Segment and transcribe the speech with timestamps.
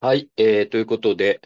[0.00, 1.40] はい、えー、ということで、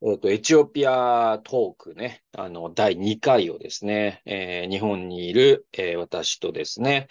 [0.00, 7.08] えーと、エチオピアトークね、あの、第2回をですね、えー、日本にいる、えー、私とですね、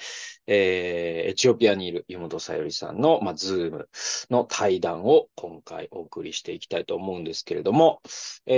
[0.47, 3.89] えー、エチオピアにいる湯本さゆりさんの、まあ、ズーム
[4.29, 8.01] の対談を今回お送りしていきたいと思うんですけれども、
[8.46, 8.53] え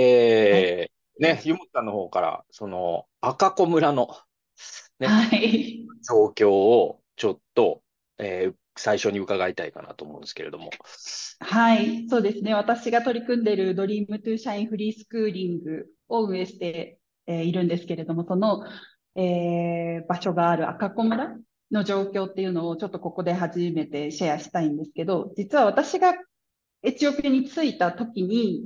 [1.18, 4.16] ー、はい、ね、湯本さんの方から、その、赤子村の、
[5.00, 7.82] ね、はい、状況をちょっと、
[8.18, 10.70] えー、最初に伺いたいかなと思うんですけれども。
[11.40, 12.54] はい、そうですね。
[12.54, 18.64] 私が取り組んでいる Dream to Shine フリースクールを運営して、え、いるんですけれども、その、
[19.14, 21.36] えー、場所がある赤子村
[21.70, 26.14] の状況っていうのをちょっとここで初めてシェアしたいんですけど、実は私が
[26.82, 28.62] エチオピアに着いた時に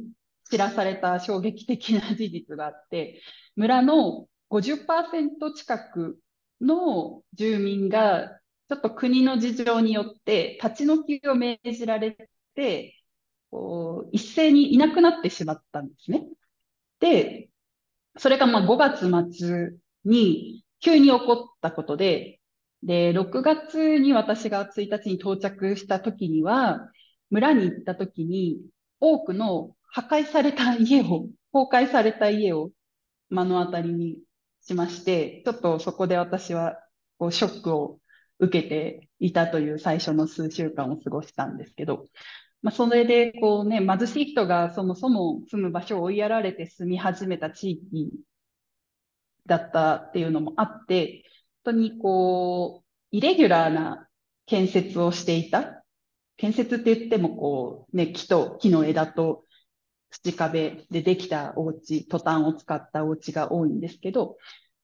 [0.50, 3.20] 知らされた衝撃的な事実があって、
[3.56, 6.19] 村の50%近く
[6.60, 8.38] の住民が
[8.72, 12.16] ちょっと国の事情によって立ち退きを命じられ
[12.54, 12.96] て、
[13.50, 16.27] こう一斉にいなくなってしまったんですね。
[16.98, 17.50] で、
[18.16, 19.72] それがまあ5月末
[20.06, 22.41] に急に起こったことで、
[22.82, 26.91] で、6月に私が1日に到着した時には、
[27.28, 28.62] 村に行った時に
[29.00, 32.70] 多くの破壊された家を、崩壊された家を
[33.28, 34.16] 目の当たりに
[34.62, 36.78] しまして、ちょっとそこで私は
[37.19, 37.98] こうショックを
[38.42, 42.08] 受けていたという最初の数週間を過ごしたんですけど、
[42.60, 48.10] まあ、それでこうね、貧しい人がそもそも住む場所を追いやられて住み始めた地域
[49.46, 51.22] だったっていうのもあって、
[51.64, 54.08] 本当にこう、イレギュラーな
[54.46, 55.84] 建設をしていた。
[56.36, 59.44] 建設って言ってもこう、ね、木と木の枝と
[60.10, 64.36] 土壁でできたお家、トタンを使ったお家が多いんですけど、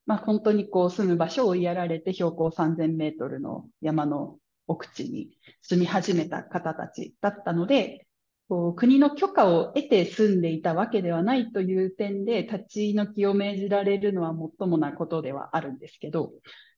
[0.08, 5.28] まあ、本当にこう住む場所を追いやられて標高3000メートルの山の奥地に
[5.60, 8.06] 住み始めた方たちだったので、
[8.48, 16.32] こう国の許可を得て住んでいたわけではないという点で立ち退きを命じられるのは最もなことではあるんですけど、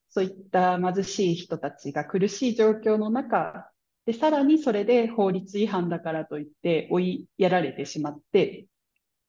[0.09, 3.71] そういった貧しい人たちが苦しい状況の中
[4.05, 8.65] で、さらにそれで法律違反だからといって追いやられてしまって、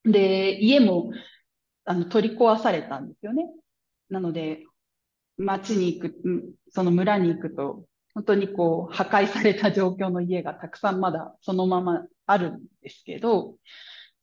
[0.04, 1.12] で、家も
[1.84, 3.44] あの取り壊されたんですよね。
[4.12, 4.64] なので、
[5.38, 7.84] 町に行く、その村に行くと、
[8.14, 13.56] 本当にこう、破壊された状況の家がたくさんまだそのままあるんですけど、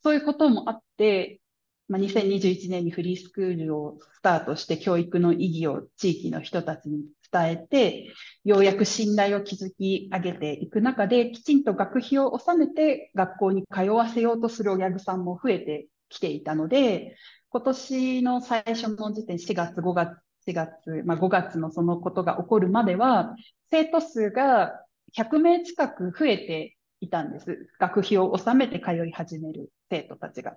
[0.03, 1.41] そういうこともあって、
[1.87, 8.13] まあ、2021年にフリースクールをスタートして教育の意義を地域の人たちに伝えて、
[8.43, 17.15] ようやく信頼を築き上げていく中で、きちんと学費を納めて学校に通わせようとする親御さんも増えてきていたので、
[17.51, 23.35] 今年の最初の時点、4月、5月、4月、まあ、5月のそのことが起こるまでは、
[23.71, 24.83] 生徒数が
[25.17, 27.67] 100名近く増えていたんです。
[27.79, 30.53] 学費を納めて通い始める生徒たちが。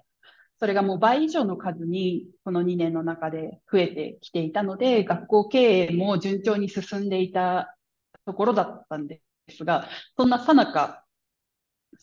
[0.59, 7.75] それがもう倍以上の数にこの2年の中で増えてきていたので、学校経営も順調に進んでいた
[8.27, 11.02] ところだったんですが、そんなさなか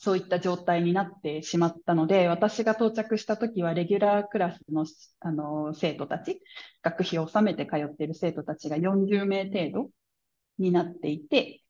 [0.02, 4.86] そういった状態になってしまったので、私が到着した時はレギュラークラスの
[5.20, 6.42] あの生徒たち、
[6.82, 9.90] 学費を納めて通っている生徒たちが40名程度
[10.58, 11.62] になっていて、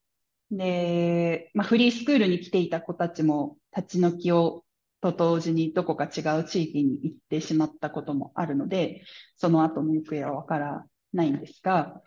[0.51, 4.63] で、まあ、フリースクールに来ていた子たちも立ち退きを
[5.01, 9.01] と同時にどこか違う地域に行ってしまったこともあるので、
[9.37, 11.99] その後の行方はわからないんですが、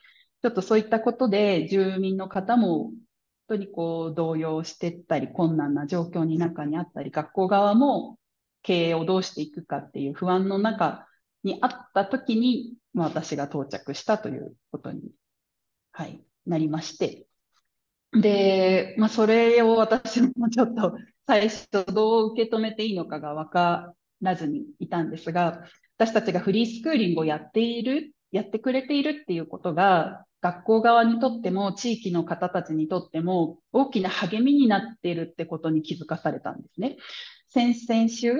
[0.43, 2.93] ちょっとそういったことで住民の方も
[3.48, 8.19] 当にこう動揺してったり困難な状況に中にあったり、学校側も
[8.62, 11.06] 経営をどうしていくかっていう不安の中
[11.44, 15.02] にあった時に、まあ、私が到着したということに、
[15.92, 17.26] はい、なりまして。
[18.12, 25.64] で、まあ、それを私もちょっと最初どう受け止めていいのかがわからずにいたんですが、
[25.98, 36.96] 私たちがフリースクーリングをやっている、やってくれているっていうことが、学校側にとっても地域の方たちにとっても大きな励みになっているってことに気づかされたんですね。
[37.49, 38.32] 先々週、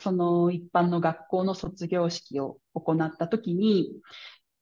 [0.00, 3.90] その一般の学校の卒業式を行った時に、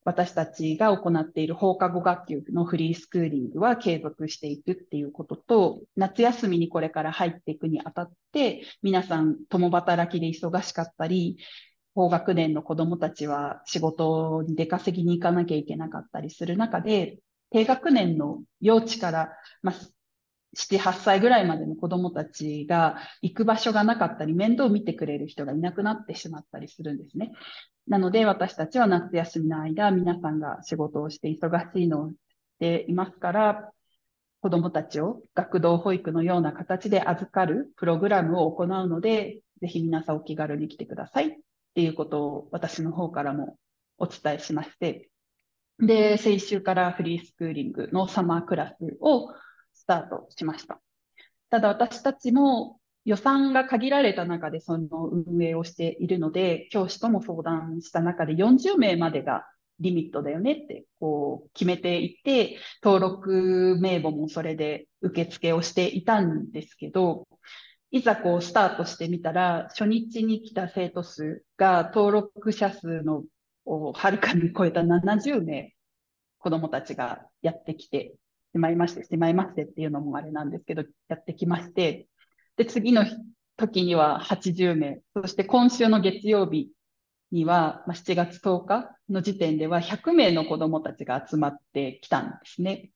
[0.03, 11.37] 私たちが行っている放課後学級のフリースクーリングは継続していくっていうことと、夏休みにこれから入っていくにあたって、皆さん共働きで忙しかったり、
[11.95, 17.19] 高学年の子供たちは仕事に出稼ぎに行かなきゃいけなかったりする中で、
[17.51, 19.29] 低学年の幼稚から、
[19.61, 19.75] まあ、
[20.55, 27.31] 7、8歳ぐらいまでの子供たちが行く場所がなかったり、面倒を見てくれる人がいなくなってしまったりするんですね。
[27.87, 32.15] なので私たちは夏休みの間、皆さんが仕事をして忙しいのをし
[32.59, 33.71] ていますから、
[34.41, 41.39] 子供たちを学童保育のような形で預かるプログラムを行うので、ぜひ皆さんお気軽に来てください
[41.73, 43.57] っていうことを私の方からも
[43.97, 45.09] お伝えしまして、
[45.79, 49.33] で、先週からフリースクーリングのサマークラスを
[49.73, 50.79] スタートしました。
[51.49, 59.45] ただ私たちも予算が限られた中でその運営をしているので、教師とも相談した中で40名までが
[59.79, 67.27] リミットだよねってこう決めていて、登録名簿もそれで受付をしていたんですけど、
[67.93, 73.23] いざこうスタートしてみたら、初日に来た生徒数が登録者数の
[73.65, 75.75] をはるかに超えた70名
[76.39, 78.15] 子供たちがやってきて
[78.51, 82.07] しまいまして、しまいましてっていうのもあれなんですけど、やってきまして、
[82.57, 83.05] で、次の
[83.57, 86.71] 時には80名、そして今週の月曜日
[87.31, 92.89] には、まあ、7月10日の時点では100名の子供たちが集まってきたんですね。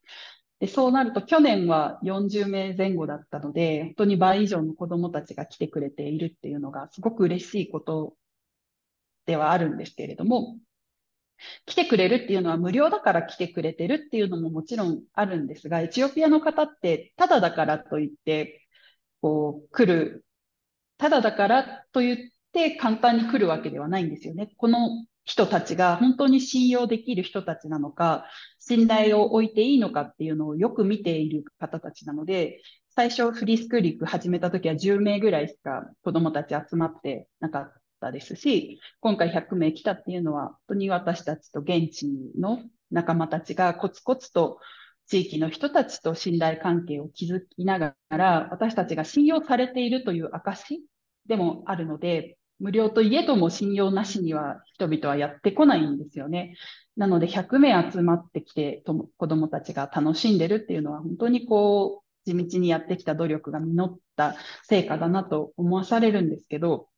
[0.60, 8.16] で、そうなると去年は40名前後だったので、本当に倍以上の子供たちが来てくれているっていうのがすごく嬉しいこと
[9.26, 10.58] ではあるんですけれども、
[11.66, 18.68] 来てくれるっていうのは無料だから来てくれてるっていうのももちろんあるんですが、エチオピアの方ってただだからといって、
[19.22, 20.26] こう来る、
[20.98, 22.18] ただだからと言っ
[22.54, 24.50] て簡単に来るわけではないんですよね。
[24.58, 28.26] この人たちが本当に信用できる人たちなのか、
[28.60, 32.62] 信頼を置いていいのかっていうのをよく見ている方たちなので、
[32.96, 42.08] 最初フリースクーリック始めた時は10名ぐらいしか子供たち集まってなかったですし、今回100名来たっていうのは、本当に私たちと現地
[42.40, 44.60] の仲間たちがコツコツと
[45.08, 50.82] 地域の人たちと信頼関係を築きながら、私たちが信用されているという証
[51.26, 56.56] でもあるので、無料といえども信用なしには人々はやってこないんですよね。
[56.96, 58.84] なので100名集まってきて
[59.18, 66.90] 子供たちが楽しんでるっていうのは本当にこう地道にやってきた努力が実った成果だなと思わされるんですけど、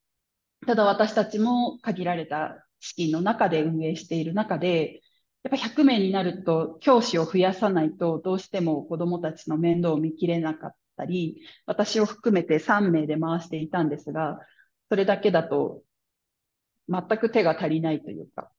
[0.66, 5.02] ただ私たちも限られた資金の中で運営している中で、
[5.44, 14.40] やっぱ100名になると教師を増やさないとどうしても子供たちの面倒を見きれなかったり、私を含めて3名で回していたんですが、
[14.90, 15.84] それだけだと
[16.90, 18.52] 全く手が足りないというか、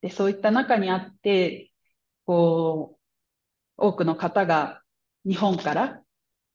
[0.00, 1.70] でそういった中にあって、
[2.24, 2.98] こう、
[3.76, 4.82] 多くの方が
[5.26, 6.00] 日本から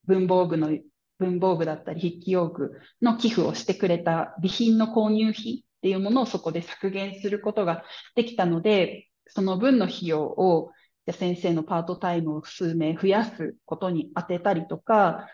[0.06, 0.78] 文房具の
[1.20, 2.72] 文房具だったり筆記用具
[3.02, 7.84] の寄付をしてくれた備品の購入費っていうものをそこで削減することが
[8.16, 10.72] できたので、その分の費用を
[11.06, 15.28] じゃ先生のパートタイムを数名増やすことに当てたりとか、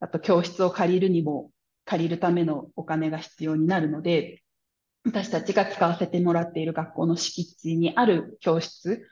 [0.00, 1.50] あと教室を借りるにも
[1.90, 4.44] 借りるためのお金が必要になるので、
[5.04, 9.08] 私たちが使わせてもらっている学校の敷地にある教室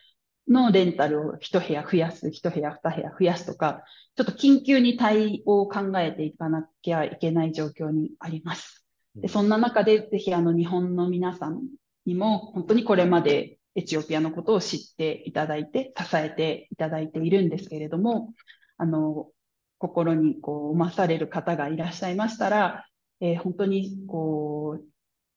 [0.47, 3.83] のレンタルを一部屋増やす、一部屋二部屋増やすとか、
[4.15, 8.87] ちょっと緊急に対応を考えていかなきゃいけない状況にあります。
[9.17, 11.63] でそんな中で、ぜひあの日本の皆さん
[12.07, 18.35] にも本当にこれまでエチオピアのことを知っていただいて、支えていただいているんですけれども、
[18.77, 19.31] あの、
[19.79, 22.87] 心にこう、まされる方がいらっしゃいましたら、
[23.21, 24.85] えー、本当にこう、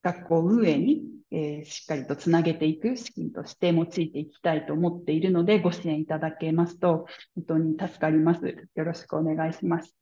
[0.03, 7.05] 学校運営にえー、しっかりとつなげていく資金として用いていきたいと思っているので、ご支援いただけますと、
[7.35, 8.45] 本当に助かります。
[8.75, 9.95] よろしくお願いします。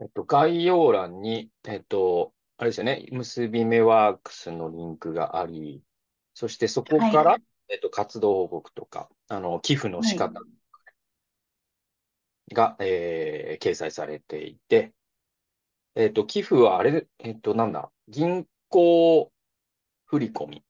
[0.00, 5.82] えっと、概要欄に、えっと、あれですよね、結び目ワークスのリンクがあり、
[6.32, 10.40] そしてそこから、はい、えっと、活動報告とか、あの、寄付の仕方
[12.52, 14.92] が、はい、えー、掲載されていて、
[15.94, 19.30] えっと、寄付はあれ、えっと、なんだ、銀行
[20.06, 20.64] 振り込み。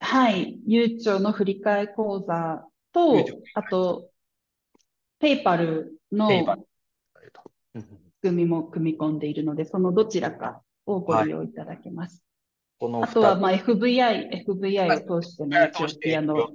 [0.00, 0.58] はい。
[0.66, 3.24] ゆうちょの振り替え口座と、
[3.54, 4.10] あと、
[5.18, 6.44] ペイパルの仕
[8.22, 12.22] 組みも組み込んでいるので、そのどちらかをご利用いただけます。
[12.80, 16.50] はい、あとは、まあ、FVI、FVI を通してのエチオピアの。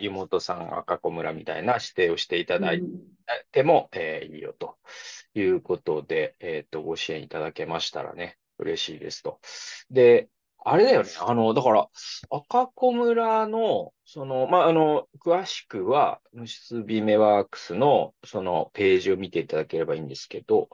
[0.00, 2.82] 湯本さん、赤子村みたいな指定をしていただい
[3.52, 4.76] ても、うん、えー、いいよと
[5.34, 9.40] いうことで、えっ、ー、と、ご支援いただけましたらね、嬉しいですと。
[9.90, 10.28] で、
[10.68, 11.10] あれだよね。
[11.20, 11.88] あの、だから、
[12.28, 20.68] 赤子村の、その、まあ、あの、詳しくは、結び目ワークスの、その、ページを見ていただければいいんですけど、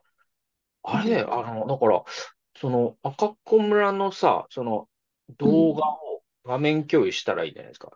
[0.83, 1.47] あれだよ。
[1.47, 2.03] あの、だから、
[2.57, 4.89] その、赤子村のさ、その、
[5.37, 7.91] 動画を画面共有したらいいんじゃないですか。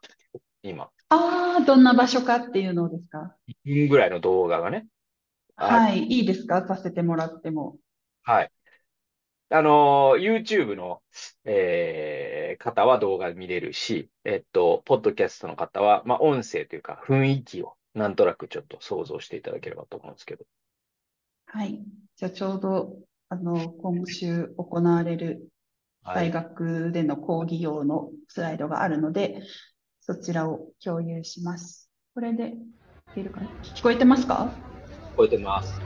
[0.70, 0.90] 今。
[1.08, 4.86] ああ、どんな場所かっていうのですか？1分ぐらいの動画がね。
[5.56, 6.66] はい、いいですか？
[6.66, 7.76] させてもらっても。
[8.22, 8.50] はい。
[9.48, 11.02] あの、YouTube の、
[11.44, 20.44] えー、方は動画見れるし、えっと、ポッドキャストの方は、まあ、音声というか、雰囲気をなんとなくちょっと想像していただければと思うんですけど。
[21.46, 21.80] はい。
[22.16, 25.48] じゃあちょうど、あの、今週行われる
[26.04, 29.42] 大学での講義用のスライドがあるので、
[30.06, 31.90] そちらを共有します。
[32.14, 32.52] これでい
[33.12, 33.40] けるか？
[33.40, 34.52] な聞こえてますか？
[35.14, 35.80] 聞こえてます。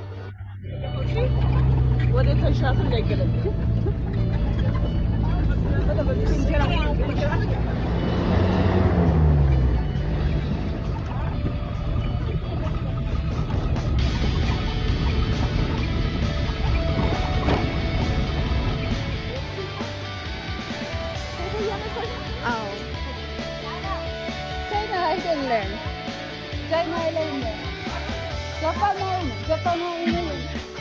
[28.61, 28.67] こ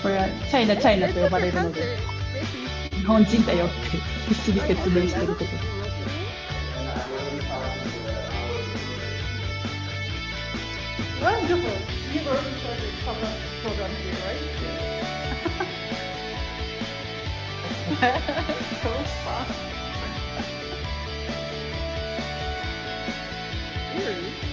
[0.10, 1.98] れはチャイナ、チャイナと呼ばれるので、
[2.92, 3.76] 日本人だよって
[4.28, 5.46] 必死に説明してるとこ。
[11.22, 11.72] Wonderful.
[12.14, 13.32] You've already started summer
[13.64, 14.42] program here, right?
[18.82, 18.92] so
[19.24, 19.46] far.
[23.98, 24.49] Really?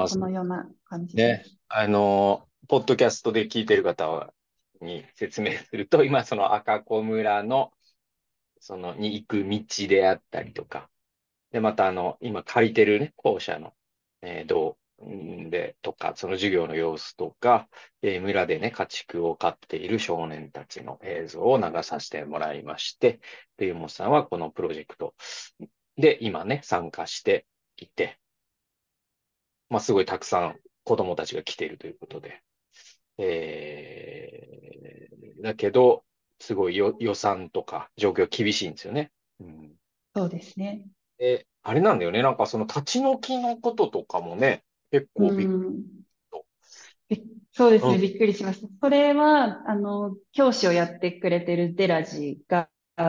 [0.00, 0.20] ますこ。
[0.20, 1.44] のような感じね。
[1.68, 4.32] あの、ポッドキャストで聞いてる方
[4.80, 7.72] に説明すると、 今その赤子村の、
[8.60, 10.90] そのに行く道であったりとか、
[11.50, 13.74] で、またあの、今借りてるね、校舎の、
[14.22, 17.68] えー、どうんで、とか、その授業の様子とか、
[18.02, 23.20] えー村でね、家畜を飼っている少年たちの映像を流させてもらいまして、
[23.56, 25.14] で、ゆもさんはこのプロジェクト
[25.96, 28.19] で今ね、参加していて、
[29.70, 32.42] まあ、すごいたくさん子供たちが来ているということで、
[33.18, 36.04] えー、だけど、
[36.38, 39.10] すごいよ予算とか状況厳しいんですよね。
[39.40, 39.72] うん。
[40.16, 40.86] そうですね。
[41.18, 42.22] で、あれなんだよね。
[42.22, 45.74] なんかその立ち退きのこととかもね、結構びっうん
[47.08, 47.22] び
[47.52, 48.68] そうですね、うんびっくりしました。
[48.80, 52.68] それは、あの、教師をやってくれてるデラジが、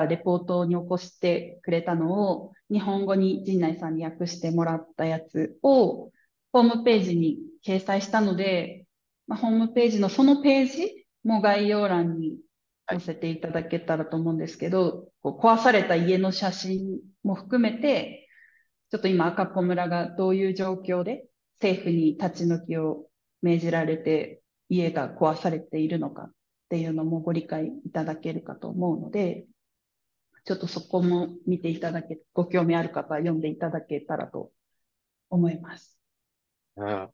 [0.10, 6.12] レポートに起こしてくれたのを、日本語に陣内さんに訳してもらったやつを、
[6.52, 8.86] ホームページに掲載したので、
[9.28, 12.38] まあ、ホームページのそのページも概要欄に
[12.90, 18.28] 載せていただけたらと思うんですけど、こう壊された家の写真も含めて、
[18.92, 21.26] ちょっと今赤子村がどういう状況で
[21.62, 23.06] 政府に立ち退きを
[23.42, 26.32] 命じられて家が壊されているのかっ
[26.70, 29.46] ていうのもご理解いただけるかと思うので、
[30.44, 34.52] ちょっとそこも見ていただけ、ご興味ある方は読んでいただけたらと
[35.30, 36.01] 思います。
[36.78, 37.10] ね。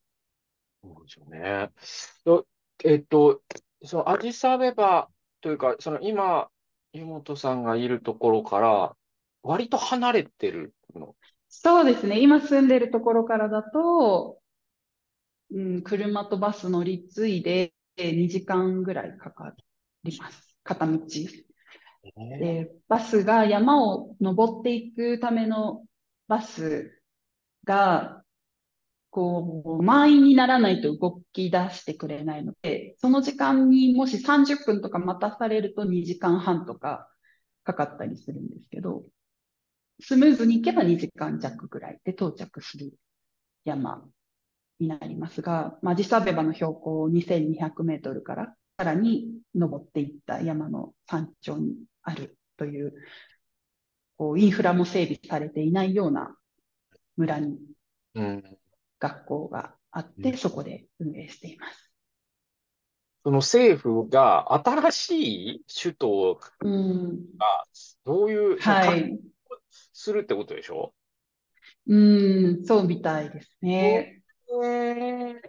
[0.84, 1.72] そうですよね。
[2.24, 2.48] と
[2.84, 3.42] えっと、
[3.84, 5.10] そのアディスアベバ
[5.42, 6.50] というか、その今、
[6.94, 8.96] 湯本さんがいるところから、
[9.44, 11.16] 割と離れてるの？
[11.50, 12.20] そうですね。
[12.20, 14.40] 今住んでるところからだと、
[15.52, 19.54] うん、車とバス乗り継いで2時間ぐらいかか
[20.04, 20.56] ります。
[20.64, 21.00] 片道。
[22.16, 25.86] で、バスが山を登っていくための
[26.28, 27.02] バス
[27.64, 28.17] が、
[29.10, 37.10] こう、満員にならないと動き出してくれないので、その時間にもし30分とか待たされると2時間半とか
[37.64, 39.04] かかったりするんですけど、
[40.00, 42.94] スムーズに行けば2時間弱ぐらいで到着する
[43.66, 44.06] 山
[44.80, 52.94] になりますが、まあ、アディスアベバの標高2200メートルからさらに登っていった山の山頂にあるという、
[54.18, 56.36] こうインフラも整備されていないような
[57.16, 57.58] 村に。
[59.00, 61.92] 学校があっうて、そこで運営しています。
[63.24, 65.12] その政府が新し
[65.58, 67.66] い首都うん、が
[68.06, 69.20] どういう、その管理はい。
[69.94, 70.94] するってことでしょ？
[71.88, 71.98] う
[72.62, 74.22] ん、そうみたいですね。
[74.50, 75.42] え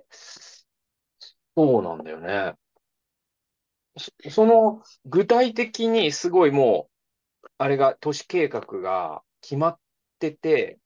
[1.56, 2.54] そうなんだよね。
[3.96, 6.88] そ、その、具体的にすごいも
[7.44, 9.80] う、あれが、都市計画が決まっ
[10.18, 10.78] てて、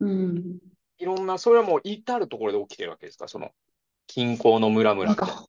[0.00, 0.58] うん。
[0.98, 3.28] いろんな、それはもう至るところで起きてるわけですか？
[3.28, 3.50] その、
[4.06, 5.06] 近郊の村々。
[5.06, 5.46] なんか、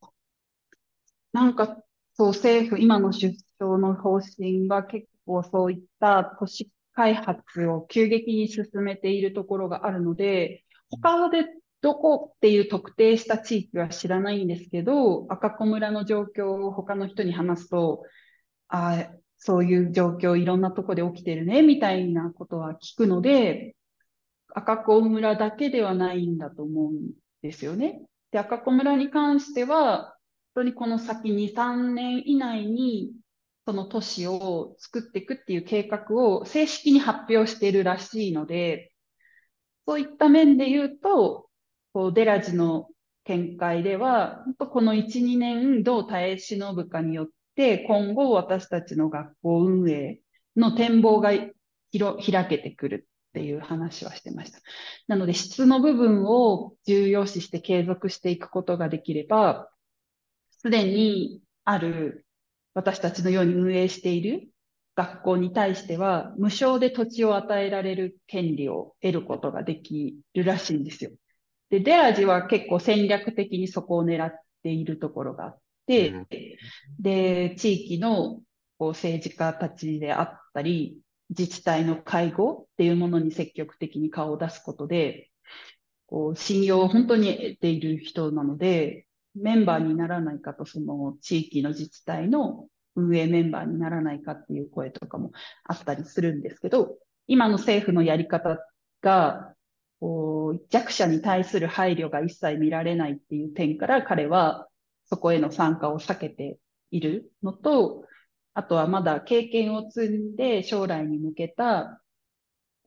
[1.33, 1.77] なんか、
[2.13, 11.45] そう、政府、今の首相の方針が結構そういった都市開発を急激に進めているところがあるので、他で
[11.81, 18.03] どこっていう特定した地域は知らないんですけど、赤子村の状況を他の人に話すと、
[18.67, 23.75] あ、そういう状況いろんなとこで起きてるね、みたいなことは聞くので、
[24.59, 27.11] 赤子村だけではないんだと思うん
[27.41, 28.01] ですよね。
[28.31, 30.15] で、赤子村に関しては、
[30.53, 33.11] 本当にこの先2、3年以内に、
[33.65, 38.91] その都市を作っていくっていう計画を正式に発表しているらしいので、
[39.87, 41.49] そういった面で言うと、
[41.93, 42.89] こう、デラジの
[43.25, 50.19] 見解では、本当この1、2年どう耐え忍ぶかによって、今後私たちの学校運営
[50.55, 54.59] の展望が開けてくるっていう話はしてました。
[55.07, 59.69] なので質の部分を重要視して継続していくことができれば、
[60.61, 62.25] すでにある
[62.73, 64.49] 私たちのように運営している
[64.95, 71.11] 学校に対しては、無償で土地を与えられる権利を得ることができるらしいんですよ。
[71.69, 74.31] で、デラジは結構戦略的にそこを狙っ
[74.63, 76.27] ているところがあって、うん
[76.99, 78.41] で、地域の
[78.77, 80.97] こう政治家たちであったり、
[81.29, 85.29] 自治体の介護っていうものに積極的に顔を出すことで、
[86.07, 89.05] こう信用を本当に得ている人なので、
[89.35, 95.31] メンバーにならないかと、その地域の自治体の運営メンバーにならないかっていう声とかも
[95.63, 98.57] あったりするんですけど、今の政府のやり方
[99.01, 99.53] が、
[99.99, 104.69] こう弱者に対する配慮が一切見られないっていう点から彼は
[105.09, 106.57] そこへの参加を避けて
[106.89, 108.05] いるのと、
[108.59, 112.03] あとはまだ経験を積んで将来に向けた、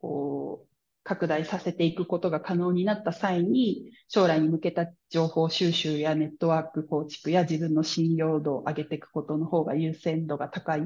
[0.03, 0.69] こう、
[1.03, 10.85] 拡大させていくことが可能になった際に、将来に向けた情報収集やネットワーク構築や自分の信用度を上げていくことの方が優先度が高いっ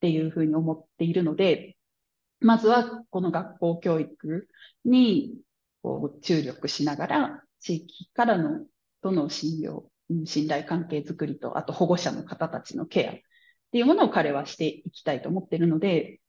[0.00, 1.76] ていうふうに思っているので、
[2.38, 4.48] まずはこの学校教育
[4.84, 5.34] に
[5.82, 8.66] こう注力しながら、地域からの
[9.02, 9.90] との信用、
[10.26, 13.31] 信頼関係づくりと、あと保護者の方たちのケア
[13.72, 16.20] っていうものを彼はしていきたいと思っているので、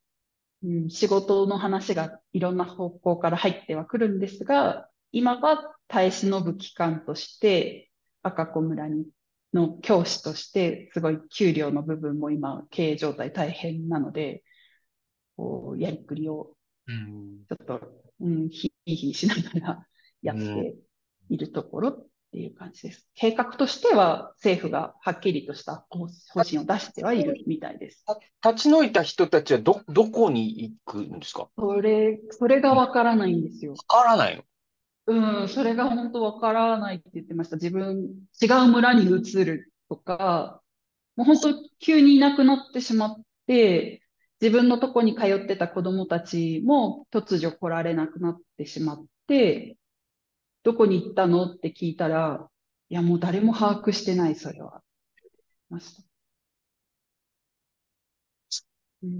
[0.64, 9.06] うん、仕事の話がいろんな方向から入ってはくるんですが、今は耐え忍ぶ期間として、赤子村に
[9.54, 14.44] の教師として、すごい給料の部分も今、経営状態大変なので、
[15.36, 16.56] こう、やりくりを
[16.88, 17.46] うん。
[17.48, 17.82] ちょっと、
[18.20, 19.88] うん、ひいひいしながら
[20.22, 20.76] やって
[21.30, 23.08] いるところっていう感じです。
[23.13, 28.04] 計画としては政府がはっきりとした方方針を出してはいるみたいです。
[28.43, 31.48] 立ち退いた人たちはど、どこに行くんですか？
[31.56, 33.74] それ、それがわからないんですよ。
[33.74, 34.43] わからないの？
[35.06, 37.58] うん、それが本当わからないって言ってました。
[37.58, 40.60] 自分、違う村に移るとか、
[41.15, 44.02] もう本当急にいなくなってしまって、
[44.41, 49.78] 自分のとこに通ってた子供たちも突如来られなくなってしまって、
[50.63, 51.45] どこに行ったの？
[51.45, 52.47] って聞いたら、
[52.89, 54.82] いやもう誰も把握してない、それは。
[55.69, 56.04] ました。
[59.04, 59.19] うん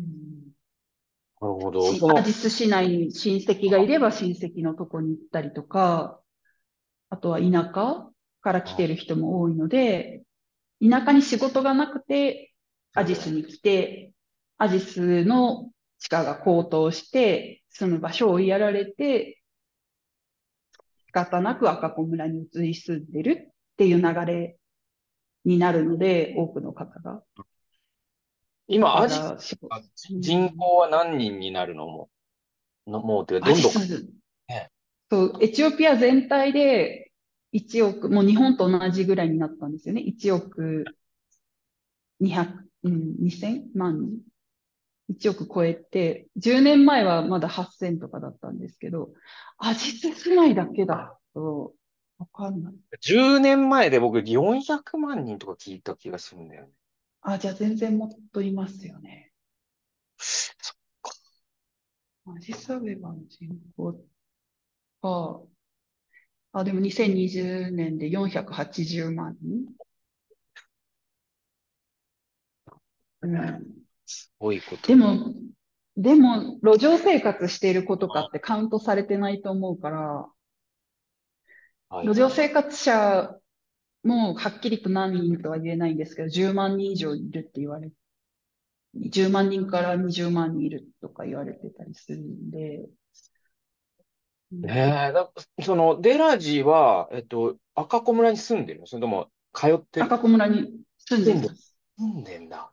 [1.41, 1.82] なるほど。
[1.91, 6.19] しそのアジス市内に親戚がいれば親戚のとこに行ったりとか、
[7.10, 8.10] あとは田舎
[8.41, 10.23] から来てる人も多いので、
[10.82, 12.53] 田舎に仕事がなくて、
[12.93, 14.13] アジスに来て、
[14.58, 19.42] アジスの地価が高騰して、住む場所を追いやられて、仕
[21.13, 24.58] 方なく赤子村に移り住んでるっていう流れ
[25.45, 27.23] になるので、多くの方が。
[28.67, 29.38] 今、アジア
[30.19, 31.86] 人口は何人になるの？
[31.86, 32.10] も、
[32.88, 33.73] のもうてか、どんどん、
[34.49, 34.69] ね
[35.12, 37.12] そう、エチオピア全体で
[37.54, 40.02] 1億、もう日本と同じぐらいになったんですよね。
[40.02, 40.86] 1億
[42.21, 42.47] 200、
[42.84, 44.19] うん、2000万人。
[45.10, 49.13] 1億超えて、10年前はまだ8000とかだったんですけど、
[49.58, 51.74] アジス市内だけだと、
[52.18, 52.74] わかんない。
[53.02, 56.70] 10年前で僕400万人とか聞いた気がするんだよね。
[57.22, 59.32] あ、じゃあ全然もっといますよね。
[60.18, 60.74] そ
[62.26, 63.92] アジスアベバの人口
[65.02, 65.42] が、
[66.54, 69.66] あ、でも2020年で480万人。
[73.22, 73.73] うん。
[74.13, 74.88] すごいこと。
[74.88, 75.34] でも、
[75.97, 79.99] でも、路上生活している子とかってカウントされてないと思うから、
[81.89, 83.36] はい路上生活者
[84.04, 87.91] もはっきりと何人とは言えないんですけど、10万人以上いるって言われ、
[88.95, 92.89] 10万人から20万人いるとか言われてたりするんで、
[94.52, 95.32] うんねえ、だ
[95.63, 98.88] その、デラジは、えっと、赤子村に住んでるの？
[98.88, 100.06] それとも、通ってる？
[100.06, 101.76] 赤子村に住んでます。
[101.97, 102.73] 住んでんだ。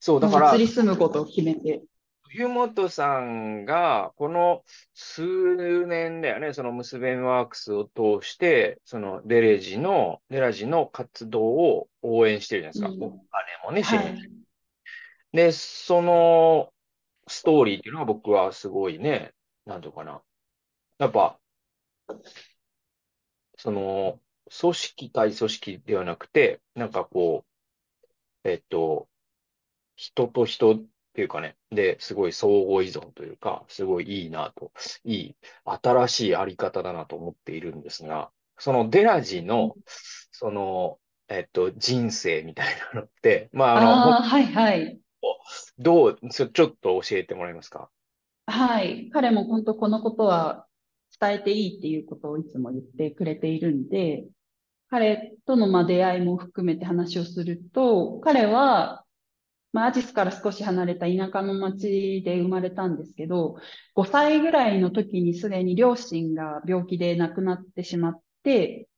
[0.00, 1.82] そう、だから、移り住むことを決めて。
[2.30, 4.62] 冬本さんが、この
[4.94, 13.06] 数年だよね、その結べんワークスを通して、そのデレジの、デラジの活動を応援してるじゃないですか。
[13.06, 14.30] うんお金もね、支は援い。
[15.32, 16.72] で、その
[17.26, 19.32] ストーリーっていうのが僕はすごいね、
[19.66, 20.22] なんていうのかな。
[20.98, 21.38] やっぱ、
[23.56, 24.20] その、
[24.60, 27.44] 組織対組織ではなくて、なんかこ
[28.44, 29.08] う、えっと、
[29.98, 34.70] 人と人っていうかね、で、すごい相互依存というか、すごいいいなと、
[35.02, 39.74] いい、新しいあり方だなと思っているんですが、そのデラジの、
[40.30, 45.00] その、えっと、人生みたいなのって、まあ、あの、ああ、はいはい。
[45.78, 47.90] どう、ちょ、ちょっと教えてもらえますか？
[48.46, 49.10] はい。
[49.10, 50.66] 彼も本当このことは
[51.20, 54.24] 伝えていいっていうことをいつも言ってくれているんで、
[54.90, 59.04] 彼とのまあ出会いも含めて話をすると、彼は、
[59.78, 63.58] まあ、アジスから少し離れた田舎の町で生まれたんですけど、
[63.94, 68.88] 5歳ぐらいの時にすでに両親が病気で亡くなってしまって、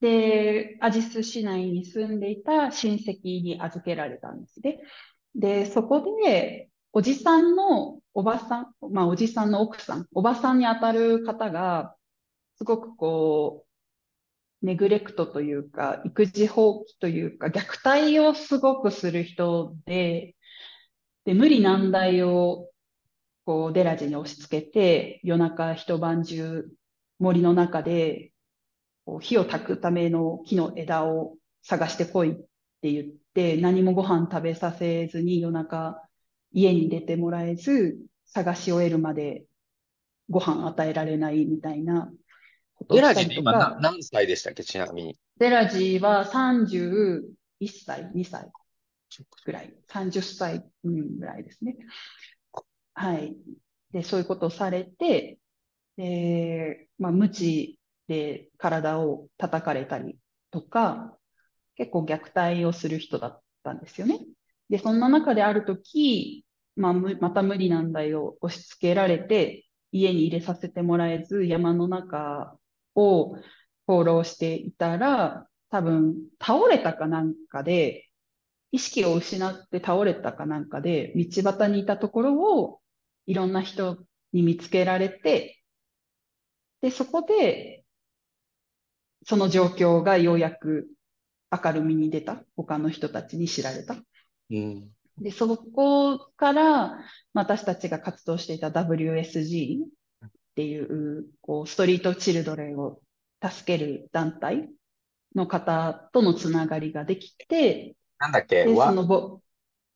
[0.00, 4.80] で、アジス市内に住んでいた親戚に預けられたんですね。
[5.34, 11.96] で、そこで、おじさんのおばさん、まあおじさんの奥さん、おばさんにあたる方が、
[12.56, 13.63] すごくこう、
[14.64, 20.34] ネグレクトというか、育児放棄というか、虐待をすごくする人で、
[21.24, 22.70] で、無理難題を、
[23.44, 26.66] こう、デラジに押し付けて、夜中一晩中、
[27.18, 28.32] 森の中で、
[29.04, 32.34] こう火を焚くための木の枝を探してこいっ
[32.80, 36.02] て言って、何もご飯食べさせずに夜中、
[36.52, 39.44] 家に出てもらえず、探し終えるまで
[40.30, 42.10] ご飯与えられないみたいな
[42.74, 45.18] ことをデラジって今何歳でしたっけちなみに。
[45.38, 47.22] デラジは31
[47.84, 48.50] 歳、2歳
[49.44, 51.76] ぐらい、30歳、うん、ぐらいですね。
[52.94, 53.36] はい。
[53.92, 55.38] で、そういうことをされて、
[55.96, 60.18] で、まあ、無知で体を叩かれたり
[60.50, 61.16] とか、
[61.76, 64.20] 結構虐待をする人だったんですよね。
[64.68, 66.44] で、そんな中であるとき、
[66.76, 72.58] まあ、むまた無理難題を押し付けられて、家に入れさせてもらえず、山の中
[72.94, 73.36] を
[73.86, 78.08] 放浪していたら、多分倒れたかなんかで、
[78.70, 82.80] 意識を失って倒れたかなんかで、道端にいたところを
[83.26, 83.98] いろんな人
[84.32, 85.60] に見つけられて、
[86.80, 87.84] で、そこで、
[89.26, 90.88] その状況がようやく
[91.50, 92.44] 明るみに出た。
[92.56, 93.96] 他の人たちに知られた。
[94.50, 94.90] うん。
[95.18, 96.98] で、そこから
[97.32, 99.84] 私たちが活動していた WSG
[100.54, 103.00] っていう、こう、ストリートチルドレンを
[103.42, 104.70] 助ける団体
[105.34, 108.64] の方とのつながりができて、なんだっけ？
[108.64, 109.40] で、そわ、のぼ、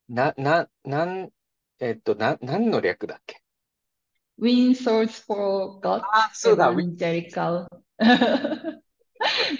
[0.09, 1.29] な、な、なん、
[1.79, 3.41] えっと、な、何の略だっけ
[4.37, 7.67] ？Win Swords for God あ、そうだ、ウィ Evangelical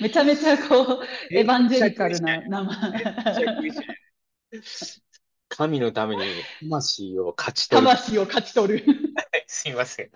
[0.01, 2.77] めちゃめちゃこう、エヴァンジェリカルな名前。
[5.47, 6.23] 神のために
[6.69, 7.87] 魂を勝ち取る。
[7.87, 8.85] 魂を勝ち取る。
[9.51, 10.11] すいません。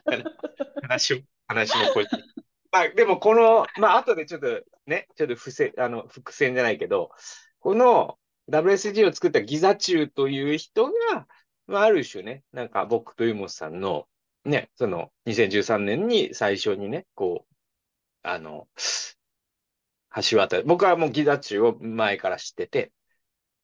[0.83, 1.17] 話を、
[1.47, 2.05] 話の声。
[2.71, 7.09] まあ、でもこの、まあ、後でちょっとね、ちょっと伏せ、あの、伏線じゃないけど、
[7.59, 8.19] この
[8.51, 11.25] WSG を作ったギザチュウという人が、
[11.65, 14.05] まあ、ある種ね、なんか僕とユモスさんの、
[14.45, 17.55] ね、その2013年に最初にね、こう、
[18.21, 18.67] あの、
[20.29, 22.91] 橋渡り、僕はもうギザチュウを前から知ってて、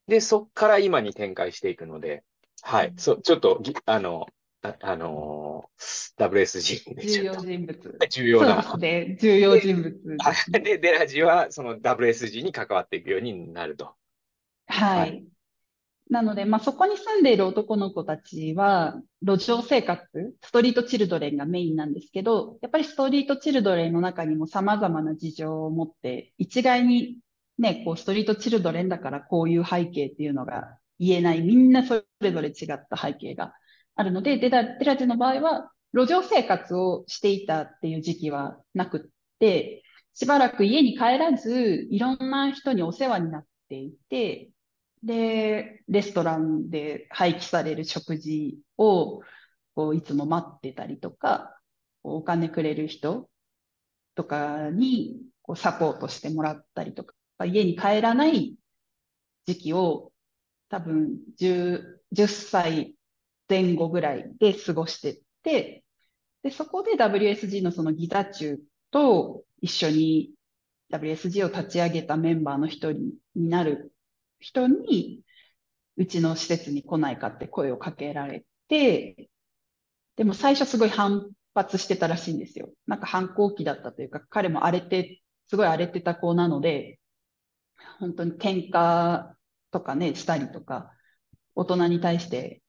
[0.08, 2.24] で、そっから今に展開していくので、
[2.64, 4.26] はい、そう、ちょっとぎ、あの、
[4.62, 7.98] あ、あのー WSG でち重要人物。
[8.10, 8.62] 重要な。
[8.62, 9.16] そうで。
[9.20, 10.18] 重要人物
[10.52, 10.60] で。
[10.60, 13.96] で、デラジはその WSG に関わっていくようになると。
[14.68, 15.00] は。
[15.00, 15.24] はい
[16.10, 20.02] なので、まあ、そこに住んでいる男の子たちは、路上生活、
[20.42, 27.20] ストリートチルドレンがメインなんですけど、やっぱりストリートチルドレンの中にも様々な事情を持って、一概に
[27.60, 33.54] ね、こう、ストリートチルドレンだからこういう背景っていうのが言えない、みんなそれぞれ違った背景が
[34.00, 39.02] あるので、デラ、デラジの場合は、路上生活をしていたっていう時期はなくっ
[39.40, 39.84] て、
[40.14, 44.52] しばらく家に帰らず、いろんな人にお世話になっていて、
[45.04, 49.20] で、レストランで廃棄される食事を、
[49.76, 51.60] こういつも待ってたりとか、
[52.02, 53.30] お金くれる人
[54.16, 57.14] とかにこうサポートしてもらったりとか、
[57.46, 58.56] 家に帰らない
[59.46, 60.14] 時期を
[60.70, 62.96] 多分10、10歳
[63.50, 65.84] 前後ぐらいで過ごしてって、
[66.44, 68.58] で、そこで WSG のそのギザチュ
[68.92, 70.32] と一緒に
[70.92, 73.94] WSG を立ち上げたメンバーの一人になる
[74.40, 75.22] 人に、
[75.98, 79.30] うちの施設に来ないかって声をかけられて、
[80.16, 82.70] でも最初すごい反発してたらしいんですよ。
[82.88, 87.00] なんか反抗期だったというか、彼も荒れて、すごい荒れてた子なので、
[88.00, 89.34] 本当に喧嘩
[89.72, 90.92] とかね、したりとか、
[91.56, 92.62] 大人に対して、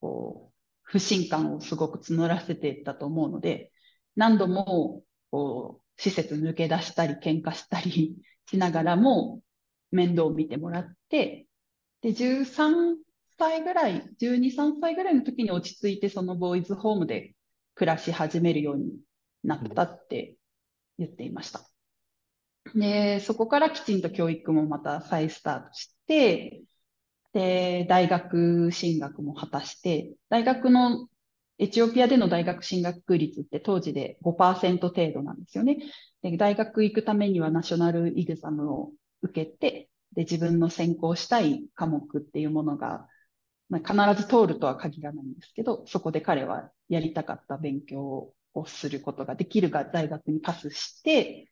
[0.00, 3.72] こう、不信感をすごく募らせていったと思うので、
[4.14, 8.16] 何度も、こう、施設抜け出したり、喧嘩したり
[8.48, 9.42] しながらも、
[9.90, 11.46] 面倒を見てもらって、
[12.00, 12.96] で、13
[13.38, 17.34] 歳ぐらい、12、3歳ぐらいの時に落ち着いて、そのボーイズホームで
[17.74, 18.98] 暮らし始めるように
[19.42, 20.36] なったって
[20.98, 21.68] 言っていました。
[22.74, 26.62] で、そこからきちんと教育もまた再スタートして、
[27.36, 31.06] で、大学進学も果たして、大学の、
[31.58, 35.78] エチオピアでの大学進学率って当時で5%程度なんですよね。
[36.22, 43.06] で、大学行くためにはナショナルイグザムを受けて、で、自分の専攻したい科目っていうものが、
[43.68, 51.50] まあ、必ず通るとは限らないんですけど、そこで彼はやりたかった勉強をすることができるが大学にパスして、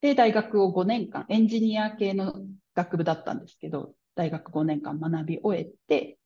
[0.00, 2.32] で、大学を5年間、エンジニア系の
[2.74, 6.18] 学部だったんですけど、大学5年間学び終えて、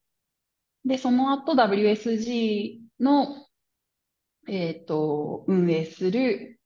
[0.86, 3.46] で、その後 WSG の、
[4.48, 6.58] えっと、運営する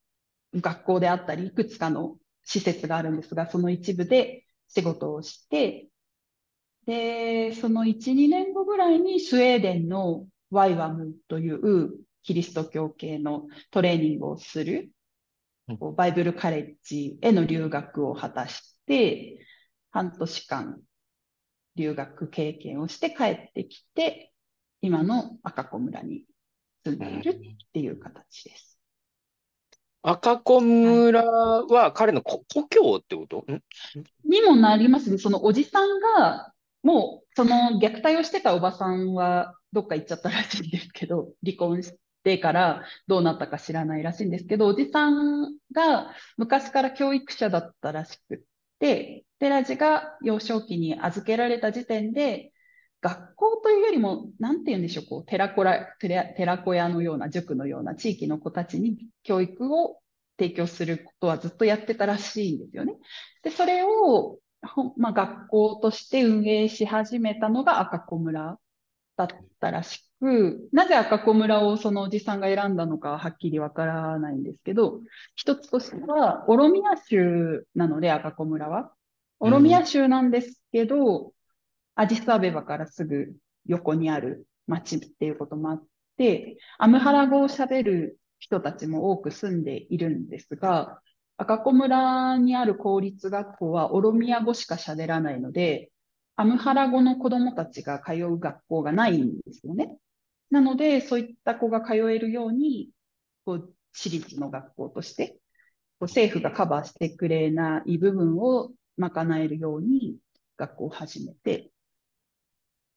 [0.54, 5.88] 学校であったり、いくつかの施設があるんですが、その一部で仕事をして、
[6.86, 11.90] で、その1、2年後ぐらいにスウェーデンのワイワムという
[12.22, 14.90] キリスト教系のトレーニングをする
[15.96, 19.44] バイブルカレッジへの留学を果たして、
[19.90, 20.80] 半年間
[21.76, 24.32] 留学経験をして帰ってきて、
[24.80, 26.24] 今の赤子村に
[26.84, 27.40] 住んでいるっ
[27.72, 28.78] ていう形です。
[30.02, 33.38] 赤子村は彼の故故郷ってこと？
[33.38, 33.62] ん
[34.24, 35.18] にもなりますね。
[35.18, 48.38] そのおじさんが、もうその虐待をしてたおばさんはどっか行っちゃったらしいんですけど、離婚してからどうなったか知らないらしいんですけど、おじさんが昔から教育者だったらしくっ
[48.78, 52.52] て、で、ラジが幼少期に預けられた時点で、
[53.00, 60.00] 学校というよりも、なんて言うんでしょう、こう、寺子ら、寺、子屋のような、塾のような地域の子たちに教育を
[60.38, 62.94] 提供することはずっとやってたらしいんですよね。
[63.42, 64.38] で、それを、
[64.96, 68.58] まあ、学校として運営し始めたのが赤子村
[69.16, 69.28] だっ
[69.60, 75.00] たらしく、なぜ赤子村をそのおじさんが選んだのかははっきりわからないんですけど、
[75.34, 78.92] 一つとしては、オロミア州なので赤子村は。
[79.38, 81.32] オロミア州なんですけど、
[81.94, 83.32] アジスアベバからすぐ
[83.66, 85.84] 横にある町っていうこともあっ
[86.16, 91.00] て、アムハラ語を喋る人たちも多く住んでいるんですが、
[91.38, 95.90] 赤子村にある公立学校はオロミア語しか喋らないので、
[96.36, 99.96] アムハラ語の子供たちが通う学校がないんですよね。
[100.50, 102.90] なので、そういった子が通えるように、
[103.44, 105.38] こう、私立の学校として、
[105.98, 110.16] こう政府がカバーしてくれない部分を賄えるように
[110.56, 111.70] 学校を始めて、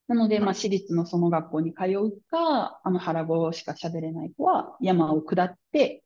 [0.07, 6.03] なので、まあ、私立のその学校に通うか、あの原語しか喋れない子は山を下って、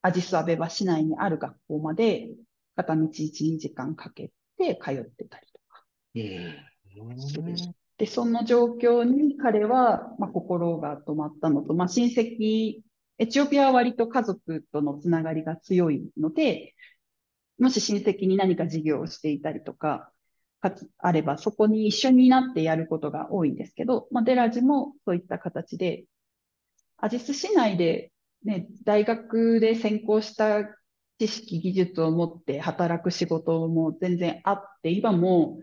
[0.00, 2.30] アジスアベバ市内にある学校まで
[2.76, 5.84] 片道1、2時間かけて通ってたりとか。
[6.14, 6.72] うん
[7.98, 12.80] で、その状況に彼は、まあ、心が止まったのと、まあ、親戚、
[13.18, 16.74] エチオピアは割と家族とのつながりが強いので、
[17.58, 20.10] もし親戚に何か事業をしていたりとか、
[20.60, 26.04] かつ、あれば、そこに一緒になってやることが多いんですけど、まあ、デラジもそういった形で、
[26.98, 28.12] アジス市内で、
[28.44, 30.64] ね、大学で専攻した
[31.18, 35.58] 知識、技術を持って働く仕事も全然あって、今も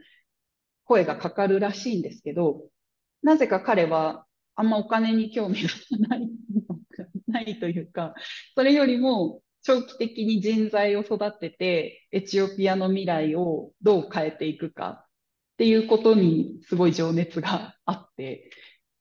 [0.85, 2.63] 声がかかるらしいんですけど、
[3.23, 4.25] なぜか彼は
[4.55, 5.69] あんまお金に興味が
[6.09, 6.29] ない、
[7.27, 8.13] ないというか、
[8.55, 15.07] それよりも長期的に人材を育てて、エチオピアの未来をどう変えていくかっ
[15.57, 18.49] ていうことにすごい情熱があって、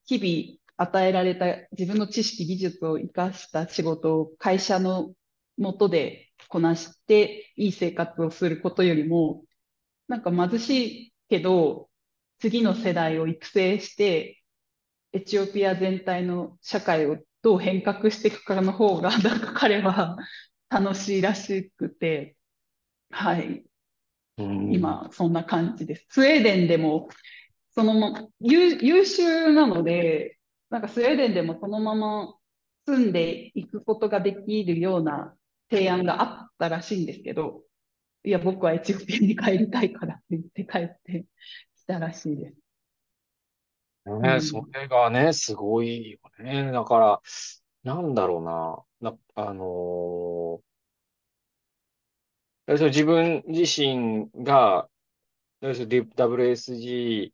[0.06, 5.12] 日々与えられた自分の知識、技術を生かした仕事を会社の
[5.58, 9.44] 下でこなしていい生活をすることよりも、
[10.08, 10.70] なんか貧し
[11.08, 11.88] いけど、
[12.40, 14.42] 次の世代を育成して、
[15.12, 20.16] エチオピア全体の社会をどう変革していくかの方が、なんか彼は
[20.70, 22.36] 楽しいらしくて、
[23.10, 23.64] はい。
[24.38, 26.06] うん今、そんな感じです。
[26.10, 27.08] スウェーデンでも、
[27.70, 30.38] そのま、優、優秀なので、
[30.70, 32.34] なんかスウェーデンでもそのまま
[32.86, 35.34] 住んでいくことができるような
[35.70, 37.62] 提案があったらしいんですけど、
[38.24, 41.26] いや、僕はエチオピアに帰りたいからって言って帰って
[41.76, 42.56] きたらしいです。
[44.06, 46.72] ね、うんそれがね、すごいよね。
[46.72, 47.22] だから、
[47.84, 48.84] なんだろうな。
[49.00, 54.88] な、あのー、自分自身が、
[55.60, 57.32] WSG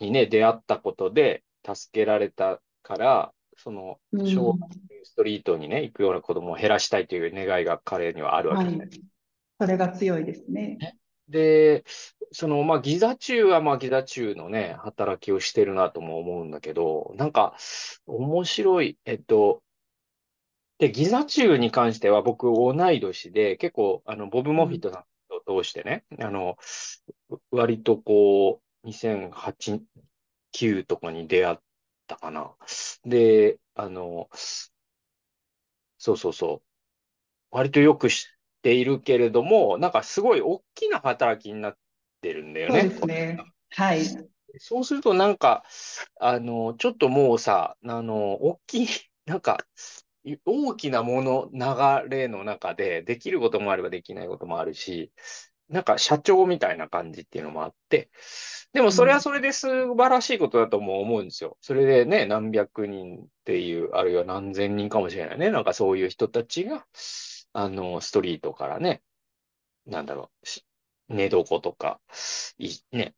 [0.00, 8.86] にね、出会ったことで助けられたから、その、うん小学生ストリートにね、行くような子供を減らしたいという願いが彼にはあるわはけですね。
[8.96, 9.02] い。
[9.60, 10.78] それが強いですね。
[11.30, 11.84] で、
[12.32, 17.56] その、まあ、ギザ中は、まあ、ギザ中のね、働きをしてるなとも思うんだけど、なんか、
[18.06, 19.62] 面白い、えっと、
[20.78, 26.56] で、ギザ中に関しては僕同い年で、結構、あの、ボブ・モフィットさんを通してね、あの、
[27.50, 29.84] 割とこう、2008、
[30.52, 31.58] 9とかに出会っ
[32.06, 32.56] たかな。
[33.04, 34.28] で、あの、
[35.98, 36.66] そうそうそう。
[37.52, 41.78] 割とよく知っているけれども、なんかすごい大きな働きになっ
[42.20, 42.80] てるんだよね。
[42.82, 43.44] そうですね。
[43.70, 44.06] はい。
[44.58, 45.64] そうするとなんか、
[46.18, 48.86] あの、ちょっともうさ、あの、大きい、
[49.26, 49.58] なんか、
[50.24, 55.12] い大きなもの、流れの中で、できることもあればできないこともあるし、
[55.68, 58.10] なんか社長みたいな感じっていうのもあって、
[58.72, 61.56] でもそれはそれで素晴らしいことだとも思うんですよ。
[61.60, 65.50] それでね、何百人っていう、あるいは何千人かもしれないね。
[65.50, 66.84] なんかそういう人たちが、
[67.52, 69.02] あの、ストリートからね、
[69.86, 70.30] なんだろ
[71.10, 72.00] う、寝床とか、
[72.92, 73.14] ね、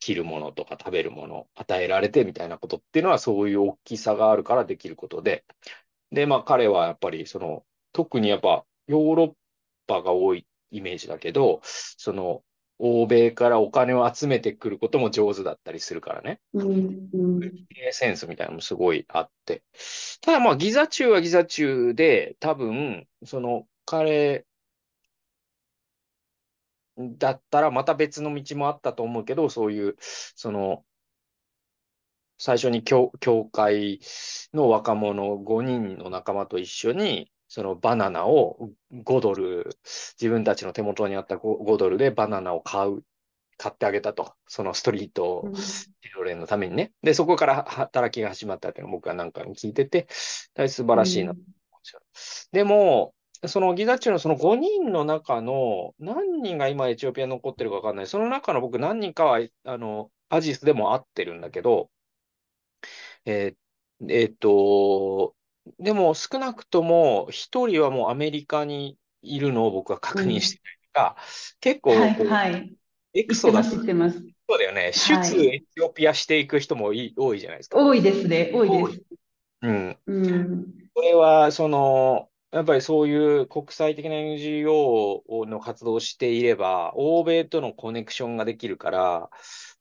[0.00, 5.44] 着るものとか食べるもの与えられてみたいなことっていうのはそういう大きさがあるからできることで。
[6.12, 9.34] で、まあ彼はやっぱりその、特にやっぱヨーロッ
[9.86, 12.44] パが多いイメージだけど、その、
[12.78, 16.40] 欧米からお金を集めてくることも上手だったりするからね。
[16.54, 17.42] うん、うん、
[17.90, 19.62] センスみたいなのもすごいあって。
[20.20, 24.44] ただまあギザ中はギザ中で、多分、その彼
[26.98, 30.84] だったらまた別の道もあったと思うけど、そういう、その、
[32.38, 34.00] 最初に教、教会
[34.52, 39.70] の若者5人の仲間と一緒に、そのバナナを5ドル、
[40.20, 43.02] 自分たちの手元にあった 5, 5ドルでバナナを買う、
[43.56, 44.34] 買ってあげたと。
[44.46, 46.92] そのストリートうんチルドレンのためにね。
[47.02, 50.06] で、そこから働きが始まったっていうのを僕は何回も聞いてて、
[50.54, 51.38] 大変素晴らしいなうん
[52.52, 53.14] でも、
[53.46, 58.06] そのギザ中のその5人の中の何人が今エチオピアに残ってるか分かんない。
[58.06, 61.90] その中の僕何人かは、あの、アジスでも会ってるんだけど、
[63.24, 65.34] えーえーっと、
[65.78, 71.16] でも少なくとも一人はもうアメリカにいるのを僕は確認してたりとか、
[71.60, 72.74] 結構はい、はい。
[73.14, 74.18] エクソダス言ってます。
[74.48, 74.92] そうだよね。
[74.92, 77.78] 出エチオピアしていく人もい多いじゃないですか。
[77.78, 79.02] 多いですね、多いです。
[79.62, 79.98] うん。
[80.06, 89.30] うん、これは、その、やっぱりそういう国際的な NGO の活動をしていれば、欧米とのコネクションができるから、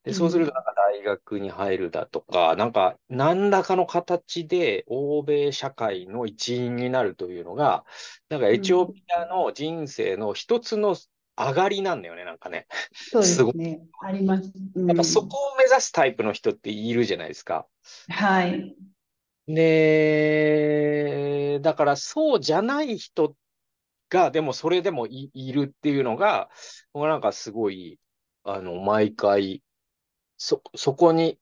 [0.03, 7.85] で、そうするとなんか大学に入るだとか、なんか何らかの形で欧米社会の一員になるというのが、
[8.29, 10.95] なんかエチオピアの人生の一つの
[11.37, 12.67] 上がりなんだよね、なんかね。
[12.93, 13.87] そうですね。
[14.01, 14.51] あります。
[14.75, 17.67] うんやっぱそこを目指すタイプの人っているじゃないですか。
[18.09, 18.75] はい。
[19.47, 19.63] ね
[21.55, 23.35] え、だからそうじゃない人
[24.09, 26.49] が、でもそれでもい、いるっていうのが、
[26.93, 27.99] もうなんかすごい、
[28.43, 29.63] あの、毎回、
[30.37, 31.39] そ、そこに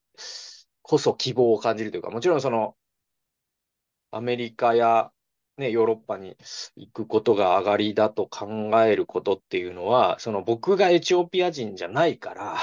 [0.84, 2.78] こそ希望を感じるというか、もちろんその、
[4.12, 5.12] アメリカや、
[5.58, 6.36] ね、ヨーロッパに
[6.76, 12.58] 行くことが上がりだと考えることっていうのは、その僕がエチオピア人じゃないから、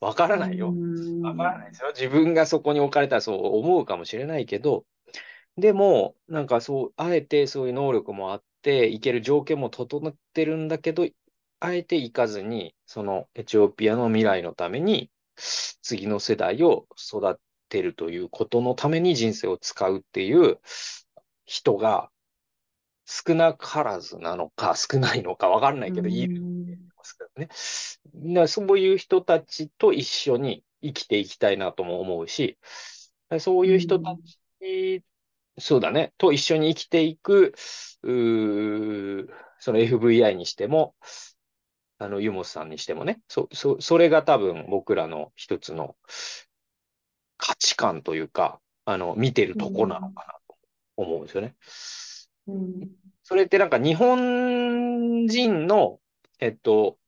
[0.00, 0.70] わからないよ。
[0.70, 1.92] うんわからないですよ。
[1.94, 4.84] 自分がそこに置かれたらそう思うかもしれないけど、
[5.56, 11.08] でも、なんかそう、あえてそういう能力もあって、行ける条件も整ってるんだけど、
[11.60, 20.60] あえて行かずに、そのエチオピアの未来のために、次の世代を育てるということのために人生を使うっていう
[21.46, 22.10] 人が
[23.06, 26.42] 少なからずなのか少ないのかわからないけど、いる
[26.96, 28.46] ますけどね。
[28.46, 32.58] そういう人たちと一緒に生きていきたいなとも思うし、
[33.38, 34.16] そういう人た
[34.60, 35.02] ち、
[35.58, 40.94] そうだね、と一緒に生きていく、その FVI にしても、
[41.98, 45.96] あの、ユモスさんにしてもね、そ、そ、それが多分僕らの一つの
[47.36, 50.56] 価値観というか、あの、見てるとこなのかなと
[50.96, 51.54] 思うんですよね。
[52.46, 52.90] うん。
[53.22, 56.00] それってなんか日本人の、
[56.40, 56.98] えっと、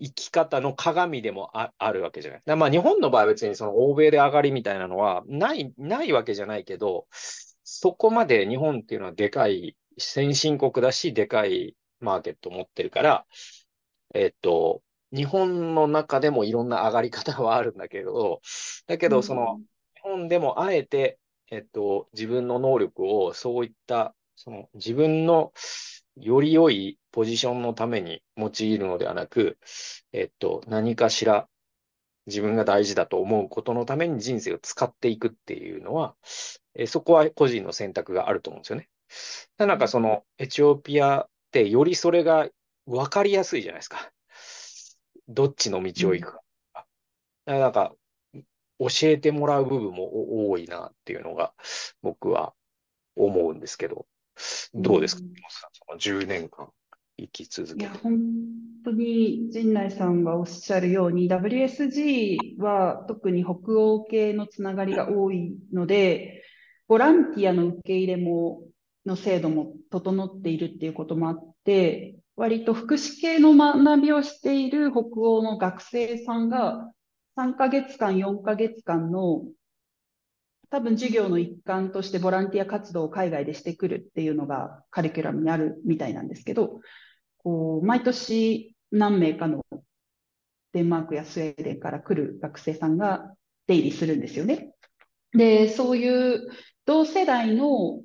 [0.00, 2.42] 生き方の鏡でもあ、あるわけじゃない？
[2.44, 13.26] だまあ日本の場合は別にその欧米で上がりみたいなのはない、ないわけじゃないけど、そこまで日本っていうのはでかい、先進国だし、でかいマーケットを持ってるから、
[14.14, 14.82] えっと、
[15.12, 18.40] 日本の中でもいろんな上がり方はあるんだけど、
[18.86, 19.60] だけどその、
[19.94, 21.18] 日本でもあえて、
[21.50, 25.52] えっと、自分の能力をそういった、その自分の
[26.16, 29.58] より良いポジションのために用いるのではなく、
[30.12, 31.48] えっと、何かしら
[32.26, 36.14] 自分が大事だと思うことのために人生を使っていくっていうのは、
[36.74, 38.88] えそこは個人の選択があると思うんですよね。
[39.58, 42.48] なんかそのエチオピアってよりそれが
[42.86, 44.10] 分かりやすいじゃないですか。
[45.28, 46.40] どっちの道を行くか。
[47.44, 47.94] だかなんか
[48.78, 51.54] 教えてもらう部分も多いなっていうのが
[52.02, 52.54] 僕は
[53.16, 54.06] 思うんですけど、
[54.74, 55.32] どうですか、うん
[55.72, 56.68] その10年間
[57.16, 58.02] 生き続いや、けて。
[58.02, 58.20] 本
[58.84, 66.42] 当に陣内さんがおっしゃるように、WSG は特に北欧系のつながりが多いので、
[66.88, 68.62] ボランティアの受け入れも、
[69.06, 76.90] の制度も整っているっていうこともあって、割と福祉系の学びをしている北欧の学生さんが
[77.36, 79.42] 3ヶ月間、4ヶ月間の
[80.70, 86.80] 多分授業の一環としてボランティア活動を海外でしてくるっていうのがカリキュラムにあるみたいなんですけど、
[87.38, 89.64] こう毎年何名かの
[90.72, 93.34] デンマークやスウェーデンから来る学生さんが
[93.66, 94.72] 出入りするんですよね。
[95.32, 96.48] で、そういう
[96.84, 98.04] 同世代のこ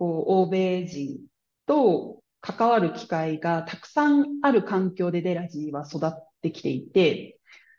[0.00, 1.18] う欧米人
[1.66, 7.38] と関わる機会がたくさんある環境でデラジーは育ってきていて、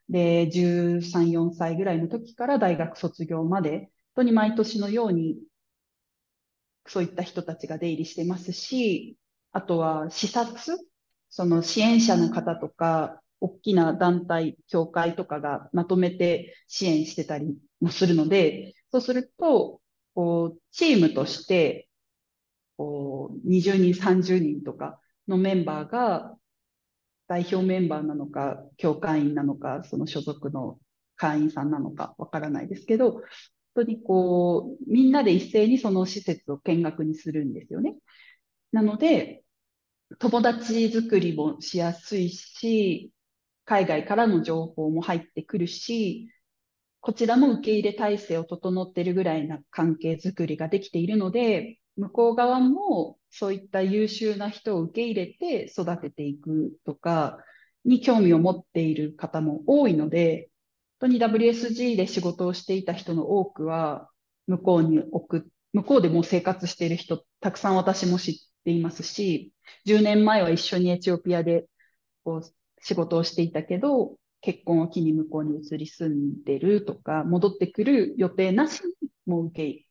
[0.10, 5.38] で、13、4歳ぐらいの時から大学卒業まで、本当に毎年のように
[6.88, 9.18] そういった人たちが出入りしてますし、
[9.52, 10.78] あとは視察、
[11.30, 19.82] その支援者の方とか、大きな団体、協会とかがまとめて支援してたりもするので、そうすると、
[20.14, 21.90] こう、チームとして、
[22.78, 26.38] こう、20人、30人とかのメンバーが、
[27.28, 30.80] 代表メンバーなのか、協会員なのか、その所属の
[31.16, 33.22] 会員さんなのかわからないですけど、本
[33.76, 37.96] 当にこう、みんなで一斉にその施設を見学にするんですよね。
[38.72, 39.44] なので、
[40.20, 43.12] 友達作りもしやすいし、
[43.66, 46.30] 海外からの情報も入ってくるし、
[47.02, 57.38] こちらも受け入れ体制を整っているぐらいな関係づくりができているので、向こう側もそういった優秀な人を受け入れて育てていくとか
[57.86, 60.50] に興味を持っている方も多いので、
[61.00, 64.10] 本当に WSG で仕事をしていた人の多くは、
[64.48, 65.42] 向こうに送っ、
[65.74, 69.54] 向こうでもう生活している人、たくさん私も知っていますし、
[69.86, 71.66] 10年前は一緒にエチオピアで
[72.24, 72.42] こう
[72.82, 79.86] 仕事をしていたけど、結婚を機に向こうに移り住んでるとか、戻ってくる予定なしにもう受け、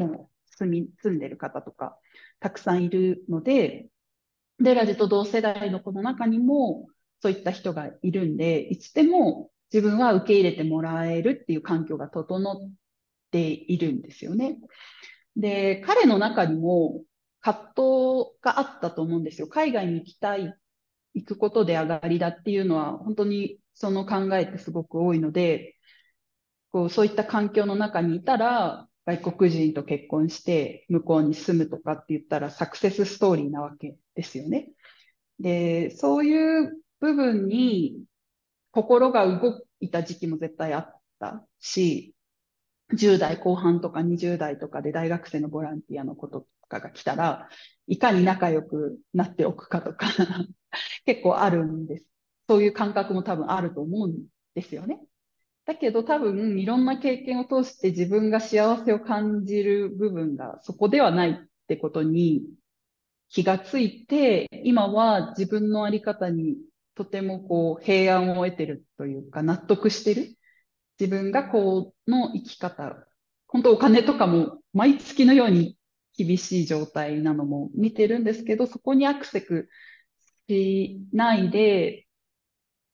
[0.00, 1.98] もう住み、住んでる方とか、
[2.40, 3.88] たくさんいるので、
[4.58, 6.86] デラジと同世代の子の中にも、
[7.20, 12.70] そういった人がいるんで、いつでも自分は受け入れてもらえるっていう環境が整っ
[13.30, 14.58] ているんですよね。
[15.36, 17.02] で、彼の中にも
[17.40, 19.48] 葛藤があったと思うんですよ。
[19.48, 20.54] 海外に行きたい、
[21.14, 25.76] 行くことで上がりだっていうのは、本当にその考えってすごく多いので、
[26.70, 34.70] こう、そういった環境の中にいたら、外国人と結婚して向こうに住むとかって言ったらサクセスストーリーなわけですよね。
[35.38, 38.02] で、そういう部分に
[38.72, 42.14] 心が動いた時期も絶対あったし、
[42.94, 47.48] 10代後半とか20代とかで大学生のボランティアのこととかが来たら、
[47.86, 50.08] いかに仲良くなっておくかとか
[51.06, 52.06] 結構あるんです。
[52.48, 55.00] そういう感覚も多分あると思うんですよね。
[55.66, 61.34] だけど多分いろんな経験を通して自分が幸せを感じる部分がそこではないっ
[61.66, 62.44] てことに
[63.28, 66.56] 気がついて、今は自分のあり方に
[66.94, 70.36] とてもこう平安を得てるというか納得してる。
[70.98, 72.96] 自分がこの生き方、
[73.48, 75.76] 本当お金とかも毎月のように
[76.16, 79.68] 厳しい状態なのも見てるんですけど、そこにアクセク
[80.48, 82.06] しないで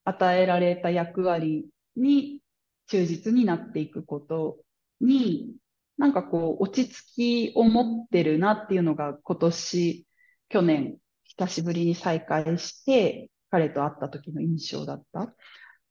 [0.05, 2.42] 与えられた役割に
[2.89, 4.59] 忠実になっていくこと
[5.01, 5.55] に、
[5.99, 10.07] なんかこう落ち着きを持ってるなっていうのが今年、
[10.49, 15.35] 去年久しぶりに再会して彼と会った時の印象だった。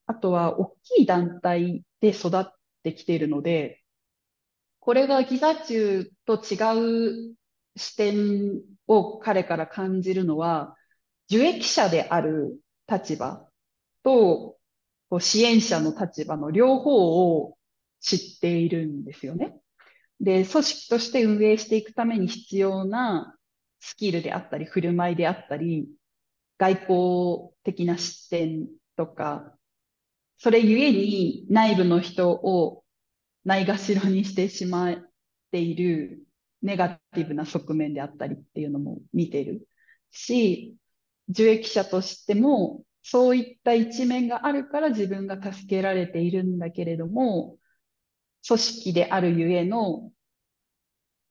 [0.08, 2.46] あとは大きい団体で育っ
[2.84, 3.82] てきているので、
[4.80, 7.36] これがギザ中と違う
[7.76, 10.76] 視点を彼から感じるのは、
[11.32, 12.60] 受益者である
[12.92, 13.48] 立場
[14.04, 14.58] と
[15.12, 17.58] こう支援者の立場の両方を
[18.00, 19.60] 知っているんですよね。
[20.22, 23.36] で、組織として運営していくために必要な
[23.82, 25.90] スキルであったり、振る舞いであったり、
[26.58, 29.54] 外交的な視点とか、
[30.38, 32.86] それゆえに内部の人を
[33.44, 34.98] ないがしろにしてしまっ
[35.52, 36.24] ている
[36.62, 39.68] ネガティブな側面であったりっていうのも見てる
[40.10, 40.78] し、
[41.28, 47.58] 受益者としてもそういった一面があるから自分が助けられているんだけれども、
[48.48, 50.12] 組織であるゆえの、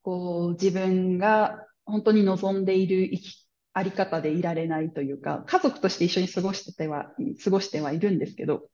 [0.02, 7.12] こう、自分が本当に望んでいる生き、あり方でいられないというか、家族として一緒に過ごしては、
[7.42, 8.68] 過ごしてはいるんですけど、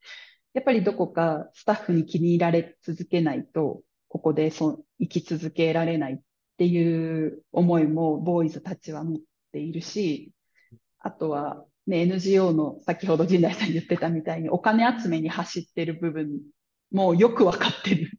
[0.55, 6.19] やっぱりどこかスタッフに気に入られ続けないと、ここでそ生き続けられないっ
[6.57, 9.19] ていう思いもボーイズたちは持っ
[9.53, 10.33] ているし、
[10.99, 16.41] あとはね、NGO の先ほど陣内さん言ってたみたいにお金集めに走ってる部分
[16.91, 18.11] もよくわかってる。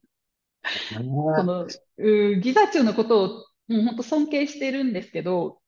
[0.94, 1.66] この
[1.98, 3.28] うギザチュウのことを
[3.68, 5.60] もう本当尊敬してるんですけど、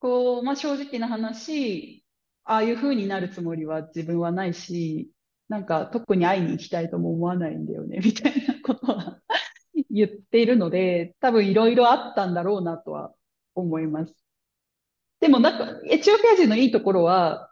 [0.00, 2.04] こう、まあ、正直な話、
[2.44, 5.10] ああいう風になるつもりは自分はないし、
[5.48, 9.20] なんか特に会いに行きたいとも思わないんだよね、 みたいなことは
[9.90, 13.14] 言っているので、多分いろいろあったんだろうなとは
[13.54, 14.14] 思います。
[15.20, 17.50] でもなんか、エチオピア人のいいところは、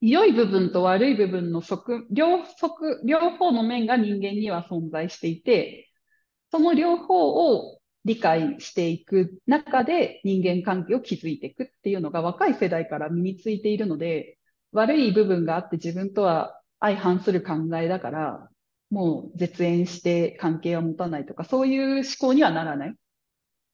[0.00, 5.90] 良い部分と悪い部分の側、両側、両方の面が人間には存在していて、
[6.50, 14.38] その両方を理解していく中で人間関係を築いていくっていうのが若い世代から身についているので、
[14.72, 18.48] 悪い部分があって自分とは相反する考えだから、
[18.90, 22.94] もう絶縁して関係は持たないとか、そういう思考にはならない。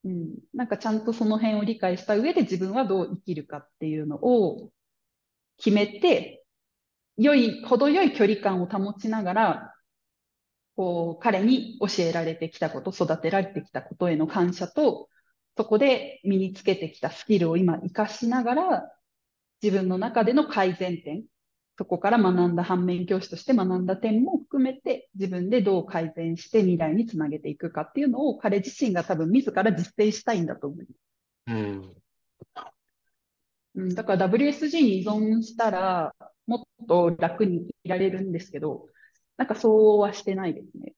[0.03, 0.39] うん。
[0.53, 4.71] なんかちゃんとその辺を理解した上で自分はどう生きるかっていうのを
[5.57, 6.45] 決めて、
[7.17, 9.73] 良い、程よい距離感を保ちながら、
[10.75, 15.09] こう、彼に教えられてきたこと、育てられてきたことへの感謝と、
[15.55, 18.91] そこで身につけてきたスキルを今活かしながら、
[19.61, 21.25] 自分の中での改善点、
[21.77, 30.97] そこから学んだ反面教師として学んだ点も含めて自分でどう改善して未来につなげていくかっていうのを彼自身が多分自ら実践したいんだと思います。
[31.47, 31.95] うん。
[33.75, 36.13] うん、だから WSG に依存したら
[36.45, 38.87] もっと楽にいられるんですけど、
[39.37, 40.93] なんかそうはしてないですね。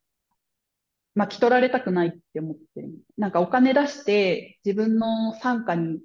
[1.14, 2.90] 巻き取られたくないって思ってる。
[3.18, 6.02] なんかお金出して自分の参加に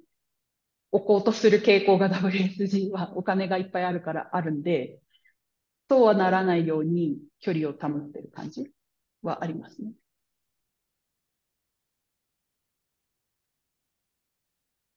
[0.91, 4.99] 置こうとする傾向が WSG はお金がいっぱいあるからあるんで、
[5.89, 8.71] そうはならないように距離を保ってる感じ
[9.23, 9.93] はありますね。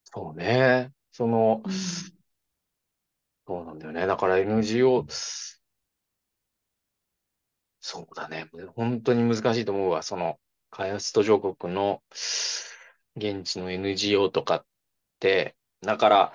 [0.04, 0.92] そうね。
[1.10, 1.72] その、うん
[3.46, 4.06] そうなんだよね。
[4.06, 5.06] だから NGO、
[7.80, 8.48] そうだね。
[8.76, 10.02] 本当に難しいと思うわ。
[10.02, 10.40] その、
[10.70, 12.02] 開発途上国の
[13.16, 14.66] 現地の NGO とかっ
[15.20, 16.32] て、だから、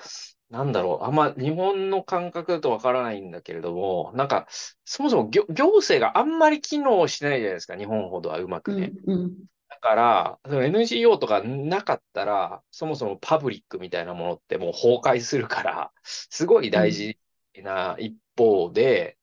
[0.49, 1.05] なんだろう。
[1.05, 4.47] あんま日本の感覚だとわからないんだけれども、なんか、
[4.83, 7.77] そもそも行、行政があんまり機能しないじゃないですか。
[7.77, 8.91] 日本ほどはうまくね。
[9.05, 9.35] うん、うん、
[9.69, 17.19] だから、その NGO とかなかったら、そもそもパブリックみたいなものってもう崩壊するから、すごい大事
[17.61, 19.17] な一方で、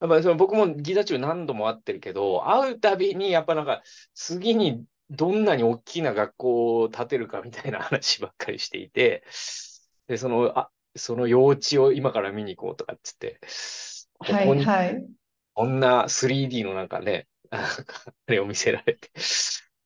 [0.00, 3.82] やっぱりその僕もギザ中何度も会ってるけど、会うたびにやっぱなんか
[4.14, 9.22] 次にどんなに大きな学校を建てるかみたいな話ばっかりしていて、
[10.08, 13.38] で、その、あ、その用地を今から見に行こうとかっつって、
[14.18, 15.06] こはい、はい。
[15.54, 17.68] こんな 3D のなんかね、あ
[18.26, 19.10] れを見せられて。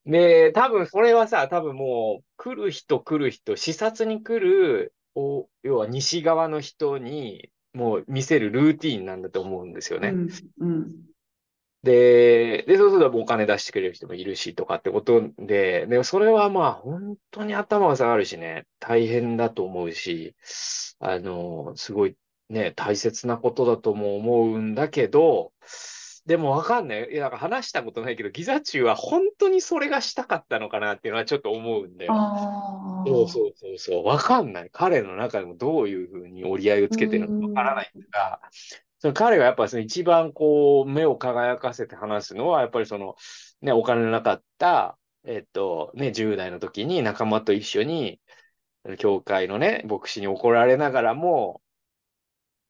[0.05, 10.11] で、多分それはさ、多分もう来る人来る人、視察に来る、お要は西側の人にもう見せるルーティーンなんだと思うんですよね。
[10.11, 10.29] うん、
[10.61, 10.93] うん、
[11.87, 20.35] で、で、そうするとお金出してくれる人もいるしとかってことで、で、それはまあ本当に頭が下がるしね、大変だと思うし、
[20.99, 22.17] あの、すごい
[22.49, 25.53] ね、大切なことだとも思うんだけど、
[26.27, 27.09] でもわかんない。
[27.13, 32.15] いや、なんか話したことないけど、ギザ中は本当にそれがしたかったのかなっていうのはちょっと思うんだよ。
[33.07, 34.05] そうそうそうそう。
[34.05, 34.71] わかんない。
[34.73, 38.41] 彼の中でもどういうふうに折り合いをつけてるのかわからないんだが、
[38.99, 43.17] その彼がやっぱその一番こう、目を輝かせて話すのは、やっぱりその、
[43.61, 48.21] ね、お金のなかった、えっと、ね、10代の時に仲間と一緒に、
[48.99, 51.61] 教会のね、牧師に怒られながらも、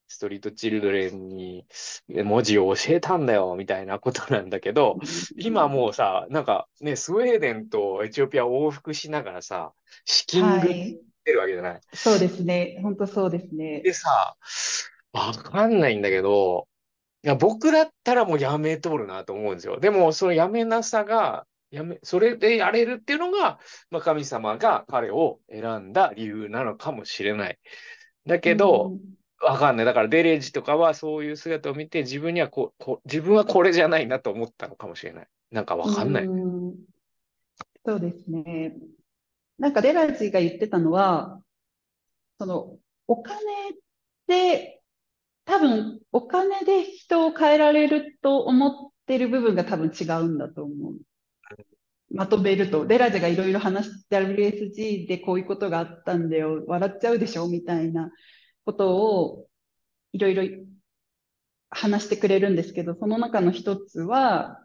[0.09, 1.67] ストリートチルドレンに
[2.09, 4.99] 文字を教えたんだよ、みたいなことなんだけど、
[5.37, 9.73] 今もうさ、なんかね、スウェーデンとエチオピアを往復しながらさ、
[10.05, 11.01] 資金繰りはい。
[11.25, 11.81] てるわけじゃない。
[11.93, 12.79] そうですね。
[12.83, 13.81] 本当そうですね。
[13.81, 14.37] でさ、
[15.17, 16.69] わかんないんだけど、
[17.25, 19.81] いや、僕だったらもうやめとるなと思うんですよ。
[19.81, 23.59] でも、そのやめなさが、やめ、それでやれるっていうのが、
[23.91, 27.59] まあ、神様が彼を選んだ理由なのかもしれない。
[28.27, 29.01] だけど、うん
[29.43, 29.87] わかんない。
[29.87, 35.29] だから、デレージとかはそういう姿を見て、自分にはこう、こ自分はこれじゃないなと思ったのかもしれない。
[35.51, 36.25] なんかわかんない。
[36.25, 36.75] うん
[37.85, 38.75] そうですね。
[39.59, 41.41] なんかデラジが言ってたのは、
[42.39, 43.39] そのお金
[44.27, 44.76] で、
[45.47, 48.73] 多分お金で人を変えられると思っ
[49.07, 50.97] てる部分が多分違うんだと思う。
[52.11, 58.11] まとめると、デラジェがいろいろ話して WSG でこういうことがあったんだよ、笑っちゃうでしょみたいな
[58.65, 59.47] ことを
[60.13, 60.45] いろいろ
[61.71, 64.65] 話してくれるんですけど、その中の一つは、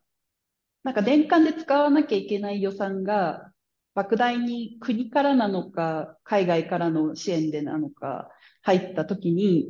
[0.83, 3.51] なんか年間で使わなきゃいけない予算が、
[3.95, 8.29] 莫大に国からなのか、海外からの支援でなのか、
[8.61, 9.67] 入ったときに、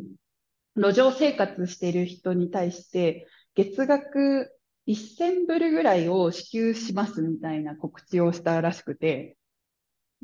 [0.76, 4.52] 路上生活している人に対して、月額
[4.88, 9.38] 1000ブルぐらいを支給しますみたいな告知をしたらしくて、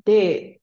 [0.06, 0.62] で、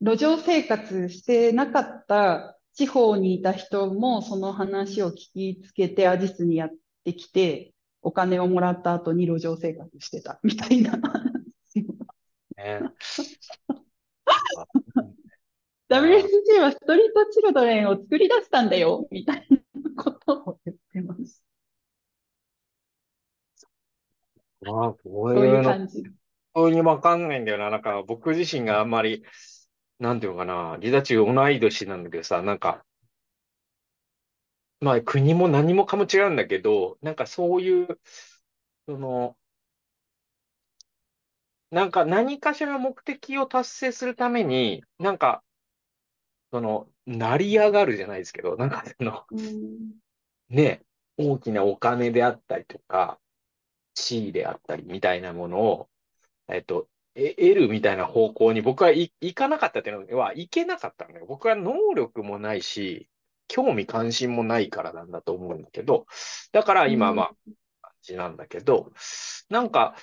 [0.00, 6.70] 路上生活してなかった地方にいた人もその話を聞きつけてアジスにやっ
[7.04, 7.72] てきて、
[8.02, 10.98] お金をもらった後に路上生活してたみたいな。
[12.56, 12.80] ね。
[15.88, 19.58] WSG はストリートチルドレンを作り出したんだよ、みたいな
[20.02, 21.44] ことを言ってます。
[24.60, 26.02] まあ、こそうういうの、いう感じ。
[26.54, 27.70] 本当にわかんないんだよな。
[27.70, 29.24] なんか、僕自身があんまり、
[29.98, 32.84] なんていうのかな、リザチ同い年なんだけどさ、なんか、
[34.80, 38.00] まあ、国も何もかも違うんだけど、なんかそういう、
[38.88, 39.38] その、
[41.70, 45.42] なんか何かしらの目的を達成するために、なんか、
[46.50, 49.24] その、成り上がるじゃないですけど、なんかその、
[50.48, 50.82] ね、
[51.16, 53.18] 大きなお金であったりとか、
[53.94, 55.88] 地位であったりみたいなものを、
[56.48, 61.26] えっと、得るみたいな方向に僕は行かなかったっていうのは、行けなかったんだよ。
[61.26, 63.08] 僕は能力もないし、
[63.48, 66.06] 興味関心もないからなんだと思うんだけど、
[66.52, 67.26] だから今まあ、
[67.80, 68.92] 感じなんだけど、
[69.48, 69.96] なんか、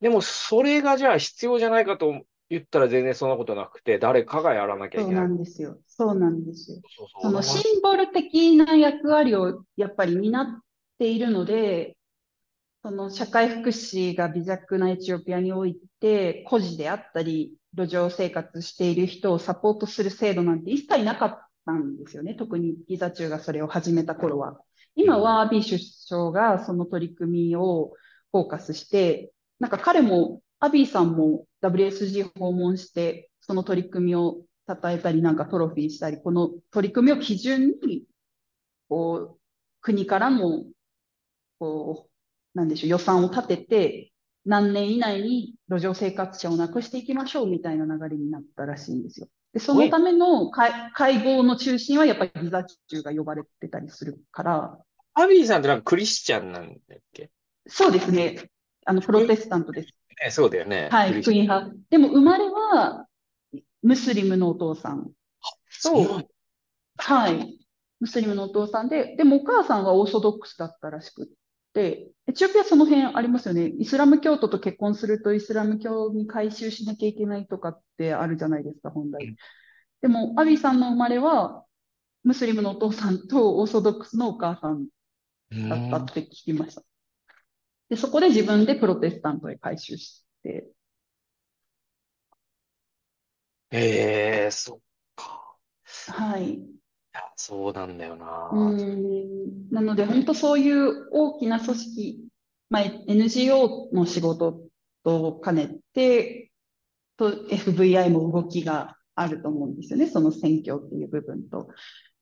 [0.00, 5.22] でもそれがじゃあ必要じゃないかと言ったら全然そんなことなくて、誰かがやらなきゃいそうけな。
[5.22, 5.78] ないんですよ。
[5.86, 6.78] そうなんですよ。
[6.96, 10.46] そうそうそのシンボル的な役割をやっぱり担っ
[10.98, 11.96] ているので、
[12.82, 22.34] その社会福祉が微弱なエチオピアにおいて、孤児であったり、路上生活している人をサポートする制度なんて一切なかったんですよね。
[22.34, 24.58] 特にギザ中がそれを始めた頃は。
[24.94, 27.92] 今はアビー首相がその取り組みを
[28.30, 34.38] フォーカスして、なんか彼も、アビーさんも WSG 訪問して、その取り組みを
[34.68, 38.04] 称えたり、なんかトロフィーしたり、この取り組みを基準に、
[38.88, 39.38] こう、
[39.80, 40.64] 国からも、
[41.58, 42.08] こ
[42.54, 44.12] う、なんでしょう、予算を立てて、
[44.44, 49.28] 何年以内に路上生活者をなくしていきましょうみたいな流れになったらしいんですよ。
[49.52, 54.78] で、そのための会会合の中心はやっぱりギザ中が呼ばれてたりするから、
[55.14, 57.30] アビーさんってなんかクリスチャンなんだっけ？
[57.66, 58.50] そうですね。
[58.84, 59.88] あの、プロテスタントです。
[60.22, 60.88] ね、そうだよね。
[60.90, 61.72] はい、福音派。
[61.90, 63.06] でも生まれは、
[63.82, 65.10] ムスリムのお父さん
[65.68, 66.28] そう
[66.96, 67.58] はい。
[68.00, 71.26] ムスリムのお父さんで、でもお母さんはオーソドックスだったらしくっ
[71.72, 73.66] て、エチオピアその辺ありますよね。
[73.66, 79.36] イスラム教徒と結婚するとイスラム教に改宗しなきゃいけないとかってあるじゃないですか、本来。
[80.00, 81.64] でも、アビーさんの生まれは、
[82.24, 84.88] ムスリムのお父さんとオーソドックスのお母さん
[85.50, 86.82] うだったんって聞きました。
[87.88, 90.66] で、そこで自分でプロテスタントへ改宗して、
[93.70, 94.78] ええそっ
[95.16, 95.56] か。
[96.08, 96.54] はい。
[96.54, 96.58] い
[97.12, 98.50] や、そうなんだよな。
[98.52, 102.28] うーんなので、本当そういう大きな組織、
[102.70, 104.68] まあ、NGO の仕事
[105.04, 106.50] と兼ねて、
[107.16, 110.06] と FVI も動きがあると思うんですよね。
[110.06, 111.68] その選挙っていう部分と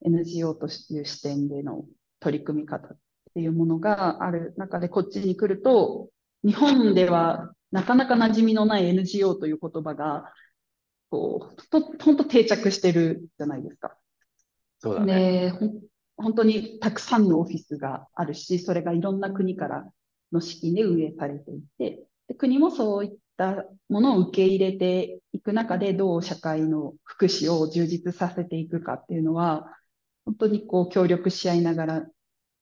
[0.04, 1.84] NGO という視点での
[2.20, 2.98] 取り組み方っ
[3.34, 6.08] ていうものがある中でこっちに来ると、
[6.44, 10.32] 日本ではなかなか馴染みのない NGO という言葉が、
[11.10, 13.96] こう、と本当定着してるじゃないですか。
[14.78, 15.14] そうだね。
[15.14, 15.80] で、ほん
[16.16, 19.90] 本当にたくさんのオフィスがあるし、それがいろんな国から
[20.32, 29.66] の資金で運営されていて、で国もそういったものを受け入れていく中で、どう社会の福祉を充実させていくかっていうのは、
[30.24, 32.06] 本当にこう協力し合いながら、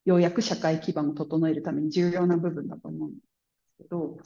[0.05, 4.17] ようやく社会基盤を整えるために重要な部分だと思うんですけど、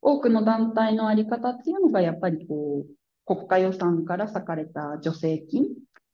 [0.00, 2.96] 多くの団体のあり方っていうのが、やっぱりこう、
[3.26, 5.64] 国家予算から割かれた助成金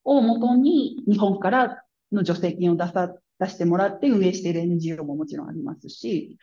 [0.04, 6.38] をもとに、日本からの助成金を出さ、出してもらって運営している NGO ももちろんありますし、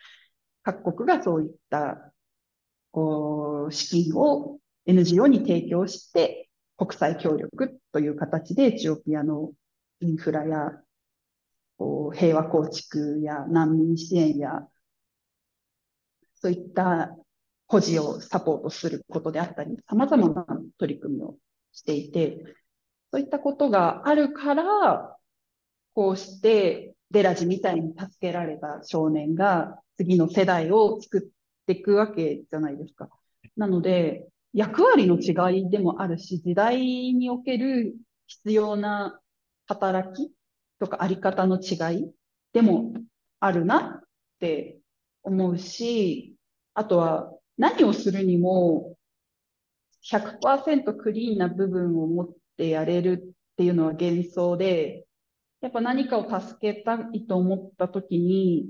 [0.62, 2.12] 各国がそういった、
[2.92, 9.52] こう、資金を NGO に提供して、国際協力という形でエチオピアの
[10.00, 10.72] インフラや
[11.80, 14.68] こう平和構築や難民支援や
[16.34, 17.16] そういった
[17.68, 20.44] 保持をサポートすることであったり、様々な
[20.76, 21.36] 取り組みを
[21.72, 22.44] していて、
[23.10, 25.16] そういったことがあるから、
[25.94, 31.22] こうしてデラジみたいに助けられた少年が次の世代を作っ
[31.66, 33.08] ていくわけじゃないですか。
[33.56, 37.94] なので、役割の違いでもあるし、時代における
[38.26, 39.18] 必要な
[39.66, 40.30] 働き
[40.80, 42.10] とかあり方の違い？
[42.52, 42.94] でも
[43.38, 44.02] あるなっ
[44.40, 44.78] て
[45.22, 46.34] 思うし、
[46.74, 48.96] あとは何をするにも
[50.10, 55.04] 100%クリーンな部分を持ってやれるっていうのは幻想で、
[55.60, 58.64] やっぱ何かを助けたいと思った時に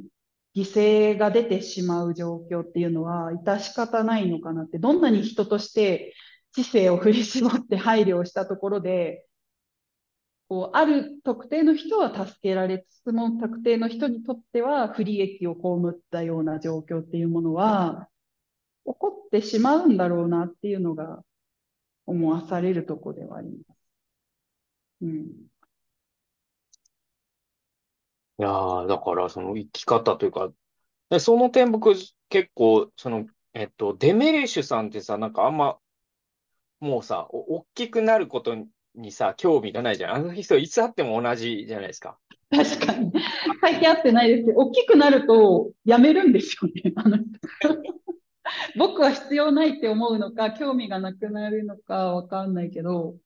[0.56, 6.12] 犠牲が出てしまう状況っていうのは致し方ないのかなって、どんなに人として
[6.52, 9.24] 知性を振り絞って配慮をしたところで、
[10.50, 18.08] こう、ある特定の人は助けられつつも、特定の人にとっては不利益を被ったような状況っていうものは、
[18.84, 21.22] 起こってしまうんだろうなっていうのが
[22.04, 23.78] 思わされるとこではあります。
[25.02, 25.20] うん。
[25.20, 25.24] い
[28.38, 30.52] や、だからその生き方というか、
[31.10, 31.94] でその点僕
[32.28, 33.24] 結構、その、
[33.54, 35.78] えっと、デメレッシュさんってさ、なんかあんま、
[36.80, 40.14] もうさ、お大きくなることににさ、興味がないじゃん。
[40.14, 42.18] あの人いつ会っても同じじゃないですか。
[42.50, 43.12] 確かに。
[43.60, 46.92] 最近会ってないですけど、大きくなるとやめるんですよね。
[46.96, 47.18] あの
[48.76, 53.16] 僕は必要ないって思うのか、興味がなくなるのかわかんないけど。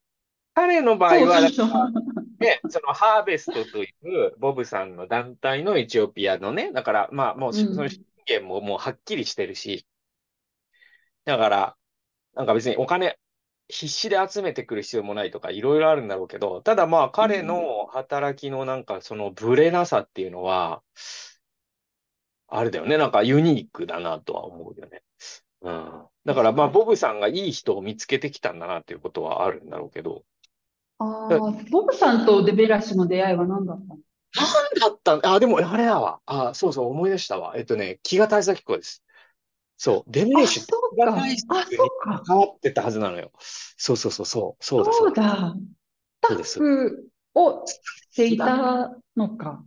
[0.55, 9.87] 彼の場合は、ね、そのハーベストというボブさんの団体のエチオピアのね、だからまあもうその資源ももうはっきりしてるし、
[11.25, 11.77] だから、
[12.35, 13.19] なんか別にお金
[13.69, 20.83] 必死で集めてくる必要もないとか、いろいろあるんだろうけど、ただまあ彼の働きのなんかそのブレなさっていうのは、
[22.49, 25.03] あれだよね、なんかユニークだなとは思うよね。
[25.62, 26.03] うん。
[26.25, 30.25] だからまあボブさんがいい人を見つけてきたんだなっていうことはあるんだろうけど。
[30.99, 31.39] ああ、
[31.71, 33.99] ボブさんとデベラシの出会いは何だったの？
[34.37, 36.21] 何だったあ、でもあれだわ。
[36.27, 37.55] あ、そうそう、思い出したわ。
[37.57, 39.03] えっとね、気が大崎子です。
[39.77, 40.62] そう、デミレッシュ
[40.97, 41.12] が
[42.27, 43.33] 関わってたはずなのよ。
[43.77, 45.55] そうそうそうそう、そうだそうだ。
[47.35, 47.81] をし
[48.14, 49.64] ていたのか。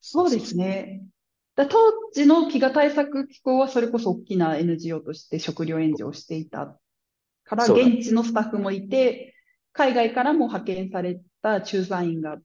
[0.00, 1.02] そうですね。
[1.56, 1.78] だ当
[2.12, 6.78] 時の飢餓対策機構はそれこそ大きな NGO として食料援助をしていた
[7.44, 9.34] から、現地のスタッフもいて、
[9.72, 12.38] 海外からも派遣された駐在員が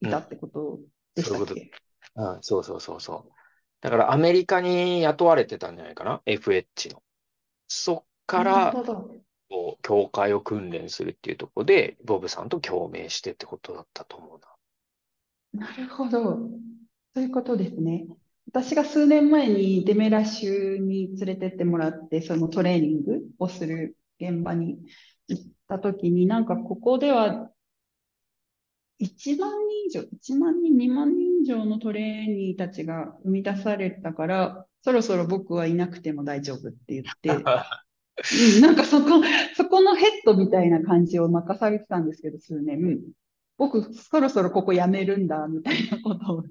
[0.00, 0.80] いたってこと
[1.14, 1.87] でしたっけ、うん、そ
[2.18, 3.32] うん、そうそうそうそう。
[3.80, 7.02] だからアメリカに雇われてたんじゃないかな ?FH の。
[7.68, 8.72] そっから、
[9.48, 15.66] こう、教会を訓練するっていうところで、ボブさんと共鳴してってことだったと思うな。
[15.66, 16.20] なるほど。
[17.14, 18.06] そういうことですね。
[18.48, 24.78] 私が数年前にデメラ州に連れてってもらって、そのトレーニングをする現場に
[25.28, 27.50] 行った時に、なんかここでは
[28.98, 37.30] 1万人以上、1万人、2万人以上のトレーニーたちが生み出されたから、そろそろ僕はいなくても大丈夫って言って、
[38.56, 39.08] うん、なんかそこ、
[39.56, 43.00] そこのヘッドみたいな感じを任されてたんですけど、数年。
[43.56, 46.44] 僕、そろそろここ辞めるんだ、みたいなことを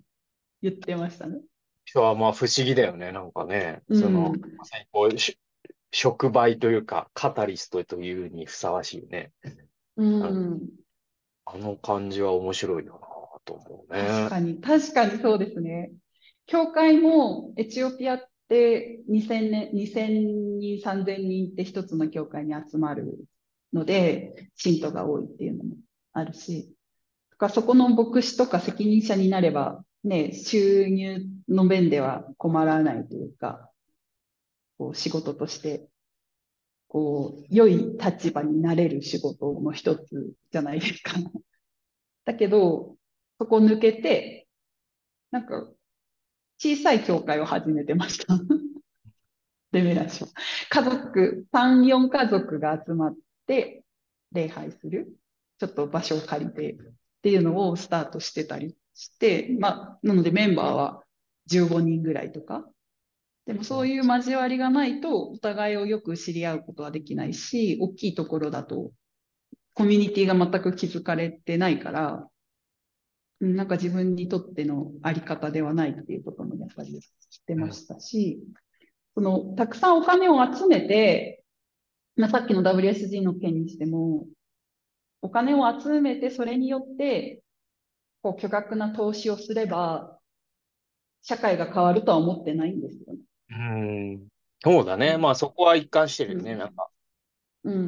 [0.64, 1.42] 言ってましたね。
[1.86, 3.84] 人はまあ不思議だよね、なんかね。
[3.92, 5.16] その、まさにこう、
[5.92, 9.32] 触媒というか、カタリストというにふさわしいね。
[9.96, 10.60] うん。
[11.46, 13.07] あの感じは面白いよな
[13.48, 14.02] と思うね。
[14.02, 15.92] 確かに、確かにそうですね。
[16.46, 23.18] 教会もエチオピアって2000年、2000人、3000人って一つの教会に集まる
[23.74, 25.76] ので、信徒が多いっていうのも
[26.14, 26.76] あるし、
[27.32, 33.72] とかそこの牧師とか責任者になれば、ね、収入の面では困らないというか、
[34.78, 35.88] こう仕事として
[36.88, 41.14] こう、良い立場になれる仕事の一つじゃないですか。
[42.26, 42.97] だけど、
[43.40, 44.48] そこ抜けて、
[45.32, 45.68] なんか、
[46.58, 48.34] 小さい教会を始めてました。
[49.72, 50.30] デメラション。
[50.70, 53.16] 家族、3、4家族が集まっ
[53.46, 53.84] て、
[54.32, 55.14] 礼拝する、
[55.60, 56.78] ちょっと場所を借りてっ
[57.22, 61.04] ていうのをスタートしてたりして、まあ、なのでメンバーは
[61.50, 62.68] 15人ぐらいとか。
[63.46, 68.92] でもそういう交わりがないと、お互いをよく知り合うことはできないし、大きいところだと、
[69.74, 72.28] コミュニティが全く築かれてないから、
[73.40, 78.40] なんか自分にとってのあり方ではないっていうこともやっぱり知ってましたし、
[79.14, 81.44] その、たくさんお金を集めて、
[82.16, 84.26] まあ、さっきの WSG の件にしても、
[85.22, 87.42] お金を集めて、それによって、
[88.24, 90.20] こう、巨額な投資をすれば、
[91.22, 93.20] 社会が変わるとは思ってないんですよね。
[93.50, 93.54] う
[94.16, 94.28] ん。
[94.64, 95.18] そうだね。
[95.18, 96.54] まあそこは一貫してるよね。
[96.54, 96.88] うんなんか、
[97.66, 97.88] うん。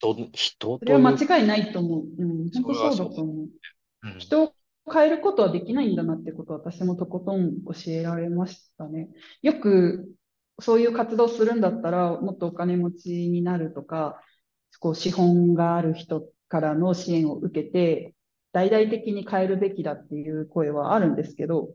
[0.00, 2.04] ど、人それは間違いないと思う。
[2.18, 2.50] うん。
[2.50, 3.36] 本当そうそうだと思う。
[4.02, 4.52] うん人を
[4.92, 9.08] 変えることはできないんだなってことを私もとことん教えられましたね。
[9.42, 10.08] よく
[10.60, 14.20] そういう活動するんだったらもっとお金持ちになるとか、
[14.80, 18.14] こう資本がある人からの支援を受けて
[18.52, 21.74] 大々的に変えるべきだっていう声はあるんですけど、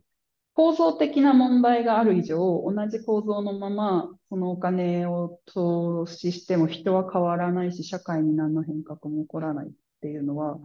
[0.53, 10.57] 構造的な問題がある以上、同じ構造のままそのお金を投資しても人は変わらないし、社会に何の変革も起こらないっていうのは、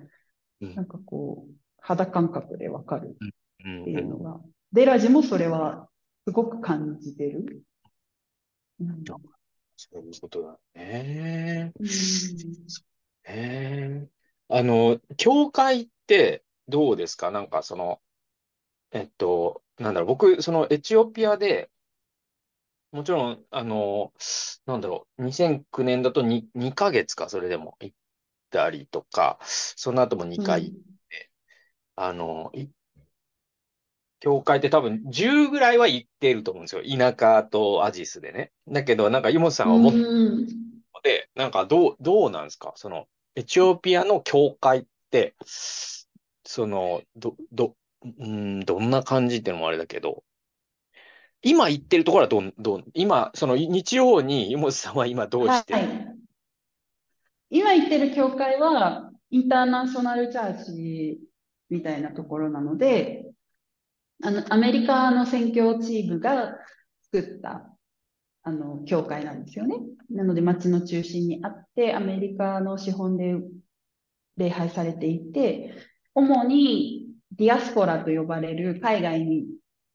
[0.61, 3.17] うんなんかこう、肌感覚でわかる
[3.65, 3.83] うん。
[3.83, 4.41] っていうのが、
[4.73, 5.89] デラジもそれは
[6.27, 7.63] すごく感じてる。
[8.81, 9.05] うん。
[9.05, 9.19] そ
[9.93, 10.03] う。
[10.03, 11.73] いうことだね。
[11.79, 11.85] う
[13.25, 14.09] え。
[14.49, 17.31] あの、教会ってどうですか？
[17.31, 18.01] なんかその、
[18.93, 21.71] えっと、なんだろう、僕、そのエチオピアで、
[22.93, 24.13] もちろん、あの、
[24.67, 27.97] なんだろう、2009年だと 2, 2ヶ月か、それでも行っ
[28.51, 30.73] たりとか、その後も2回、
[31.97, 32.67] あの、い
[34.21, 36.83] 教会って多分10ぐらいは行っていると思うんですよ。
[36.83, 38.53] 田舎とアジスでね。
[38.67, 40.47] だけど、なんか、湯本さんが思ってうん
[41.03, 42.73] で、なんかどう、どうなんですか？
[42.77, 47.77] その、エチオピアの教会って、その、ど、ど、
[48.19, 50.25] うん、どんな感じっていうのもあれだけど、
[51.43, 55.79] 今行ってるところはどん、どん、今、その日曜に湯本さんは今どうしてる？
[55.79, 56.17] はい。
[57.51, 61.21] 今行ってる教会は、インターナショナルチャーチ
[61.71, 63.31] みたいなところなので、
[64.23, 66.57] あの、アメリカの宣教チームが
[67.13, 67.71] 作った、
[68.43, 69.77] あの、教会なんですよね。
[70.11, 73.37] なので、町の中心にあって、アメリカの資本で
[74.37, 75.75] 礼拝されていて、
[76.15, 79.47] 主にディアスポラと呼ばれる海外に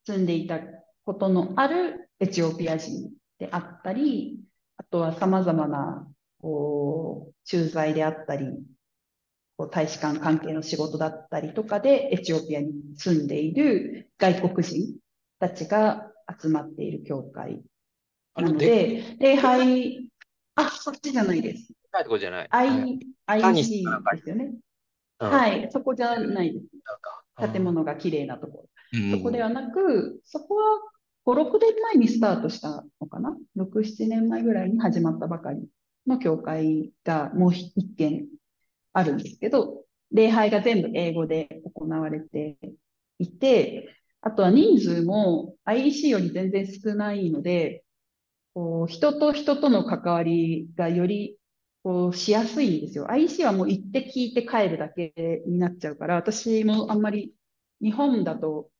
[0.06, 0.60] 住んでいた
[1.04, 4.38] ことのあるエチオピア人であったり、
[4.76, 6.06] あとは様々な、
[6.40, 8.46] こう、駐在であったり、
[9.66, 14.96] 大使館関係の仕事だったりとかで、エチオピアに住んでいる外国人
[15.38, 17.62] たちが集まっている教会
[18.36, 20.08] なのでで、礼拝、
[20.54, 21.72] あ、そっちじゃないです。
[21.90, 22.48] かいとこじゃない
[23.26, 24.52] ？IC ですよね。
[25.18, 26.66] うんはい、そこじゃないです。
[27.52, 28.64] 建物が綺麗なところ。
[28.64, 28.70] うん
[29.12, 30.80] そこではなく、そこは
[31.24, 35.64] 5、6年前にスタートしたのかな ?6、7年前ぐらいに始まったばかり
[36.08, 38.26] の教会がもう一軒
[38.92, 42.58] あるんですけど、礼拝が全部英語で行われて
[43.18, 47.84] いて、あとは人数も IEC より全然少ないので、
[48.54, 51.38] こう人と人との関わりがより
[51.82, 53.06] こうしやすいんですよ。
[53.10, 55.12] IEC はもう行って聞いて帰るだけ
[55.46, 57.34] になっちゃうから、私もあんまり
[57.82, 58.70] 日本だと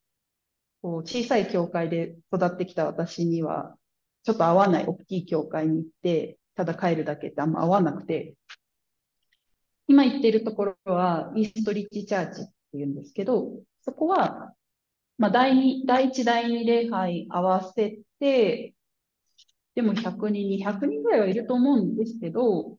[0.83, 3.77] こう小さい教会で育ってきた私には、
[4.25, 8.35] ちょっと合わない大きい教会に行って、ただ帰るだけってあんま合わなくて、
[9.91, 14.55] 今行っているところは、イーストリッチチャーチっていうんですけど、そこは、
[15.19, 18.77] まあ、第二、第一、第二礼拝合わせて、
[19.75, 22.79] でも100人、200人ぐらいはいると思うんですけど、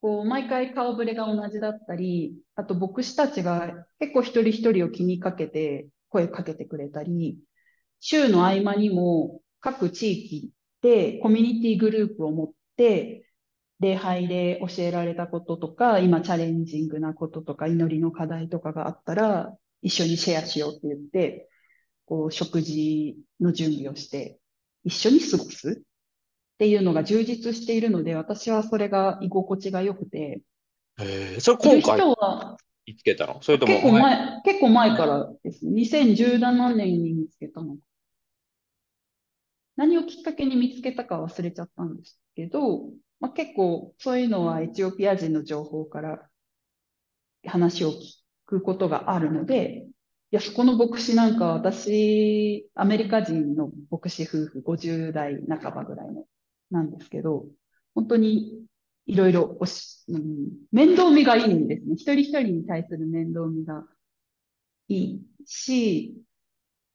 [0.00, 7.38] こう、毎回顔ぶれが同じだったり、あと牧師たちが結構一人一人を気にかけて声かけてくれたり、
[8.00, 10.50] 週の合間にも各地域
[10.82, 13.29] でコミュニティグループを持って、
[13.80, 21.48] 礼拝で教えられたこととか、今チャレンジングなこととか、祈りの課題とかがあったら、一緒にシェアしようって言って、
[22.04, 24.38] こう、食事の準備をして、
[24.84, 30.42] 一緒に過ごすっていうのが充実しているので、私はそれが居心地が良くて、
[30.98, 33.40] えーそれ今回人は見つけたの？
[33.40, 35.72] それとも結構前、結構前からですね。
[35.82, 37.76] 2017年に見つけたの。
[39.76, 42.90] 何をきっかけに見つけたか忘れちゃったんですけど、
[43.20, 46.28] まあ、結構そういうのはエチオピア人の情報から
[47.46, 47.94] 話を聞
[48.46, 49.86] くことがあるので、
[50.32, 56.24] いや、そこの牧師なんか私、アメリカ人の牧師夫婦50代半ばぐらいの
[56.70, 57.46] なんですけど、
[57.94, 58.64] 本当に
[59.06, 61.94] いろいろおし、うん、面倒見がいいんですね。
[61.94, 63.84] 一人一人に対する面倒見が
[64.88, 66.14] いいし、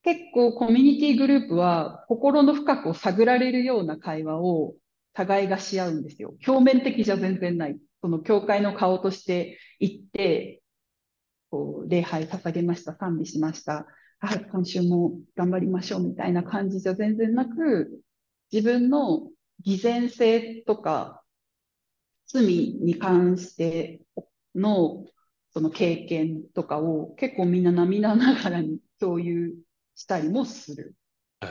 [0.03, 4.75] 結構コミュニティグループは心の深くを探られるような会話を
[5.15, 6.35] 互いがし合うんですよ。
[6.45, 7.79] 表面的じゃ全然ない。
[8.01, 10.61] その教会の顔として行って、
[11.49, 13.87] こう、礼拝捧げました、賛美しました。
[14.19, 18.01] あ、今週も頑張りましょうみたいな感じじゃ全然なく、
[18.51, 19.29] 自分の
[19.61, 21.23] 偽善性とか、
[22.27, 24.01] 罪に関して
[24.53, 25.05] の
[25.53, 29.55] その経験とかを結構みんな涙ながらに共有
[29.95, 30.95] したりもする。
[31.41, 31.45] え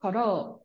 [0.00, 0.56] から、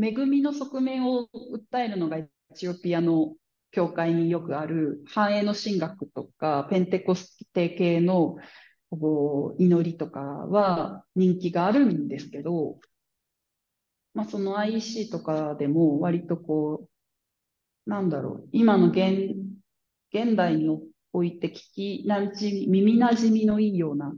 [0.00, 1.28] 恵みの側面を
[1.72, 3.34] 訴えるのがエチオピアの
[3.70, 8.36] 教会によくある繁栄の神学とかペンテコステ系の
[9.58, 12.78] 祈りとかは人気があるんですけど、
[14.14, 16.86] まあ、その IEC とかでも割とこ
[17.86, 19.34] う、なんだろう、今の現、
[20.12, 20.68] 現代に
[21.14, 24.12] おいて聞きなじみ、耳なじみのいいような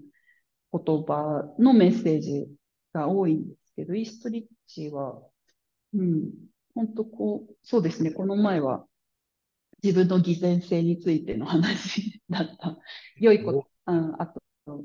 [0.72, 2.48] 言葉のメッセージ
[2.92, 5.22] が多いんですけど、イーストリッチは、
[5.94, 6.30] うん、
[6.74, 8.86] 本当こう、そうですね、この前は
[9.82, 12.78] 自分の偽善性についての話 だった。
[13.18, 14.26] 良いこと、うん、あ
[14.66, 14.84] と、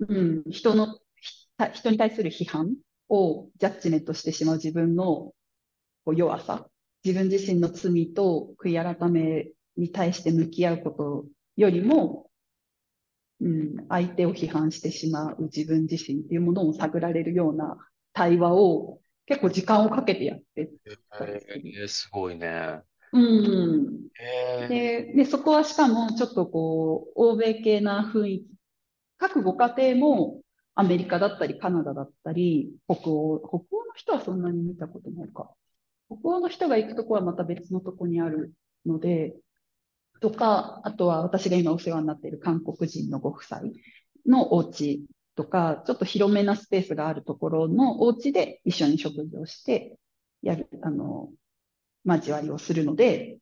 [0.00, 2.76] うん、人の、ひ人に対する批判
[3.08, 5.34] をジャッジメントしてしまう自分の
[6.04, 6.68] こう弱さ、
[7.04, 12.30] 自分自身の罪と悔い改めに対して向き合うことよりも、
[13.40, 17.76] うん、相手を批判してしまう自分自身っていうものを探られるような
[18.12, 20.72] 対話を結構時間をかけてやって
[21.18, 21.62] たりする。
[21.80, 22.82] えーすごいね。
[23.12, 24.08] うん。
[24.20, 28.48] えーで、で、そこはしかもちょっとこう、欧米系な雰囲気。
[29.18, 30.42] 各ご家庭も
[30.74, 35.50] アメリカだったりカナダだったり、北欧、北欧の人はそんなに見たことないか。
[36.08, 38.54] 北欧の人が行くとこはまた別のとこにある
[38.86, 39.36] ので、
[40.20, 43.60] とか、あとは私が今お世話になっている韓国人のご夫妻
[44.26, 45.04] のお家
[45.38, 49.96] とか、ちょっと広めなスペースがあるところのお家で一緒に食事をして、
[50.42, 51.30] やる、あの、
[52.04, 53.38] 交わりをするので、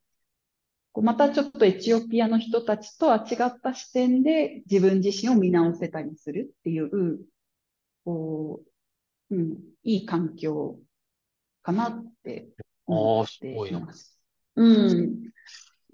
[0.93, 7.21] こうまたちょっとエチオピアの人たちとは違った視点で自分自身を見直せたりするっていう、
[8.05, 8.61] こ
[9.31, 10.77] う、うん、いい環境
[11.63, 12.49] かなって
[12.85, 13.49] 思って。
[13.49, 14.21] います。
[14.57, 15.31] うん。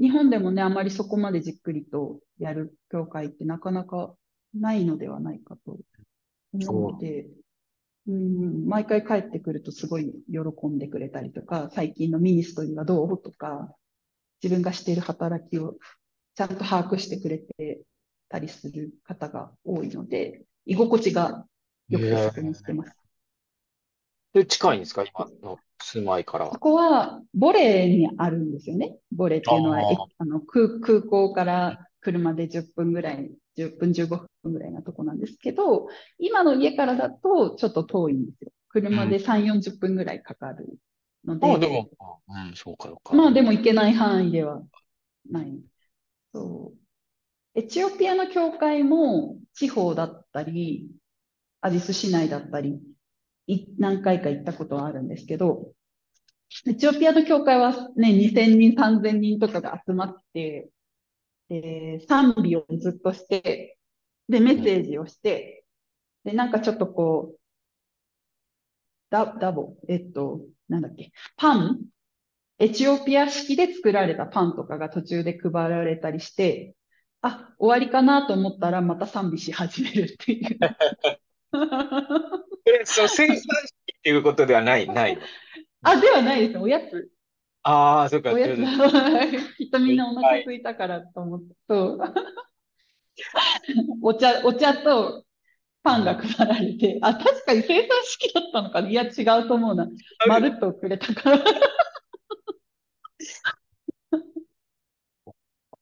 [0.01, 4.17] 日本でもね、あまりそこまでじっくりとやる教会ってなかなか
[4.55, 5.79] ないのではないかと
[6.53, 7.27] 思うので、
[8.09, 13.75] うん、毎回帰ってくるとすごい喜んでくれたりとか、最近のミニストリーはどうとか、
[14.43, 15.77] 自分がしている働きを
[16.35, 17.83] ちゃんと把握してくれて
[18.29, 21.47] たりする方が多いので、居心地が
[21.89, 22.97] よくてそこに行ってます。
[24.33, 25.05] で、近いんですか？
[25.05, 26.59] 今の住まいからこ。
[26.59, 28.97] こはボレーにあるんですよね。
[29.13, 34.09] ボレーっていうのは、あの空、空港から車で10分ぐらい、10分15
[34.43, 35.89] 分ぐらいなとこなんですけど、
[36.19, 38.51] 今の家からだとちょっと遠いんですよ。
[38.69, 40.79] 車で3、40分ぐらいかかる
[41.25, 41.91] ので、ああ、でも、
[42.29, 43.15] うん、そうか、そうか。
[43.15, 44.63] まあでも行けない範囲では
[45.31, 45.59] ない。
[46.33, 46.79] そう。
[47.55, 50.89] エチオピアの教会も地方だったり、
[51.61, 52.81] アディス市内だったり、
[53.47, 55.73] い何回か行ったことはあるんですけど、
[56.67, 60.69] エチオピアの教会はね、2000人、3000人とかが集まって、
[61.61, 63.77] で、賛美をずっとして、
[64.29, 65.65] で、メッセージをして、
[66.25, 67.39] で、なんかちょっとこう、
[69.11, 71.81] ダ、ダボ、えっと、なんだっけ、パン
[72.59, 76.75] エチオピア式で作られたパンとかが途中で配られたりして、
[77.21, 80.59] あ、終わりかなと思ったらまた賛美し始めるっていう。
[82.65, 85.23] え、そう、生産式っていうことではない、ないの？
[85.83, 86.59] あ、ではないです。
[86.59, 87.12] おやつ。
[87.65, 88.33] ああ、そうか。
[88.33, 88.59] おやつ。
[89.57, 91.55] きっとみんなお腹空いたからと思って。
[91.69, 91.99] そう。
[94.03, 95.25] お茶、お茶と
[95.83, 98.89] パンが配られて、あ、確かに生産式だったのかな。
[98.89, 99.89] いや、違うと思うな。
[100.27, 101.45] まるっとくれたから。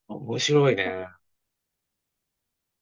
[0.08, 1.08] 面白いね。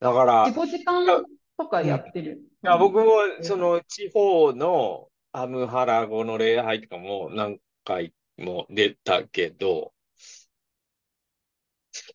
[0.01, 1.24] だから、4、い5時間
[1.57, 2.40] とかやってる。
[2.62, 3.05] や、僕も、
[3.42, 9.93] その、地方のアムハラ語の礼拝とかも何回も出たけど、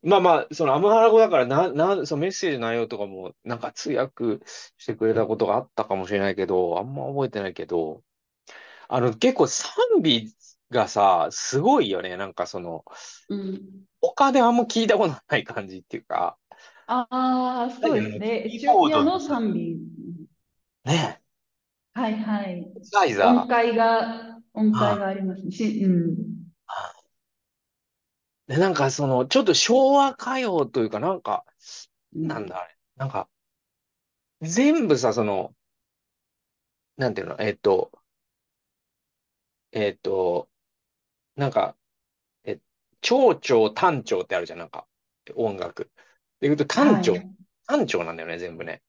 [0.03, 4.39] まあまあ、そのアムハラ語だからな、な、そのメッセージの内容とかも、なんか通訳
[4.77, 8.03] してくれたことがあったかもしれないけど、あんま覚えてないけど、
[8.89, 10.35] あの、結構賛美
[10.71, 12.17] がさ、すごいよね。
[12.17, 12.85] なんかその、
[13.27, 13.85] うん。
[14.01, 16.37] 他であんま聞いたことない感じっていうか、
[16.87, 17.07] あ
[17.69, 18.43] あ、そうですね。
[18.45, 19.79] エキチオピアの賛美。
[20.85, 21.21] ね
[21.93, 22.71] はいはい。
[22.75, 23.47] え、サイザ音ー。
[23.47, 25.51] 階が、音階がありますね。
[25.51, 26.15] し、うん。
[28.47, 31.45] でなんかその、ちょっと昭和歌謡というか、なんか、
[32.13, 33.29] なんだあれ、なんか、
[34.43, 35.55] 全部さ、その、
[36.97, 37.91] なんていうの、えっと、
[39.71, 40.49] えっと、
[41.35, 41.77] なんか、
[42.45, 42.59] え、
[43.01, 44.87] 長調、短調ってあるじゃん、なんか、
[45.35, 45.85] 音楽。
[46.41, 47.29] で言うと短調、はい
[47.67, 48.83] 短調なんだよね、全部ね。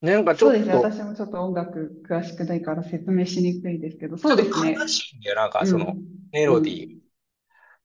[0.00, 0.72] なんかちょっそうですね。
[0.72, 4.76] と、私もちょっと音楽詳しくないから説明しにくいですけど、そうですね。
[4.76, 5.96] 悲しいんだよ、なんかうんその、
[6.32, 6.88] メロディー。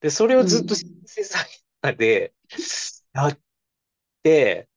[0.02, 1.48] で、それをずっとうんシンセサイ
[1.84, 2.34] ザーで
[3.14, 3.40] やっ
[4.24, 4.70] て、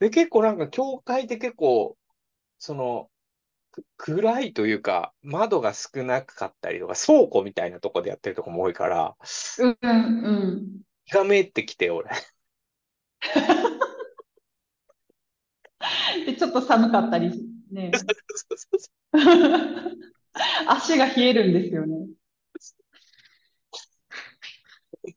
[0.00, 1.98] で、結構なんか教会って結構、
[2.58, 3.10] その、
[3.72, 9.16] く暗いというか、窓が少なかったりとか、倉庫みたいなとこでやってるとこも多いから、
[9.58, 10.82] うん、うん。
[11.06, 12.10] 気がめってきて、俺。
[16.26, 17.30] で、ちょっと寒かったり
[17.70, 17.92] ね。
[20.68, 22.08] 足が冷えるんですよね。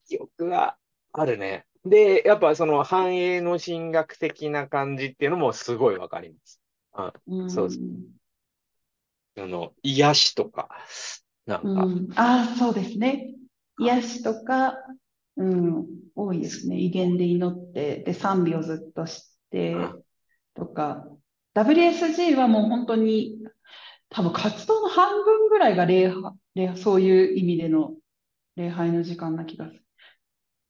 [0.07, 0.77] 記憶が
[1.11, 1.65] あるね。
[1.83, 6.61] で、やっぱその繁栄の神学的な感じっていうのもすごいわかります。
[6.93, 7.79] あうんそうそ
[9.37, 10.69] あの、癒しとか、
[11.45, 13.33] なんか、うん、ああ、そうですね。
[13.79, 14.75] 癒しとか、
[15.37, 15.85] うん、
[16.15, 16.77] 多いですね。
[16.77, 19.95] 威厳で祈って、で、賛美をずっとしてあ、
[20.59, 21.05] とか、
[21.55, 23.37] WSG はもう本当に、
[24.09, 27.95] 多分活動の半分ぐらいが礼拝、礼そういう意味での
[28.55, 29.83] 礼拝の時間な気がする。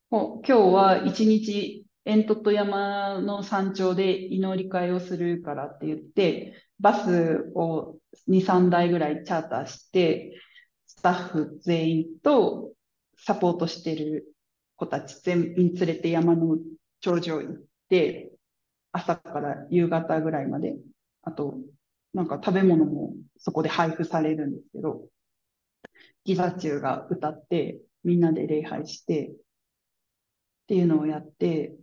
[0.10, 10.34] もう今日は一日、煙突山の山頂で祈り会をするからって言って、バスを2、3台ぐらいチャーターして、
[10.88, 12.74] スタッフ全員と
[13.18, 14.34] サポートしてる
[14.76, 16.58] 子たち全員連れて山の
[17.02, 18.32] 頂上行って、
[18.92, 20.76] 朝から夕方ぐらいまで、
[21.24, 21.58] あと、
[22.14, 25.08] なんか食べ物もそこで配布されるんですけど、
[26.26, 29.34] ギザチューが歌って、みんなで礼拝して、っ
[30.68, 31.76] ていうのをやって、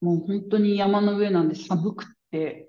[0.00, 2.68] もう本当に山の上なんで寒くって、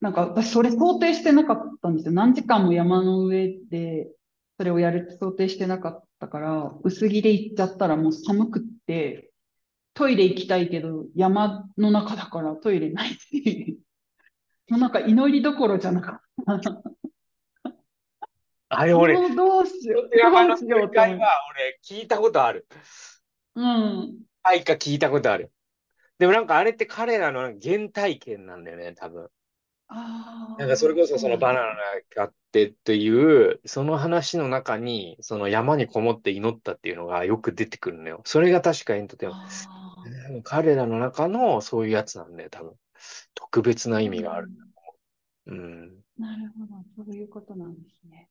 [0.00, 2.12] なんか私それ想定してなかったんですよ。
[2.12, 4.08] 何時間も山の上で
[4.56, 9.29] それをやるって想定してなかったから、薄着で行っちゃったらもう寒くって、
[10.00, 13.78] トイレ行きたいけど山の中だからトイレないし、
[14.70, 16.22] も うなんか祈りどころじゃなか
[16.56, 16.82] った。
[18.70, 22.66] あれ俺、もうどうしよう、山のどうしようと思って会は俺聞いたことある。
[23.54, 24.18] うん。
[24.42, 25.52] はいか聞いたことある。
[26.18, 29.28] でもなんかあれって彼らの原体験なんだよね、多分。
[29.88, 31.66] ああ、なんかそれこそそのバナナ
[32.16, 38.22] があってっていう、その話の中に、その山にこもって祈ったっていうのがよく出てくるのよ。
[38.24, 42.74] それが確かエントテインメントあうん彼らの中のそういうやつなんだよ、多分。
[43.34, 44.48] 特別なー意味がある
[45.46, 45.52] う。
[45.52, 46.04] うん。
[46.18, 48.28] なるほど、そういうことなんですね。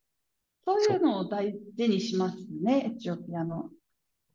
[0.65, 3.69] そういうのを大事にしますね、エチオピアの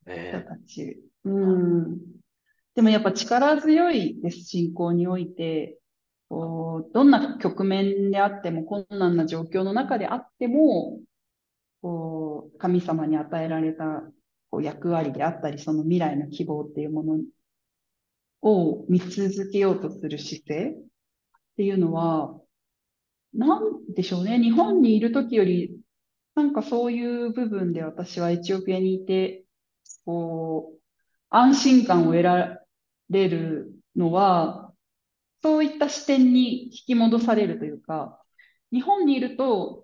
[0.04, 1.00] 人ねたち。
[1.24, 1.98] うん。
[2.74, 5.78] でもやっぱ力強いです、信仰において。
[6.28, 10.98] こうどんな局面であっても、困難な状況の中であっても、
[11.82, 14.02] こう神様に与えられた
[14.54, 17.18] こう役割であったり、その未来の希望っていうもの
[18.42, 20.74] を見続けようとする姿勢っ
[21.56, 22.38] ていうのは、
[23.32, 24.38] なんでしょうね。
[24.38, 25.76] 日本にいる時より、
[26.36, 29.44] なんかそういう部分で私はエチオピアにいて、
[30.04, 30.80] こう、
[31.30, 32.60] 安心感を得ら
[33.10, 34.72] れるのは、
[35.42, 38.22] そういった視点に引き戻されるというか、
[38.72, 39.83] 日本にいると、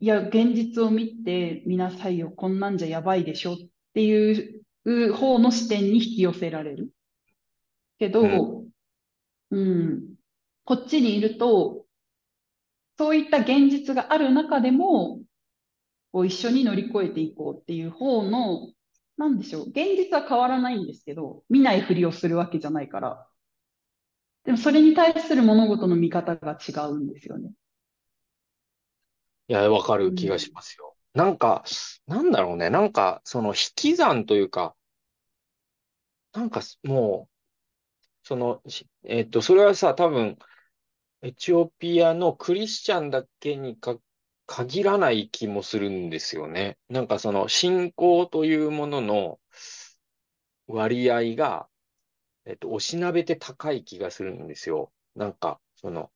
[0.00, 3.56] いや、現実を見てみなさいよ、こんなんじゃやばいでしょっ
[3.92, 4.58] てい
[5.04, 6.90] う方の視点に引き寄せられる。
[7.98, 8.64] けど、
[9.50, 10.14] うん、
[10.64, 11.84] こっちにいると、
[12.96, 15.20] そういった現実がある中でも、
[16.12, 18.72] こう一緒に乗り越えていこうっていう方の、
[19.18, 23.26] なんでしょう、現実は変わらないんですけど、見ないふりをするわけじゃないから。
[24.44, 27.52] でもそれに対する物事の見方が違うんですよね。
[29.50, 30.94] いや、わかる気がしますよ。
[31.12, 31.64] なんか、
[32.06, 32.70] なんだろうね。
[32.70, 34.76] なんか、その引き算というか、
[36.32, 40.38] なんかもう、その、しえっと、それはさ、多分、
[41.22, 43.98] エチオピアのクリスチャンだけにか
[44.46, 46.78] 限らない気もするんですよね。
[46.88, 49.40] なんかその信仰というものの
[50.68, 51.68] 割合が、
[52.46, 54.92] えっと、おしなべて高い気がするんですよ。
[55.16, 56.12] なんか、その、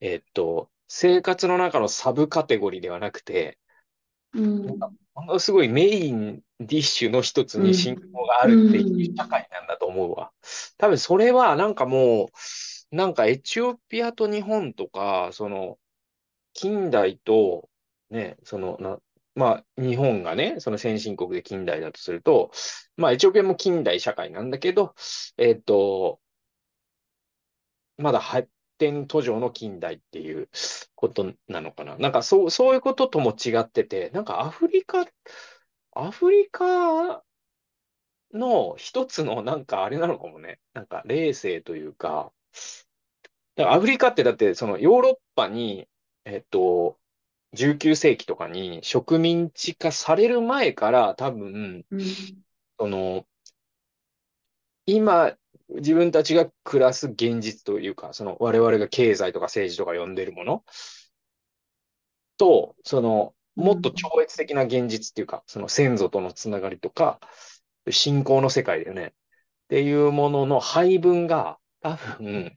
[0.00, 3.58] えっと、生活の中のサブカテゴリーではなくて、
[4.34, 4.66] うん。
[5.14, 10.32] ものすごいメインディッシュの一つに信仰があるっていう社会なんだと思うわ。
[10.76, 12.30] 多分それはなんかも
[12.92, 15.78] う、なんかエチオピアと日本とか、その、
[16.54, 17.68] 近代と、
[18.10, 18.98] ね、その、な、
[19.34, 22.50] まあ、日本がね、その先進国で近代だとすると、
[22.96, 24.94] まあ、エチオピアも近代社会なんだけど、
[25.36, 26.20] えっと、
[27.96, 28.48] まだ発
[28.78, 30.48] 展途上の近代っていう
[30.94, 31.96] ことなのかな。
[31.98, 35.06] なんかそう、そういうこととも違ってて、なんかアフリカ、
[35.92, 37.22] アフリカ
[38.32, 40.60] の一つのなんかあれなのかもね。
[40.74, 42.32] なんか冷静というか、
[43.56, 45.88] だからアフリカってだってそのヨーロッパに、
[46.24, 46.98] えっと、
[47.54, 52.44] 19世紀とかに植民地化される前から多分、うん。
[52.78, 53.26] その、
[54.86, 55.36] 今、
[55.68, 60.64] 自分たちが暮らす現実というか、その我々が経済とか政治とか呼んでるもの
[62.38, 67.20] と、その、もっと超越的な現実っていうか、その先祖とのつながりとか、
[67.90, 69.06] 信仰の世界だよね。
[69.06, 69.10] っ
[69.68, 72.56] ていうものの配分が、多分、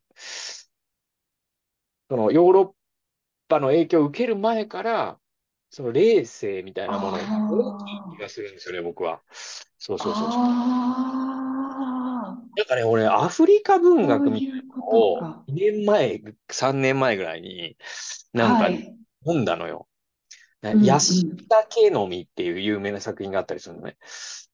[2.09, 2.71] そのヨーロッ
[3.47, 5.19] パの影響を受ける前から、
[5.69, 9.21] その霊性みたいなものが大きい気がするんですよね、僕は。
[9.31, 11.40] そうそうそうそう。
[12.53, 15.43] あだからね、俺、アフリカ文学みたいなのをとか。
[15.47, 17.77] 2年前、3年前ぐらいに、
[18.33, 18.97] なんかはい。
[19.23, 19.87] 読んだのよ。
[20.61, 23.97] なうん安うん田家の実っていう有名な作品があったりするのね。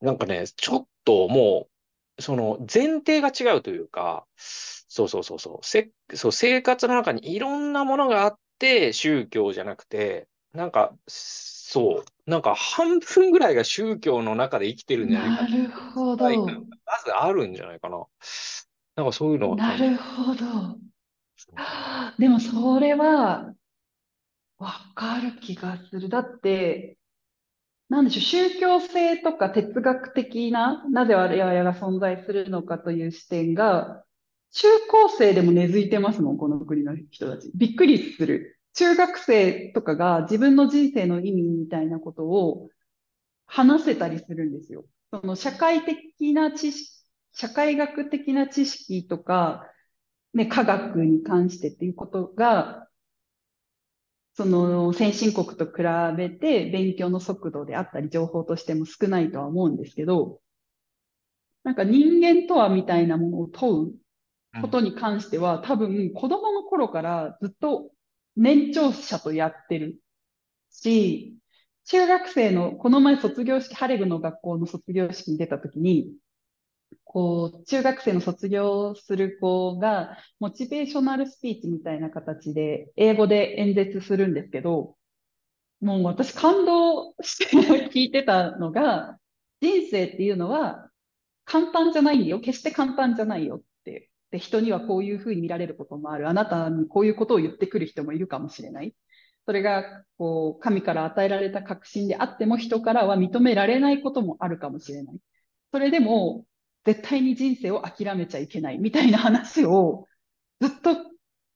[0.01, 1.69] なんかね、ちょっとも
[2.17, 10.95] う、その前提が違うというか、そうそうそうそう、せ、そう、生活の中にいろんなものがあって、宗教じゃなくて、なんか、
[11.69, 16.45] そう、なんか半分ぐらいが宗教の中で生きてるんじゃないかなるほど。
[16.45, 16.63] ま
[17.03, 18.05] ずあるんじゃないかな。
[18.95, 20.77] なんかそういうのをなるほど。
[22.17, 23.53] でもそれは
[24.57, 26.07] わかる気がする。
[26.07, 26.97] だって、
[27.89, 34.05] なんでしょう、宗教性とか哲学的な、なぜ我々が存在するのかという視点が、
[34.51, 37.51] 中高生でも根付いてますもん、この国の人たち。
[37.53, 38.56] びっくりする。
[38.77, 42.69] 中学生とかが自分の人生の意味みたいなことを
[43.47, 44.85] 話せたりするんですよ。
[45.11, 49.65] その社会的な知識、社会学的な知識とか、
[50.35, 52.87] ね、科学に関してっていうことが、
[54.35, 55.81] その先進国と比
[56.15, 60.39] べて勉強の速度であったり情報としても少ないとは思うんですけど、
[61.63, 67.89] なんか人間とはみたいなものを問うことに関しては、多分子供の頃からずっと
[68.37, 69.99] 年長者とやってる
[70.69, 71.35] し、
[71.85, 76.13] 中学生の、この前卒業式、ハレグの学校の卒業式に出たときに、
[77.03, 84.97] こう、中学生の卒業する子が、モチベーショナルスピーチみたいな形で、英語で演説するんですけど、
[85.81, 89.17] もう私感動して聞いてたのが、
[89.61, 90.89] 人生っていうのは
[91.45, 92.39] 簡単じゃないんだよ。
[92.39, 93.63] 決して簡単じゃないよ。
[94.31, 96.27] で、人にはこういうふうに見られることもある。
[96.27, 98.93] あなたにこういうことを言ってくる人もいるかもしれない。
[99.45, 105.17] それが、こう、神から与えられた確信であっても人からは認められないこともあるかもしれない。
[105.71, 106.45] それでも、
[106.85, 110.07] 絶対に人生を諦めちゃいけないみたいな話を、
[110.59, 110.95] ずっと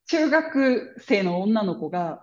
[0.08, 2.22] 中学生の女の子が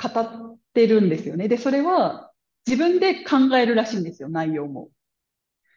[0.00, 1.48] 語ってるんですよね。
[1.48, 2.32] で、それは
[2.66, 4.90] 自分で考えるらしいんですよ、内容も。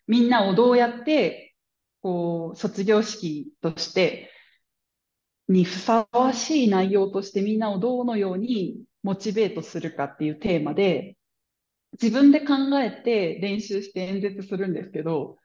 [0.08, 1.51] みんなをどうやって、
[2.02, 4.32] こう、卒業式として、
[5.48, 11.18] にふさわしい内容としてみんなをどのようにモチベートするかっていうテーマで、
[12.02, 15.38] 自分で考えて練習して演説するんですけど、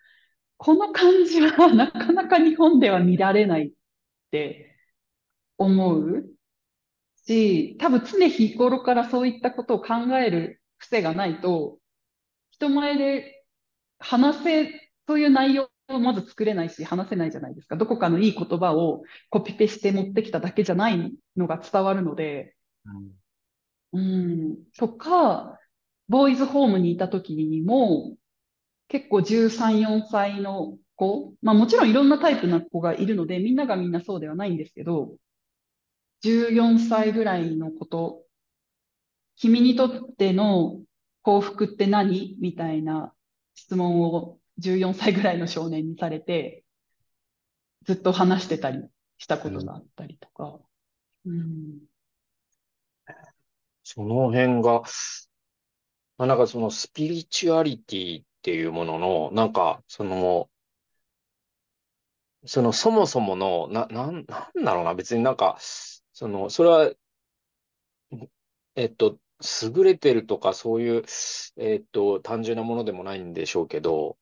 [0.59, 3.73] この感じはなかなか日本では見られないっ
[4.31, 4.77] て
[5.59, 6.25] 思う
[7.27, 11.79] し、多分常日頃からそういったことを考える癖がないと、
[12.51, 13.45] 人前で
[13.99, 17.77] 話せ、そういう内容をまず作れないし、話せないじゃないですか。
[17.77, 22.55] どこかのいい言葉をコピペして持ってきただけじゃないのが伝わるので、
[23.93, 25.59] うん、とか、
[26.09, 28.17] ボーイズホームにいた時にも、
[28.89, 35.15] 結構13、4歳の子、まあもちろんいろんなタイプな子がいるので、みんながみんなそうではないんですけど、
[36.25, 38.23] 14歳ぐらいのこと、
[39.37, 40.81] 君にとっての
[41.23, 42.37] 幸福って何？
[42.41, 43.13] みたいな
[43.55, 46.65] 質問を14歳ぐらいの少年にされて、
[47.85, 48.83] ずっと話してたり
[49.19, 50.59] したことがあったりとか。
[51.25, 51.79] うん。
[53.85, 54.83] その辺が、
[56.19, 60.49] まあ、なんかそのスピリチュアリティっていうものの、なんかその、
[62.47, 65.59] そのそもそもの、な、なん、なんだろうな、別になんか、
[66.13, 66.93] その、それは、
[68.75, 69.19] えっと、
[69.75, 71.05] 優れてるとかそういう、
[71.57, 74.17] えっと、単純なものでもないんでしょうけど、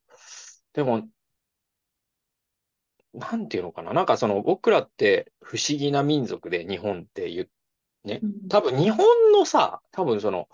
[0.75, 1.09] でも、
[3.15, 7.51] なんていうのかな、なんかその僕らって不思議な民族で日本って言う、
[8.09, 10.49] ね、多分日本のさ、多分その、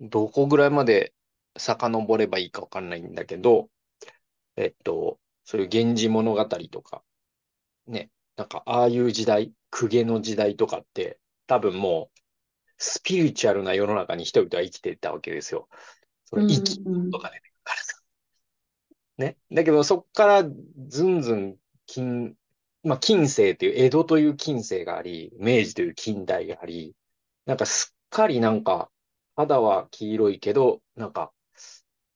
[0.00, 1.12] どこぐらいまで
[1.56, 3.68] 遡ればいいかわかんないんだけど、
[4.56, 7.02] えっと、そういう源氏物語とか、
[7.88, 12.20] ね、なんかああいう時代、公家の時代とかって、多分もう、
[12.78, 15.68] スピリチュアルな世の中に人々は生きていたわけですよ。
[16.26, 17.55] その生きうんとか出てくるからさ。
[19.18, 19.36] ね。
[19.50, 20.44] だけど、そこから
[20.88, 21.56] ずんずん
[21.86, 22.36] 近、
[22.82, 26.94] まあ、近世という、江戸という近世があり、明治という近代があり、
[27.46, 28.90] なんかすっかりなんか、
[29.36, 31.32] 肌は黄色いけど、なんか、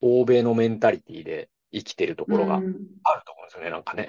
[0.00, 2.70] 欧米のメンタリティで生きてるところがあうんる
[3.24, 4.08] と思うんですよね、なんかね。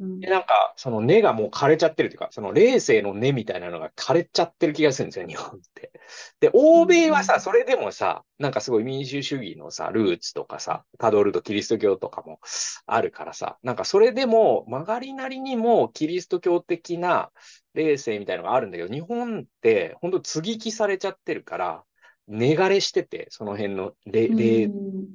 [0.00, 5.92] うんで、なんか、その根がもう枯れちゃってるというか、その霊性の根みたいなのが枯れちゃってる気がするんですよ、日本って。
[6.40, 12.40] で、欧米はさ、うんそれでもさ、なんかすごい民主主義のさ、ルーツとかさ、たどるとキリスト教とかも
[12.86, 17.30] あるからさ、なんかそれでも曲がりなりにもキリスト教的な
[17.74, 21.84] 霊性みたいなのがあるんだけど、日本って本当接ぎ木されちゃってるから、
[22.26, 25.06] 根枯れしてて、その辺の霊、霊うん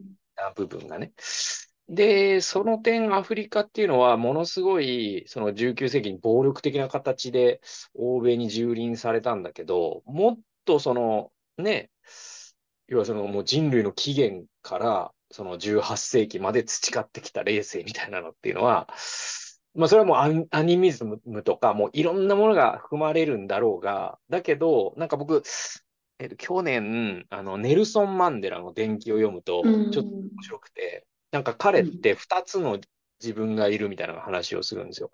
[0.41, 1.13] な部分がね。
[1.87, 7.61] で、その点、アフリカっていうのは、ものすごい、その19世紀に暴力的な形で
[7.93, 11.91] 欧米に蹂躙されたんだけど、もっとその、ね、
[12.87, 18.87] 要はそのもう人類の起源から、その18世紀まで培ってきた霊性みたいなのっていうのは、
[19.75, 25.43] まあそれはもうアニアニミズムとか、もういろんなものが含まれるんだろうが、だけど、なんか僕、
[26.21, 32.79] えっと、去年、あの、ネルソン・マンデラの伝記を読むと、うんちょっと面白くて、なんか彼って2つの
[33.19, 35.11] 自分がいるみたいな話をするんですよ。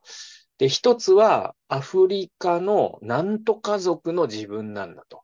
[0.58, 5.24] で、一つはアフリカのなんとか族の自分なんだと。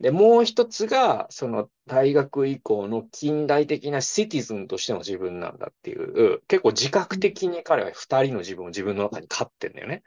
[0.00, 10.02] で、もう一つが、その大学以降の近代的なシティズンとしての自分なんだっていう、結構自覚的に彼は二人の自分を自分の中に飼ってんだよね。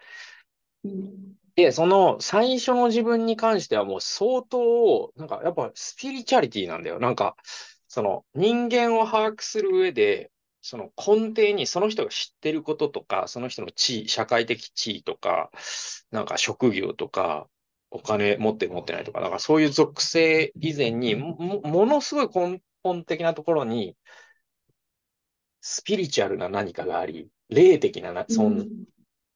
[0.84, 7.00] うんで、その最初の自分に関してはもう相当、なんかやっぱスピリチュアリティなんだよ。
[7.00, 7.36] なんか、
[7.88, 10.32] その人間を把握する上で、
[10.62, 15.52] その根底にその人が知ってることとか、その人の地位、社会的地位とか、
[16.12, 17.48] なんか職業とか、
[17.90, 23.98] お金持ってる持ってないとか、なんかそういう属性以前に、も、もものすごい根本的なところに、
[25.62, 28.68] スピリチュアルな何かがあり、霊的なな、そん、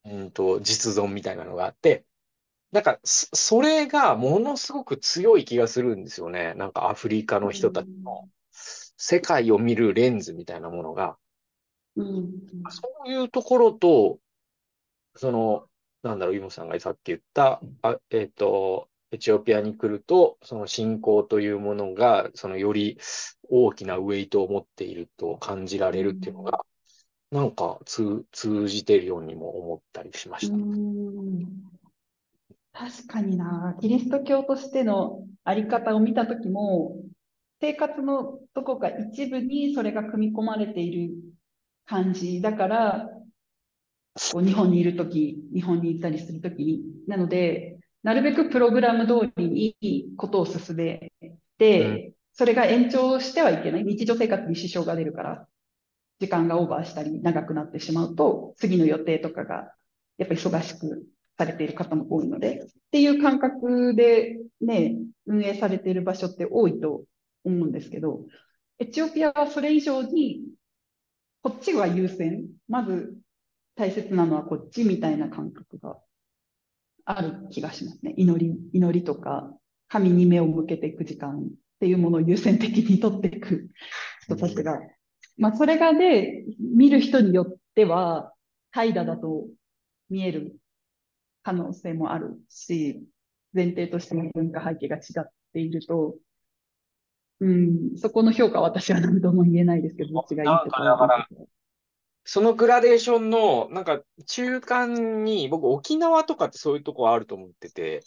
[0.06, 2.06] うんと、実存みたいなのがあって、
[2.76, 6.54] なんか、そそれがものすごく強い気がするんですよね。
[6.56, 8.30] なんかアフリカの人たちの。
[8.98, 11.18] 世界を見るレンズみたいなものが、
[11.96, 12.32] うん。
[12.70, 14.20] そういうところと、
[15.16, 15.68] その、
[16.04, 22.98] なんだろう、イモさんがさっき言った、あ、えっと、エチオピアに来ると、その信仰というものが、そのより
[23.50, 26.66] 大きなウェイトを持っていると感じられるっていうのが、
[27.32, 30.56] なんか通、通じてるようにも思ったりしました。
[30.56, 31.75] うん
[32.78, 36.98] 確かにな、キリスト教としてのあり方を見たときも、
[37.62, 41.16] 生活のどこか一部にそれが組み込まれている
[41.86, 42.42] 感じ。
[42.42, 43.10] だから、
[44.34, 51.14] こう日本にいるとき、日本に行ったりするときに、なので、なるべくプログラム通りにいいことを進め
[51.58, 53.86] て、それが延長してはいけない。
[53.86, 55.48] 日常生活に支障が出るから、
[56.20, 59.74] 時間がオーバーしたり長くなってしまうと、次の予定とかが
[60.18, 61.08] やっぱり忙しく
[61.38, 67.04] されている方も多いので、っていう感覚でね、運営されている場所って多いと
[67.44, 68.26] 思うんですけど、
[68.80, 70.42] エチオピアはそれ以上に、
[71.42, 73.16] こっちが優先、まず
[73.76, 75.98] 大切なのはこっちみたいな感覚が
[77.06, 78.14] ある気がしますね。
[78.18, 79.52] 祈り、祈りとか、
[79.88, 81.42] 神に目を向けていく時間っ
[81.80, 83.70] ていうものを優先的に取っていく
[84.24, 84.80] 人たちが、
[85.38, 88.34] まあそれがで、見る人によっては、
[88.72, 89.48] 怠惰だと
[90.10, 90.58] 見える
[91.46, 93.04] 可能性もあるし、
[93.54, 96.16] 前提としての文化背景が違っていると、
[97.40, 101.28] うん、そこの評価は私は何とも言えないですけど、どっちがいなんかだから
[102.24, 108.02] そのグラデーションの、なんか中間に、僕沖縄とかってそういうとこあると思ってて、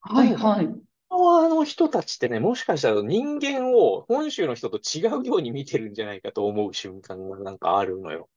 [0.00, 0.68] はいはい。
[1.10, 8.28] 沖縄の人たちってね、もしかしたら人間を本州の人と違うように見てるんじゃないかと思う瞬間がなんかあるのよ。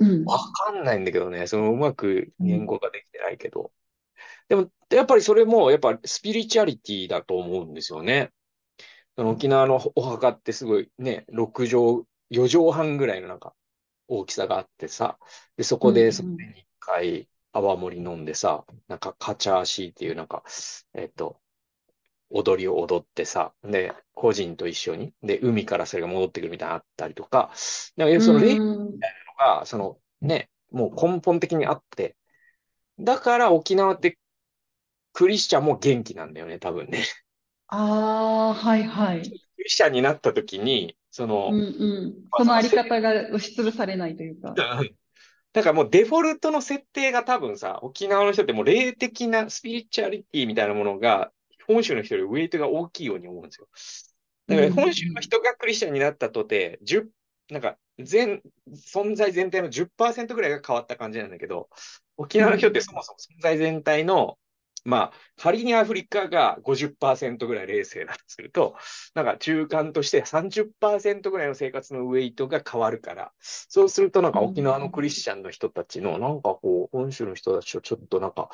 [0.00, 0.24] うん、うん。
[0.24, 3.72] わかんないんだけどね、そのうまく言語化できてないけど。
[4.48, 8.32] でも、やっぱりそれも、やっぱスピリチュアリティだと思うんですよね。
[9.16, 13.54] その沖縄のお墓ってすごいね、6畳、4畳半ぐらいのなんか
[14.08, 15.18] 大きさがあってさ、
[15.56, 20.44] で、そこうんうんで一回泡盛飲んでさ、なんかカチャーシーっていうなんか、
[20.94, 21.40] えっと、
[22.30, 27.52] 踊りを踊ってさ、で、個人と一緒に、で、海からそれが戻ってくるみたいなのあったりとか、
[27.96, 29.00] なんかその霊うん
[29.38, 32.16] が、そのね、もう根本的にあって、
[32.98, 34.18] だから沖縄って
[35.12, 37.04] クリスチャンも元気なんだよね、多分ね。
[37.68, 39.22] ああ、はいはい。
[39.22, 41.62] クリスチャンになった時に、その、うんう
[42.08, 42.14] ん。
[42.36, 44.54] そのあり方が押しつぶされないというか。
[45.52, 51.32] だからもうデフォルトの設定が多分さ、沖縄の人ってもう霊的なスピリチュアリティみたいなものが、
[51.66, 53.68] 本州の人よりウェイトが大きいように思うんですよ。
[54.48, 57.08] だから本州の人がクリスチャンになったとて、10、
[57.50, 61.68] なんか全、存在全体の10%ぐらいが変わった感じなんだけど、
[62.16, 64.38] 沖縄の人ってそもそも存在全体の、
[64.84, 68.76] まあ、仮にアフリカが50%ぐらい冷静だとすると、
[69.14, 78.48] なんか中間として30%ぐらいの生活のウェイトが変わるから、そうするとなんか沖縄のクリスチャンの人たちの、なんかこう、本州の人たちとちょっとなんか、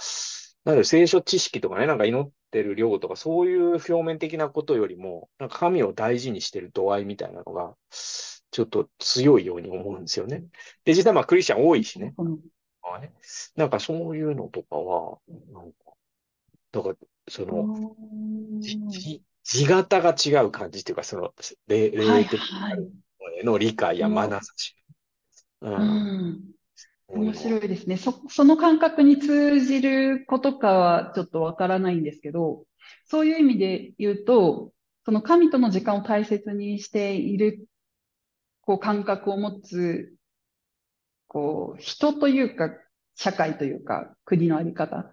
[0.64, 10.44] なんで聖書知識とかね、なんか祈ってる量とか、そういう表面的なことよりも、なんか神を大事にしてる度合いみたいなのが、ちょっと強いように思うんですよね。
[10.84, 12.14] で、実際まあクリスチャン多いしね。
[13.56, 15.18] なんかそういうのとかは、
[15.52, 15.78] なんか、
[16.70, 16.96] だから、
[17.28, 17.96] その、
[18.60, 21.34] じじ地型が違う感じっていうか、その、
[21.66, 21.90] 霊
[22.24, 23.44] 的はい。
[23.44, 24.76] の理解や眼差し。
[25.60, 25.70] う。
[25.70, 26.54] うんん。
[27.12, 27.96] 面白いですね。
[27.96, 32.66] そ、その感覚に通じることかはちょっとわからないんですけど、
[33.04, 34.72] そういう意味で言うと、
[35.04, 37.66] その神との時間を大切にしている、
[38.62, 40.14] こう感覚を持つ、
[41.28, 42.70] こう人というか、
[43.14, 45.12] 社会というか、国のあり方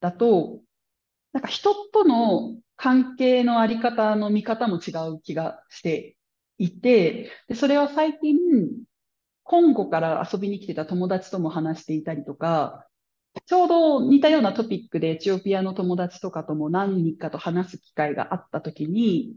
[0.00, 0.60] だと、
[1.32, 6.16] なんか人との関係のあり方の見方も違う気がして
[6.58, 8.36] いて、でそれは最近、
[9.48, 12.86] コンゴから遊びに来てた友達とも話していたりとか、
[13.46, 19.32] ちょうど似たようなトピックでエチオピアの友達とかとも何人かと話す機会があったときに、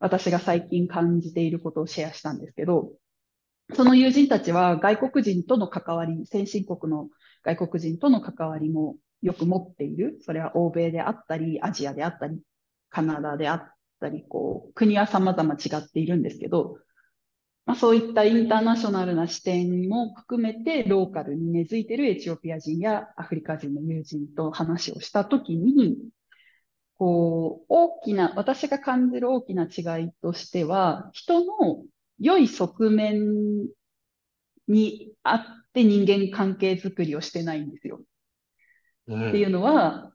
[0.00, 2.90] 私が最近感じていることをシェアしたんですけど、
[3.74, 7.08] その友人たちは外国人との関わり、先進国の
[7.44, 10.18] 外国人との関わりもよく持っている。
[10.22, 12.40] それは欧米であったり、アジアであったり、
[12.90, 13.68] カナダであっ
[14.00, 16.78] たり、こう、国は様々違っているんですけど、
[17.66, 25.98] まあ、そういったインターナショナルな視点も含めて、ローカルに根付いているエチオピア人やアフリカ人の友人と話をしたときに、
[26.94, 31.84] こう、大きな、私が感じる大きな違いとしては、人の
[32.20, 33.66] 良い側面
[34.68, 38.00] にあって人間関係づくりをしてないんですよ。
[39.08, 40.12] うんっていうのは、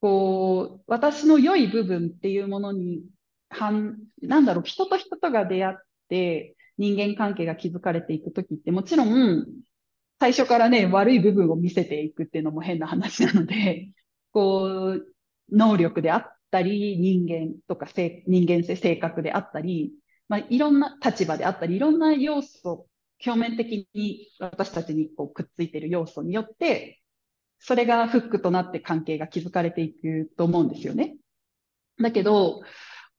[0.00, 3.04] こう、私の良い部分っていうものに、
[3.50, 5.76] はん、なんだろう、人と人とが出会っ
[6.08, 9.46] て人間関係が築かれていくときって、もちろん、
[10.20, 13.90] 最初からね、悪い部分を見せていくっていうのも変な話なので、
[14.32, 15.06] こう、
[15.50, 19.92] 能力であったり、人間とか性、人間性、性格であったり、
[20.28, 22.86] まあ、いろんな立場であったり、いろんな要素、
[23.24, 27.00] 表面的に私たちにこうくっついている要素によって、
[27.60, 31.16] それがフックとなって関係が築かれていくと思うんですよね。
[32.00, 32.62] だけど、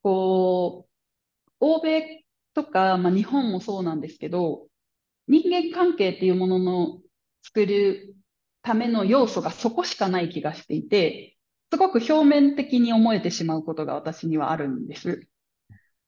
[0.01, 2.23] こう、欧米
[2.59, 4.67] とか、まあ、日本もそうなんですけど、
[5.27, 7.01] 人間関係っていうものの
[7.43, 8.15] 作る
[8.61, 11.37] ための要素がそこしかない気がしていて、
[11.71, 15.27] すごく表面的に思えてしまうことが私にはあるんです。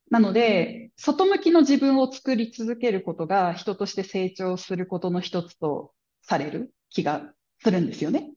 [0.10, 7.32] なので、外向きの自分を作り続けることが人として成長することの一つとされる気が
[7.64, 8.34] するんですよね。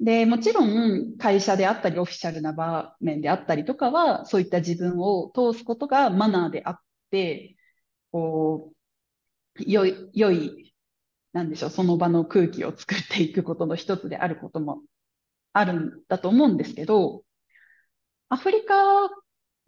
[0.00, 6.80] で、もちろん会社であったりオフィシャルな場面であったりとかは、そういった自分を通すことがマナーであっ、
[8.12, 8.72] こ
[9.58, 10.74] う、良い、良い、
[11.32, 14.82] なんでしょう、その場の空気を作っていくことの一つであることも
[15.52, 17.24] あるんだと思うんですけど、
[18.28, 18.74] アフリカ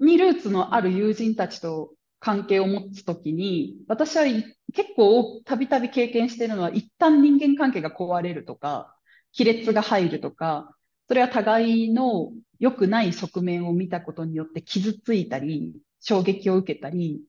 [0.00, 8.96] にルーツのある友人たちと関係を持つときに、私は結構たびたび経験してるのは、一旦人間関係が壊れるとか、
[9.36, 10.74] 亀裂が入るとか、
[11.08, 17.22] それは互いの良くない側面を見たことによって傷ついたり、衝撃を受けたり、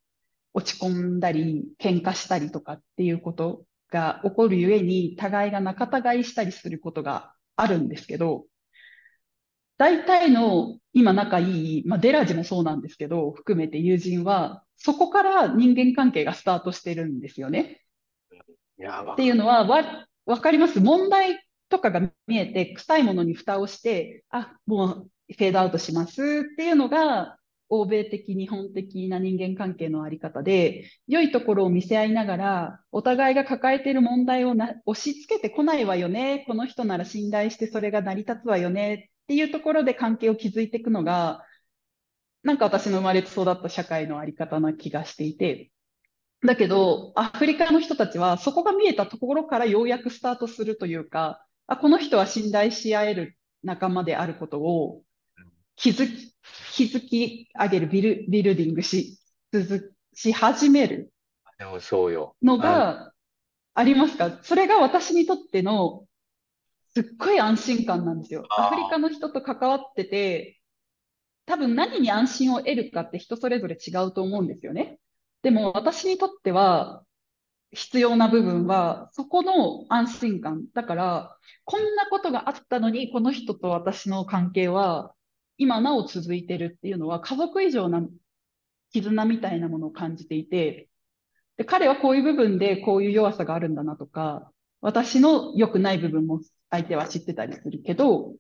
[0.54, 8.46] 落ち込んだり、喧嘩したりとかっていうことが起こるゆえに、互いが仲違いしたりすることがあるんですけど、
[9.78, 17.82] 大体の今仲いい、まあ、デラジもそうなんですけど、含めて友人は、そこから人間関係がスタートしてるんですよね。
[19.14, 20.80] っていうのは、わ、わかります？
[20.80, 27.39] 問題とかが見えて、臭いものに蓋をして、あ、もうフェードアウトしますっていうのが、
[27.70, 36.44] 欧米的、日本的な人間関係のあり方で、良いところを見せ合いながら、お互いが抱えている問題をな押し付けてこないわよね。
[36.48, 39.12] この人なら信頼してそれが成り立つわよね。
[39.24, 41.46] っていうところで関係を築いていくのが、
[42.44, 45.72] なんか私の生まれて育った社会のあり方な気がしていて、
[46.46, 55.04] だけど、アフリカの人たちはそこが見えたところからようやくスタートするというか、あ、この人は信頼し合える仲間であることを
[55.80, 56.34] 築き、
[56.74, 59.18] 築き上げるビル、ビルディングし、
[59.52, 61.12] 続し始める
[61.58, 62.36] でもそうよ。
[62.44, 63.14] のあが
[63.74, 64.40] ありますか？
[64.44, 66.06] それが私にとっての
[66.94, 68.46] すっごい安心感なんですよ。
[68.50, 70.60] あーアフリカの人と関わってて、
[71.46, 75.00] 多分何に安心を得るかって人それぞれ違うと思うんですよね。
[75.42, 77.04] でも私にとっては
[77.72, 80.66] 必要な部分はそこの安心感。
[80.74, 85.14] だから、こんなことがあったのにこの人と私の関係は
[85.60, 88.02] 今なお続いてるっていうのは家族以上な
[88.92, 90.90] 絆みたいなものを感じていて、
[91.58, 98.34] で、彼はこういう部分でこういう弱さがあるんだなとか、私の良くない部分も相手は知ってたりするけど、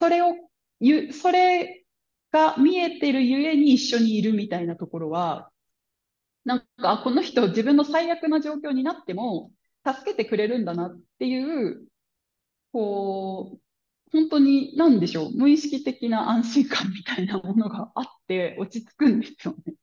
[0.00, 0.34] それを
[0.80, 1.84] ゆ、それ
[2.32, 5.50] が見えてるゆえに一緒にいるみたいなところは、
[6.44, 9.52] なんか、この人自分の最悪な状況になっても
[9.86, 11.86] 助けてくれるんだなっていう、
[12.72, 13.60] こう、
[14.12, 19.74] 本当に何でしょう、無意識的な安心感みたいなものがあって落ち着くんですよね。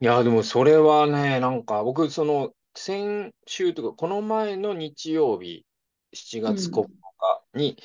[0.00, 5.66] いや、でもそれはね、なんか僕、その、先週とか、この前の日曜日、
[6.14, 7.76] 7月9日に、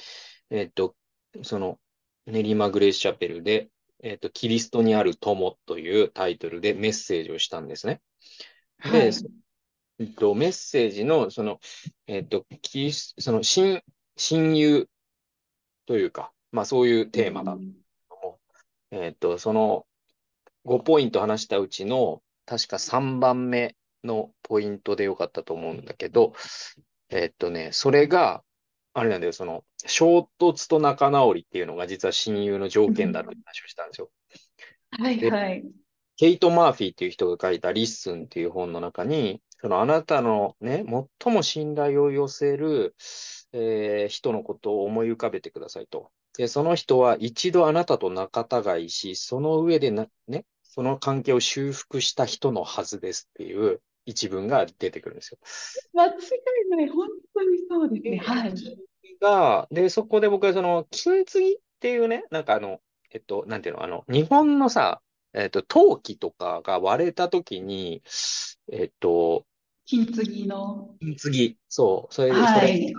[0.52, 0.96] えっと、
[1.42, 1.80] その、
[2.28, 3.70] 練馬グレースチャペルで、
[4.04, 8.02] えっと、キリストにある友というタイトルでメッセージをしたんですね。
[8.84, 9.26] で、はいそ
[10.00, 11.60] えっと、メッセージの、その、
[12.08, 13.82] えっと、キリスその、親、
[14.16, 14.88] 親友
[15.86, 17.60] というか、まあそういうテーマだう。
[18.92, 19.86] えっと、その
[20.66, 26.34] 5ポイント話したうちの、確か3番目のポイントでよかったと思うんだけど、
[27.10, 28.44] えっとね、それが、
[28.94, 34.12] あれなんだよ、その、衝突と仲直りっていうのが実は親友の条件だって話をしたんですよ。
[34.92, 35.64] はいはい。
[36.16, 40.84] ケイト・マーフィーっていう人が書いた Listen っていう本の中に、そのあなたのね、
[41.24, 42.96] 最も信頼を寄せる、
[43.54, 46.12] えー人のことを思い浮かべてくださいと。
[46.38, 48.46] で、その人は一度あなたと仲
[48.76, 55.38] 違いし、その上でな、ね、その関係を修復した人のはずですっていう一文が出てくるんですよ。
[55.94, 56.14] 間違い
[56.70, 56.90] ない。
[56.90, 58.18] 本当にそうですね。
[58.18, 58.54] はい。
[59.22, 62.82] が、で、そこで僕はその、金継ぎっていうね、なんかあの、
[63.12, 65.02] えっと、なんていうの、あの、日本のさ、
[65.34, 68.04] えっと、陶器とかが割れた時に、
[68.72, 69.46] えっと、
[69.86, 70.96] 金継ぎの。
[71.00, 72.94] 金継ぎ、そう、それで、はい。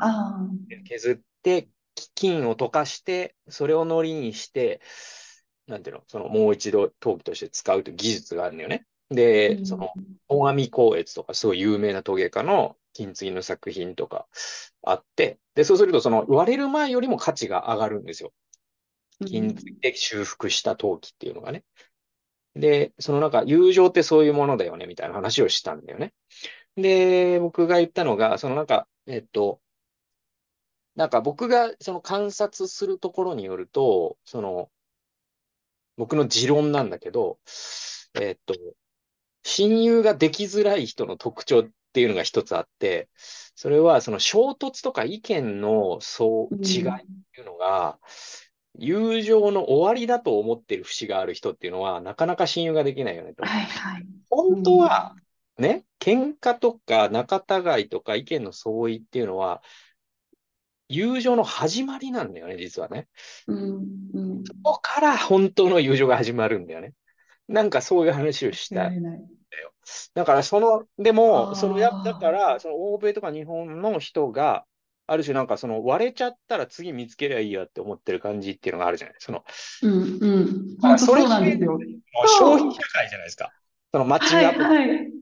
[0.88, 4.80] 削って、き金を溶かして、それを糊にして、
[5.66, 8.86] なんていうの、そのもう一度陶器として使うという技術があるんだよね。
[9.10, 9.90] で、うんその、
[10.28, 14.26] 大網光悦とか、すごい有名な陶芸家の金継ぎの作品とか
[14.82, 18.32] あって、で、そうすると、その割れる前よりも価値が上がるんですよ。
[19.26, 21.64] 金継ぎで修復した陶器っていうのがね。
[22.56, 26.12] で、そのなんか友情ってそういうものだよね、みたいな話をしたんだよね。
[26.76, 29.60] で、僕が言ったのが、そのなんか、えっと、
[30.96, 34.70] なんか僕がその観察するところによると、その、
[35.96, 37.38] 僕の持論なんだけど、
[38.14, 38.54] えっと、
[39.44, 43.08] 親友ができづらい人の特徴っていうのが一つあって、
[43.54, 46.96] それはその衝突とか意見のそう違いっ
[47.32, 47.98] ていうのが、
[48.76, 53.44] 友情の終わりだと思ってる節がある人っていうのは、なかなか親友ができないよねと。
[53.44, 54.06] はいはい。
[54.30, 55.14] 本当は、
[55.58, 59.62] ね、喧嘩とか仲違いとか意見の相違っていうのは、
[60.88, 63.08] 友情の始まりなんだよね、実はね。
[63.46, 64.44] うんうん。
[64.44, 66.92] そこから本当の友情が始まるんだよね。
[67.48, 68.86] なんかそういう話をした。
[68.86, 69.02] い。
[70.14, 74.64] だからその、でも、そのや、だから、その欧米とか日本の人が、
[75.06, 79.16] ある種なんかその割れちゃったら次見つけりゃいいやって思ってる感じっていうのがあるじゃない。
[79.18, 79.44] その、
[79.82, 79.96] うんう
[80.40, 80.78] ん。
[80.82, 81.78] あそれそうなんですよ。
[82.38, 83.52] 消費社会じゃないですか。
[83.92, 85.10] そのマッチンはいグアプリはい。
[85.10, 85.13] と、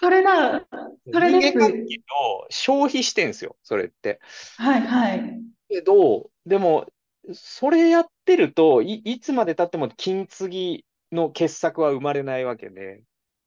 [0.00, 0.66] それだ。
[1.12, 1.98] それです人間関係
[2.32, 4.20] を消費してんすよ、それって。
[4.56, 5.42] はいはい。
[5.68, 6.86] けど、でも、
[7.32, 13.02] それやってると、い、いつまで経っても金継ぎの傑作は生まれないわけで、っ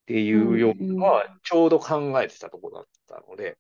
[0.06, 3.58] ていうようなのは、ちょうど考えてたところだったので、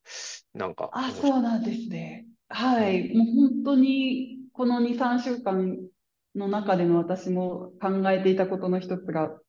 [0.54, 2.26] なんか、あ、そうなんですね。
[2.50, 3.16] はい。
[3.16, 5.78] もう本当に、この2、3週間
[6.36, 9.40] の中での私も考えていたことの一つが、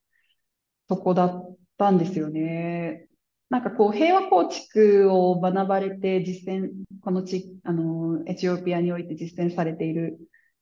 [0.89, 1.50] そこだっ
[1.81, 3.07] たんですよね。
[3.49, 6.71] なんかこう、平和構築を学ばれて実践、
[7.03, 10.19] この地、あの、エチオピアにおいて実践されている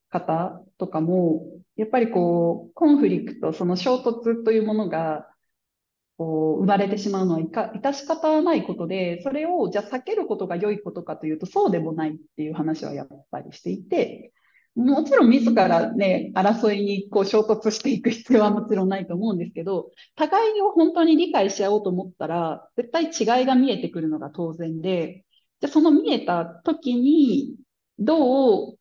[0.09, 1.43] 方とかも、
[1.77, 5.29] やっぱりこう、コンフリクト、その衝突というものが、
[6.17, 14.33] こう生まれてしまうのは致し方ないことで、それをじゃあ避けることが良いことかというと、そうでもないっていう話はやっぱりしていて、
[14.79, 25.25] もちろん自らね、争いにこう衝突していく必要はもちろんないと思うんですけど、互いを本当に理解し合おうと思ったら、絶対違いが見えてくるのが当然で、
[25.61, 27.57] じゃその見えた時に、
[27.99, 28.79] どう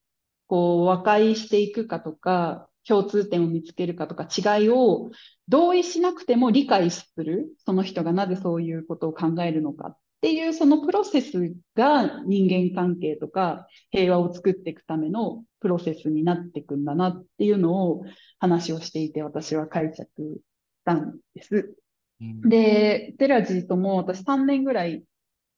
[0.48, 5.10] こう、和解していくかとか、共通点を見つけるかとか、違いを
[5.48, 18.04] 同意しなくても理解する、その人がなぜそういうことを考えるのかっていう、そのプロセスが人間関係とか平和を作っていくためのプロセスになっていくんだなっていうのを
[18.40, 20.42] 話をしていて、私は解釈し
[20.86, 21.76] たんです。
[22.20, 25.04] で、テラジーとも私3年ぐらい、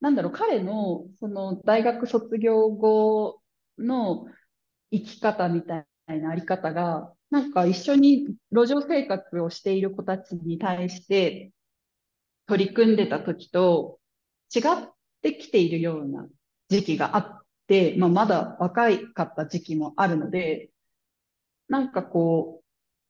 [0.02, 3.42] なんだろう、彼のその大学卒業後
[3.78, 4.26] の
[4.92, 11.52] 生き方みたいなあり方が、なんか一緒に路上生活をしている子たちに対して
[12.48, 13.99] 取り組んでた時と
[14.54, 16.28] 違ってきているような
[16.70, 20.72] 時期があって、まあ、まだ若いかった時期もあるので、
[21.68, 22.64] なんかこ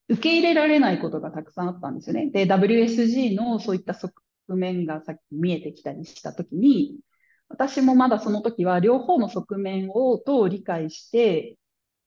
[0.10, 2.30] う、受け入れられないことがたくさんあったんですよね。
[2.32, 4.14] で、WSG のそういった側
[4.48, 7.00] 面がさっき見えてきたりしたときに、
[7.48, 11.58] 私もまだその時は両方の側面をどう理解して、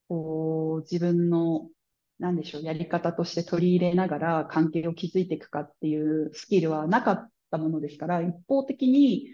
[0.08, 1.68] こう、自分の、
[2.18, 9.28] なんでしょう、やり方として取り入れながら関係を築いていくかっていうスキルはなかったものですから、一方的に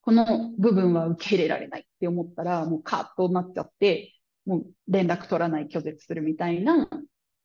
[0.00, 4.14] この部分は受け入れられないって思ったら、もうカーッとなっちゃって、
[4.46, 6.88] もう連絡取らない拒絶するみたいな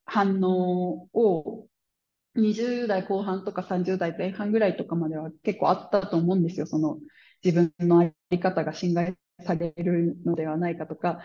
[0.06, 1.68] 反応を
[2.36, 6.66] 20代後半とか30代前半ぐらいとかまでは結構あったと思うんですよ。
[6.66, 7.00] その
[7.44, 11.22] 自分のあり方が侵害されるのではないかとか、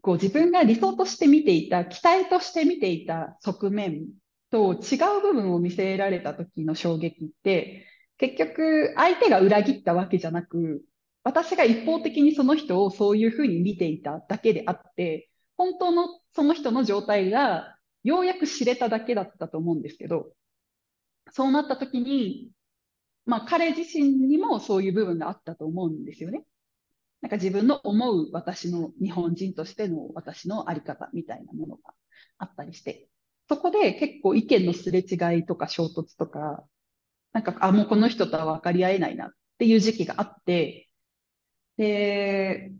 [0.00, 4.06] こう自分が理想として見ていた、期待として見ていた側面
[4.50, 7.86] と違う部分を見せられた時の衝撃って、
[8.18, 10.82] 結局相手が裏切ったわけじゃなく、
[11.24, 20.32] 私が一方的にその人をそういうふうに見ていただけであって、本当のその人の状態がようやく知れただけだったと思うんですけど、
[21.32, 22.50] そうなった時に、
[23.26, 26.44] まあ彼自身にもそういう部分があったと思うんですよね。
[27.22, 31.94] なんか自分の思う私の日本人としての私のあり方みたいなものが
[32.36, 33.08] あったりして、
[33.48, 36.64] そこで結構意見のすれ違いとか衝突とか、
[37.34, 40.88] なんか、あ、もうこの人とは分かり合えないなっていう時期があって、
[41.76, 42.72] で、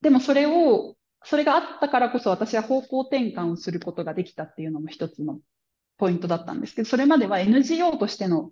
[0.00, 5.40] でもそれを、それがあったからこそ私は方向転換をすることができたっていうのも一つの
[5.98, 8.50] ポイントだったんですけど、それまでは NGO としての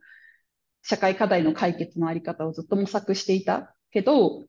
[0.83, 4.47] 社会課題の解決のあり方をずっと模索していたけど、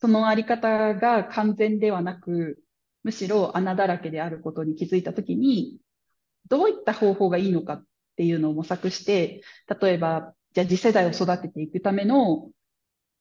[0.00, 2.58] そのあり方が完全ではなく、
[3.04, 5.78] むしろ穴だらけであることに気づいたときに、
[6.48, 9.42] どういった方法がいいのかっっていうのを模索して、
[9.80, 12.50] 例えば、じゃあ次世代を育てていくための、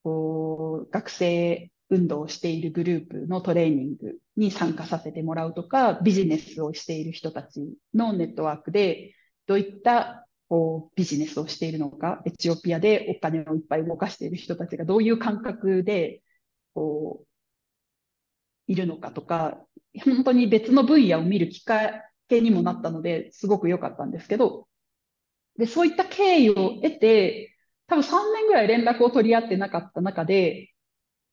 [0.03, 9.15] こう、学生運動をしているグループのトレーニングに参加させてもらうとか、ビジネスをしている人たちのネットワークで、
[9.47, 16.21] どういったこうビジネスをしているのか、エチオピアでお金をいっぱい動かしている人たちがどういう感覚で、
[16.73, 17.27] こう、
[18.71, 19.65] いるのかとか、
[20.05, 24.68] 本当に別の分野を見るきっかけにもなったので、すごく良かったんですけど、
[25.59, 27.55] で、そういった経緯を得て、
[27.87, 30.71] 多分3年ぐらい連絡を取り合ってなかった中で、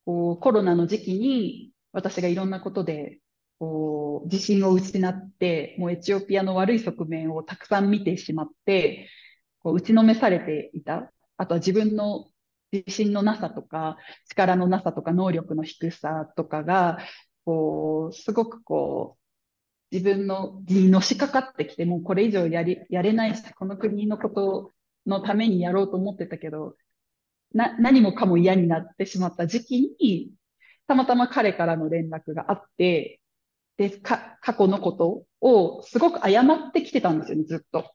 [0.05, 3.21] こうコロナの時期に私がいろんなことで
[3.59, 9.09] こう自信を失って、もうエチオピアの悪い側面をたくさん見てしまって、
[9.61, 11.13] こう打ちのめされていた。
[11.37, 12.27] あとは自分の
[12.73, 13.97] 自信のなさとか、
[14.29, 16.99] 力のなさとか、能力の低さとかが、
[17.45, 19.26] こう、すごくこう、
[19.91, 24.73] 自分のにのしかかってきて、もうこれ以上やり、やれないし、この国のこと
[25.07, 26.77] のためにやろうと思ってたけど、
[27.53, 30.31] な、何もかも嫌になってしまった時期に、
[30.87, 33.21] たまたま彼からの連絡があって、
[33.77, 37.91] で、か、過去のことをすごく謝ってきてたんですよね、ずっと。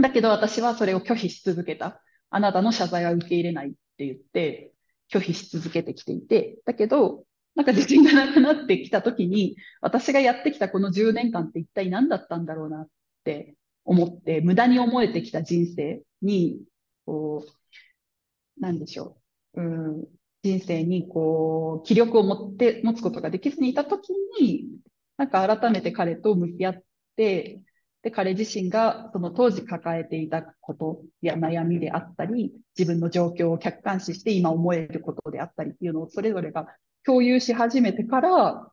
[0.00, 2.02] だけど私はそれを拒否し続けた。
[2.30, 4.72] あなたの謝罪は受け入れないって言って、
[5.10, 7.24] 拒否し続けてきていて、だけど、
[7.58, 12.88] なんか自信がなくなってきたときに、私がやってきたこの10年間って一体何だったんだろうなっ
[13.24, 16.62] て思って、無駄に思えてきた人生に、
[17.04, 19.18] こう、なんでしょ
[19.54, 19.60] う。
[19.60, 19.64] う
[20.02, 20.04] ん、
[20.44, 24.10] 人生にこう、気力を持って、持つことができずにいたとき
[24.40, 24.68] に、
[25.16, 26.82] なんか改めて彼と向き合っ
[27.16, 27.60] て、
[28.02, 36.68] で、彼自身がその当時抱えていたことや悩みであったり、自分の状況を客観視して今思えることであったりっていうのをそれぞれが
[37.08, 38.70] 共有し始めてから、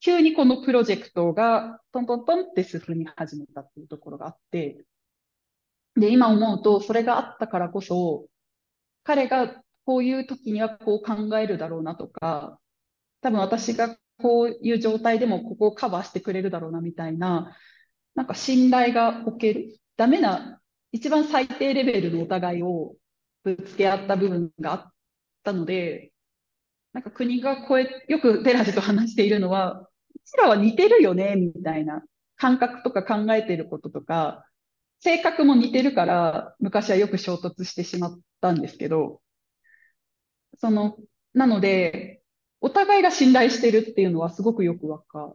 [0.00, 4.84] 急にこのプロジェクトがトントントンって進み始めたっていうところがあって、
[5.96, 8.26] で、今思うとそれがあったからこそ、
[9.02, 12.58] 彼がこういう時にはこう考えるだろうなとか、
[13.22, 17.56] 多分私がこういう状態でもここをカバーしてくれるだろうなみたいな、
[18.14, 19.78] なんか信頼が置ける。
[19.96, 20.60] ダメな、
[20.90, 22.94] 一番最低レベルのお互いを
[23.42, 24.92] ぶつけ合った部分があっ
[25.44, 26.11] たので、
[26.92, 32.02] なんか国が超え、よくテラジと話しているのは、うちらは似てるよね、みたいな
[32.36, 34.46] 感覚とか考えてることとか、
[35.00, 39.22] 性格も似てるから、昔はよく衝突してしまったんですけど、
[40.58, 40.96] その、
[41.34, 42.22] なので、
[42.60, 45.34] お互いが信頼してるっていうのはすごくよくわか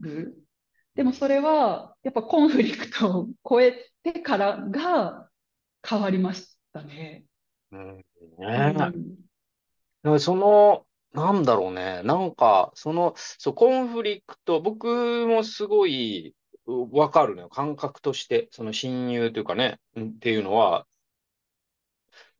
[0.00, 0.36] る。
[0.94, 5.28] でもそれは、やっぱコンフリクトを超えてからが
[5.86, 7.24] 変わりましたね。
[7.72, 8.04] うんね
[8.40, 8.70] うえ。
[8.88, 9.31] ん。
[10.20, 12.02] その、なんだろうね。
[12.02, 16.34] なんか、その、そう、コンフリクト、僕もすごい、
[16.66, 17.48] わかるのよ。
[17.48, 20.86] 感覚として、その親友というかね、うんっていうのは、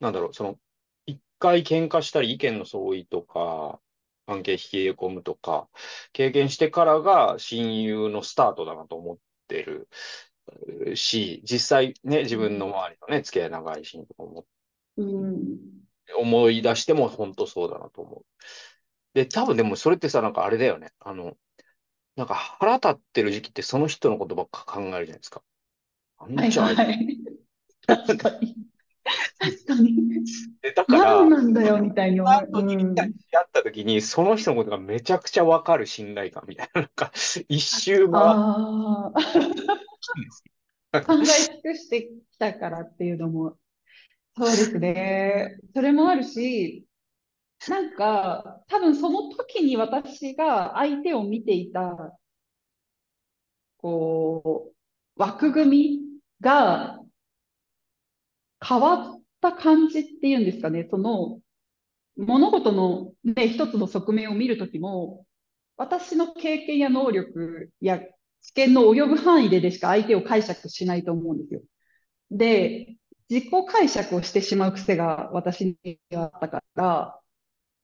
[0.01, 0.59] なんだろう、その、
[1.07, 3.81] 一回喧嘩したり意見の相違とか、
[4.27, 5.69] 関係引き込むとか、
[6.13, 9.19] 経験してからが親友のスタートだなと思っ
[9.49, 9.89] てる
[10.97, 14.47] し、実際ね、自分の周りのね、付き合い長い親友とかも
[14.97, 15.92] うん。
[16.15, 18.27] 思い出しても本当そうだなと思う。
[19.15, 20.93] で、多分でもそれってさ、なんかあれだよね。
[21.01, 21.37] あの、
[22.17, 25.43] なんか腹立ってる時期ってその人のことばっか考えるじゃないですか。
[26.19, 27.09] あんはいじゃあいはい。
[27.87, 28.57] 確かに。
[29.39, 29.97] 確かに。
[30.63, 32.49] でだから、何なんだよ、みたいに思う。
[32.53, 33.15] うん。
[33.33, 37.13] 会った時に、その人のことがめちゃくちゃわかる信頼感みたいな、なんか、
[37.49, 39.21] 一周回っああ。
[40.07, 40.53] たんですよ。
[41.05, 43.59] 考え尽くしてきたからっていうのも、
[44.37, 45.59] そうですね。
[45.75, 46.87] それもあるし、
[47.67, 52.19] なんか、多分その時に私が相手を見ていた、
[53.79, 54.73] こ
[55.17, 56.01] う、枠組み
[56.41, 56.99] が
[58.67, 60.87] 変わった感じっていうんですかね。
[60.91, 61.41] その、
[62.17, 65.27] 物事のね、一つの側面を見るときも、
[65.77, 68.01] 私の経験や能力や
[68.43, 71.63] 知見の及ぶ範囲ででしか相手を解釈しないと思うんですよ。
[72.31, 72.97] で、
[73.33, 77.19] 自己解釈をしてしまう癖が私にはあったから、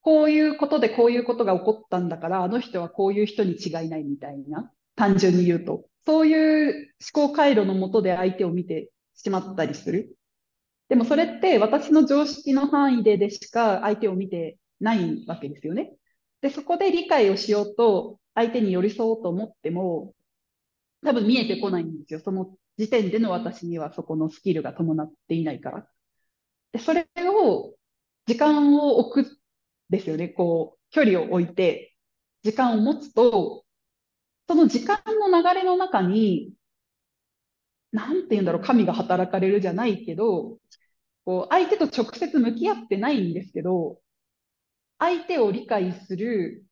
[0.02, 5.86] こういうことでこういうことが起こったんだから、あの人はこういう人に違いないみたいな、単純に言うと。
[6.04, 10.18] そういう思考回路のもとで相手を見てしまったりする。
[10.90, 15.94] でもそれって私の常識の範囲ででしか相手を見てないわけですよね。
[16.42, 20.12] で、そこで理解をしようと、相手に寄り添おうと思っても、
[21.02, 22.20] 多分見えてこないんですよ。
[22.20, 25.88] その時点での私にはそこのスキルが伴っていないから。
[26.72, 27.74] で、それを、
[28.26, 29.38] 時間を置く
[29.90, 30.28] ですよね。
[30.28, 31.94] こう、距離を置いて、
[32.42, 33.64] 時間を持つと、
[34.48, 36.52] その時間の流れの中に、
[37.92, 40.59] なんて言うんだろう、神が働かれるじゃないけど、
[41.24, 44.00] こう、相手と直接向き合ってないんですけど、
[44.98, 46.64] 相手を理解する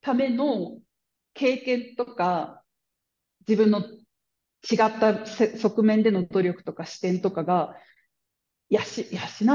[0.00, 0.78] ための
[1.34, 2.64] 経験とか、
[3.46, 3.82] 自分の
[4.70, 7.76] 違った側面での努力とか視点とかが、
[8.70, 8.80] 養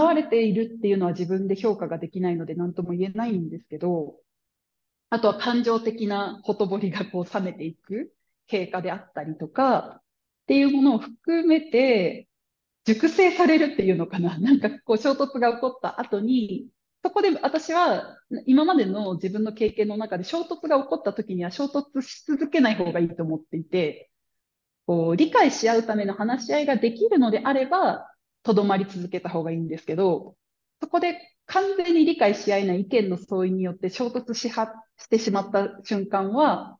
[0.04, 4.16] われているっていうのは自分で評価ができないので何とも言えないんですけど、
[5.10, 8.12] あとは感情的なほとぼりがこう冷めていく
[8.48, 10.02] 経過であったりとか、
[10.44, 12.28] っていうものを含めて、
[12.86, 14.38] 熟成されるっていうのかな。
[14.40, 16.68] なんかこう衝突が起こった後に、
[17.04, 24.10] そこで私は今までの自分の経験の中で衝突が起こった時には衝突し続けない方がいいと思っていて、
[24.85, 28.10] こう理解し合うための話し合いができるのであれば、
[28.43, 30.35] とどまり続けた方がいいんですけど、
[30.81, 36.77] そこで完全に理解し合えない意見の相違によって衝突しはしてしまった瞬間は、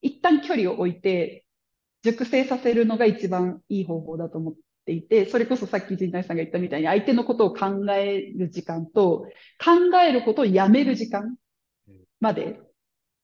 [0.00, 1.44] 一旦距離を置いて、
[2.02, 4.54] 熟成させるのが一番いい方法だと思っ
[4.84, 9.26] ていて、それこそさっき陣内さんが言ったみたいに相手のことを考える時間と、
[9.62, 11.36] 考えることをやめる時間
[12.20, 12.60] まで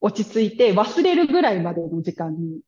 [0.01, 2.61] 落ち着いて忘れるぐらいまでの時間に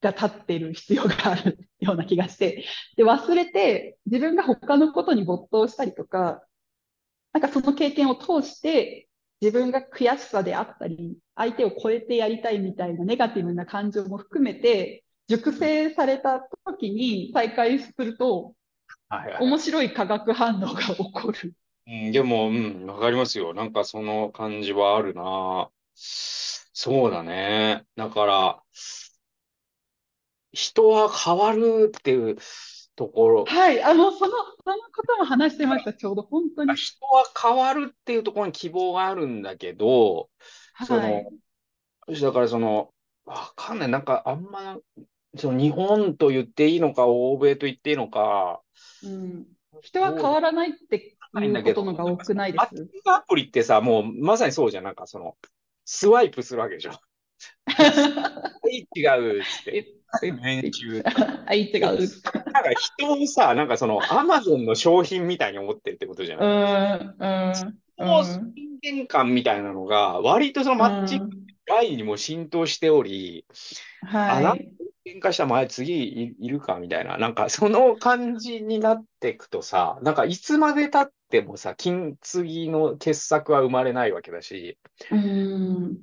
[0.00, 2.64] が経ってる必要があるような気がして、
[2.96, 6.42] で、忘れて自分が他のことに没頭したりとか、
[7.32, 9.08] なんかその経験を通して
[9.40, 18.54] 自分が悔しさであったり、相手を超えてやりたいみたいなネガティブな感情も含めて、熟成された時に再開すると、
[19.08, 19.42] はいはい。
[19.44, 21.54] 面白い化学反応が起こる。
[21.86, 23.54] うん、でも、うん、わかりますよ。
[23.54, 25.68] なんかその感じはあるな。
[25.94, 27.84] そうだね。
[27.96, 28.62] だから、
[30.56, 32.36] 人は変わるっていう
[32.96, 33.82] ところ、はい。
[33.82, 36.22] あの、その、そのことも話してました、ちょうど。
[36.22, 36.74] 本当に。
[36.74, 40.30] 人は変わるっていうところに希望があるんだけど、
[40.86, 41.28] そはい。
[42.08, 42.92] の、だからその、
[43.26, 43.88] わかんない。
[43.88, 44.78] なんかあんま、
[45.36, 48.62] その日本と言っていいのか、欧米と言っていいのか、
[49.02, 49.46] うん。
[49.82, 54.84] 人は変わらないっていうことのが多くないでマッチングアプリってさ、もうまさにそうじゃん。
[54.84, 55.36] なんかその、
[55.84, 56.92] スワイプするわけでしょ。
[57.38, 57.56] す。
[57.68, 59.06] はい、違
[59.36, 59.92] うっつって。
[60.22, 61.02] 年中。
[61.46, 61.82] はい、違う。
[61.82, 62.08] なんか
[62.98, 67.04] 人をさ、なんかその、アマゾンの商品みたいに思ってるってことじゃうない？
[67.04, 67.78] ん、うん。
[67.98, 68.52] こう
[68.82, 71.36] 人間観みたいなのが、割とそのマッチング
[71.66, 73.44] ラインにも浸透しており、
[74.02, 74.72] あなはい。
[75.06, 84.78] 喧嘩した前次いいるかみたいな、なんかその感じになっていくとさ、なんかいつまで経ってもさ、金継ぎの傑作は生まれないわけだし、
[85.12, 85.96] うん。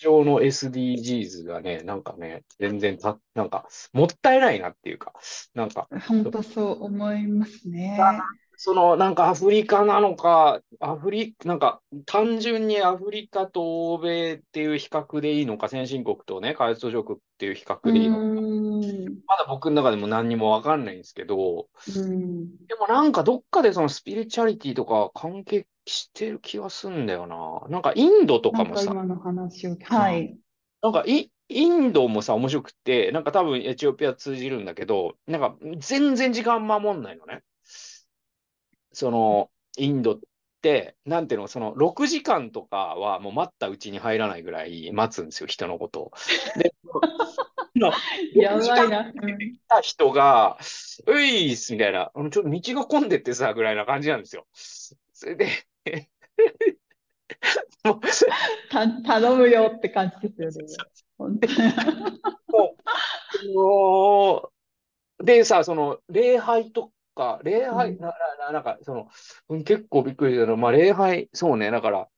[0.00, 5.12] 上の SDGs がね、なんかね、全然た、なんか、もったいないなっていうか、
[5.54, 7.98] なんか、本当そう思いますね。
[8.60, 19.22] その、なんかアフリカなのか、アフリ、なんか、単純にアフリカと欧米っていう比較でいいのか、先進国とね、開発途上国っていう比較うでいいのか、ん。
[19.28, 22.66] まだ僕の中でも何にもわかんないんですけど、うん。
[22.66, 27.68] でもなんかどっかでそのスピリチュアリティとか関係してる気がすんだよな。
[27.70, 30.36] なんかインドとなかもさ、んか今の話を、はい。
[30.82, 37.42] なんかイ、インドもさ、面白くて、なんか多分エチオピア通じるんだけど、なんか全然時間守んないのね。
[38.92, 40.18] その、インドっ
[40.60, 46.12] て、なんていうの、その6時間とかはもう待ったうちに入らないぐらい待つんですよ、人のことを。
[46.56, 46.74] で、
[47.76, 47.92] の
[48.34, 49.12] や6時間ばいな。
[49.12, 50.58] 来た人が、
[51.06, 54.46] ういっすみたいな、あのちょっと道が混んでってさ、ぐらいな感じなんですよ。
[54.52, 54.96] そ
[55.26, 55.48] れで、
[59.04, 60.74] 頼むよって感じですよね。
[61.16, 61.54] 本当に。
[63.54, 64.50] も
[65.20, 68.14] うでさ、その礼拝とか、礼拝、うんな、な、
[68.46, 69.10] ななんか、その、
[69.48, 72.08] うん結構びっくりしたの、まあ、礼拝、そうね、だから、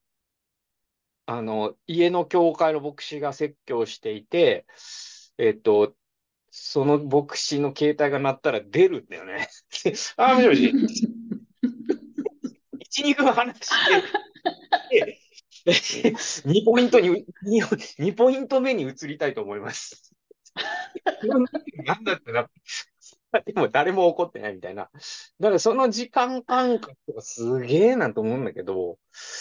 [1.27, 4.66] あの、家の教会の牧師が説教していて、
[5.39, 5.97] えっと、
[6.51, 9.48] その牧師の携帯が鳴ったら出るんだよね。
[10.16, 10.72] あ、もしもし、
[12.81, 13.70] 1、2分話し
[15.64, 15.72] て、で
[16.47, 17.60] 2ポイントに、2,
[17.98, 20.12] 2ポイント目に移りたいと思います。
[21.85, 22.51] なんだってなって、
[23.47, 24.90] でも誰も怒ってないみたいな。
[25.39, 28.98] だからその時間感覚がすげえなと思うんだけど、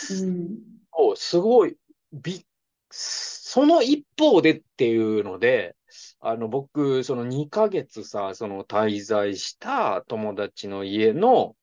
[0.10, 0.57] うん。
[0.94, 1.78] そうすごい、
[2.14, 2.45] び、
[2.91, 5.76] その一方でっていうので、
[6.20, 11.56] あの、僕、その2ヶ月さ、その滞在した友達の家の、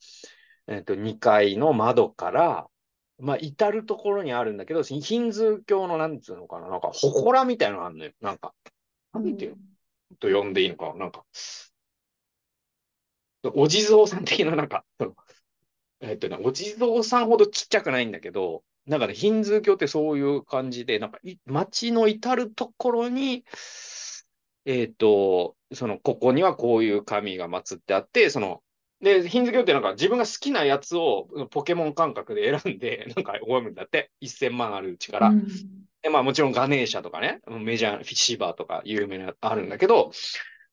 [0.67, 2.67] えっと、2階の窓から、
[3.19, 8.13] まあ、至るところにあるんだけど、ヒンズー教の、なんつうのかな、なんか、祠みたいなのがあるのよ。
[8.21, 8.53] なんか、
[9.13, 9.57] なんていうの？
[10.19, 11.25] と呼んでいいのか、なんか、
[13.55, 15.15] お地蔵さん的な、なんか、その
[16.01, 23.45] えっとね、お地蔵さんほどちっちゃくないんだけど、なんかね、ヒンズー教ってそういう感じで、なんかい、街の至るところに、
[24.65, 28.63] えっと、その、ここにはこういう神が祀ってあって、その、
[29.01, 35.29] で、ヒンズー教ってなんか自分が好きなやつをポケモン感覚で選んで、 なんか覚えるんだって、1000万あるうちから。
[35.29, 35.47] うん
[36.03, 40.13] で、まあもちろんガネーシャとかね、メジャー、フィッシバーとか有名な、あるんだけど、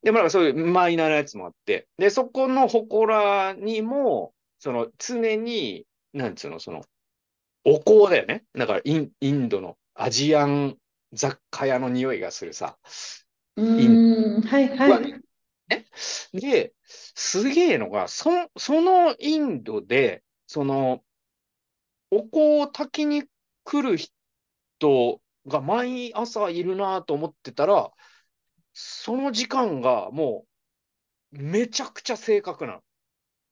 [0.04, 6.84] でもなんかそういうマイナーなやつもあって、で、そこの祠にも、その常に、なんつうの、その、
[7.64, 8.44] お香だよね。
[8.54, 10.78] だからイン、インドのアジアン
[11.14, 12.78] 雑貨屋の匂いがするさ。
[13.56, 14.42] うん。
[14.42, 15.24] はいはい。
[16.34, 21.02] で、すげえのが、そ、そのインドで、その、
[22.12, 23.24] お香を焚きに
[23.64, 27.92] 来る人が毎朝いるなと思ってたら、
[28.74, 30.46] その時間がも
[31.32, 32.80] う、めちゃくちゃ正確なの。
[32.80, 32.82] っ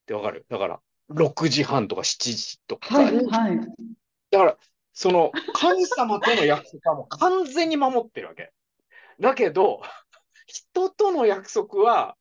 [0.06, 0.46] てわかる？
[0.50, 0.80] だから、
[1.12, 2.96] 6時半とか7時とか。
[2.96, 3.60] はいはい。
[4.32, 4.58] だから、
[4.94, 8.52] その、神様との約束はもう完全に守ってるわけ。
[9.20, 9.82] だけど、
[10.46, 12.16] 人との約束は、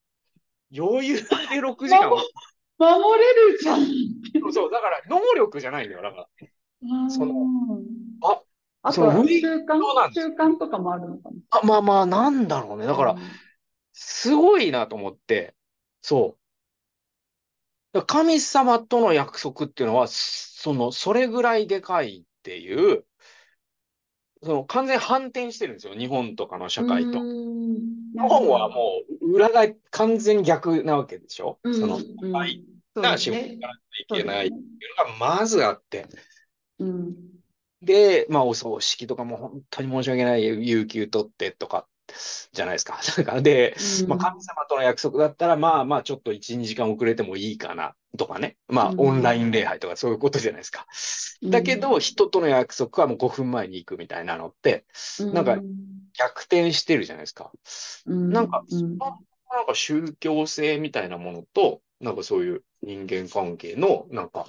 [0.76, 1.22] 余裕で
[1.60, 2.10] 6時間。
[2.10, 4.52] 守れるじゃん。
[4.52, 6.02] そう、だから、能力じゃないんだよ。
[6.02, 7.99] だから、そのうん
[8.82, 11.36] あ、あとは習慣習慣とかもあるのかな。
[11.50, 12.86] あ、まあまあ、なんだろうね。
[12.86, 13.16] だから、
[13.92, 15.54] すごいなと思って、
[16.02, 16.36] そ
[17.92, 18.02] う。
[18.06, 23.04] 神様との約束っていうのは、その、それぐらいでかいっていう、
[24.42, 25.94] その、完全に反転してるんですよ。
[25.94, 27.20] 日本とかの社会と。
[27.20, 33.58] うん日本はもう、裏が完全に逆なわけでしょうんその、うんはいな仕事がい
[34.08, 34.60] けないっていう
[34.98, 36.06] のがまずあって。
[36.78, 37.14] うん
[37.82, 41.86] で、まあ、お葬式とかも本当に申し訳ない、有給取ってとか、
[42.52, 42.98] じゃないですか。
[43.16, 43.76] なんかで、
[44.08, 48.56] まあ、神様との約束だったら、まあまあ、ちょっと1、2時間遅れてもいいかな、とかね。
[48.68, 50.86] まあ、うんオンライン礼拝とかそういうことじゃないですか。
[51.42, 54.84] だけど、人との約束はもう5分前に行くみたいなのって、
[55.32, 55.58] なんか
[56.14, 57.50] 逆転してるじゃないですか。
[58.06, 58.98] なんか、うん
[59.52, 64.46] なんか宗教性みたいなものと、なんかそういう人間関係の、なんか、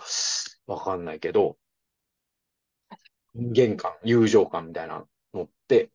[0.67, 1.57] わかんないけど、
[3.35, 5.03] 人間感、友情感みたいな
[5.33, 5.89] のって、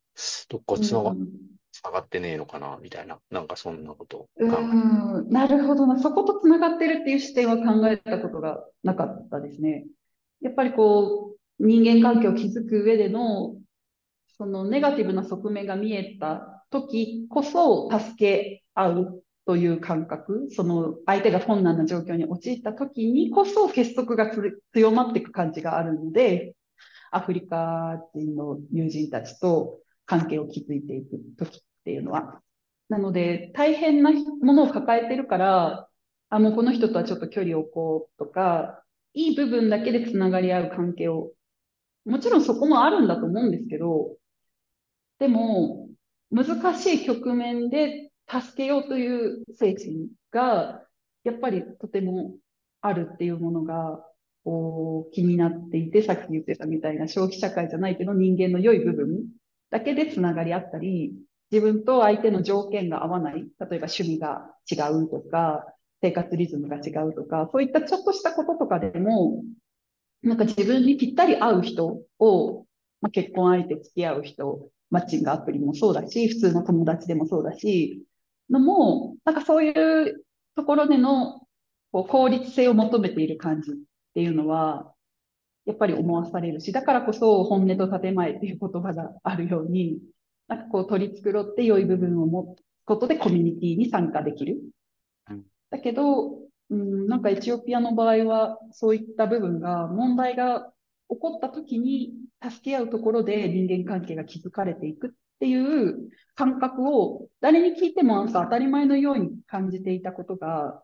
[0.49, 1.15] どっかつなが、
[1.93, 5.99] がってねえのかな、みたいな、なんかそんなことを考えうんなるほどな。
[5.99, 9.87] そことつながってるっていう視点は考えたことがなかったですね。
[10.41, 13.57] やっぱりこう、人間関係を築く上での、
[14.39, 24.31] そのネガティブな側面が見えた時こそ助け合うという感覚、その相手が困難な状況に陥った時にこそ結束が
[24.73, 26.55] 強まっていく感じがあるので、
[27.11, 32.41] アフリカ人の友人たちと関係を築いていく時っていうのは。
[32.89, 35.89] なので、大変なものを抱えてるから、
[36.29, 41.33] あ、もうこの人とはちょっと距離を置こうとか、いい部分だけでつながり合う関係を、
[42.05, 44.17] もちろんそこもあるんだと思うんですけど、
[45.19, 45.89] でも、
[46.31, 50.83] 難しい局面で助けようという精神が、
[51.25, 52.37] やっぱりとても
[52.81, 54.05] あるっていうものが、
[54.47, 59.25] こう、気になっていて、さっき言ってたみたいな消費社会じゃないけど人間の良い部分
[59.71, 61.15] だけでつながり合ったり、
[61.51, 65.67] 自分と相手の条件が合わない、例えば趣味が違うとか、
[66.01, 69.43] 生活リズムが違うとか、そういったちょっとしたこととかでも、
[70.23, 72.67] なんか自分にぴったり合う人を、
[73.01, 78.05] まあ、結婚相手付き合う人、マッチングアプリもそうだし、普通の友達でもそうだし、
[78.49, 80.25] のも、なんかそういう
[80.55, 81.41] ところでの
[81.91, 83.73] こう効率性を求めている感じ
[84.17, 84.95] っていうのは、
[85.67, 89.99] やっぱり思わされるし、だからこそ本音と建前っていう言葉があるように、
[90.49, 94.57] なんかこう取り繕って良い部分を持つことでコミュニティに参加できる。
[95.71, 96.39] だけど、
[96.71, 100.73] うん、なんかエチオピアの場合はそういった部分が問題が
[101.11, 105.11] 起こった時に助け合うところで人間関係が築かれていくっ
[105.41, 110.83] ていう感覚を誰に聞いても当たり前のように感じていたことが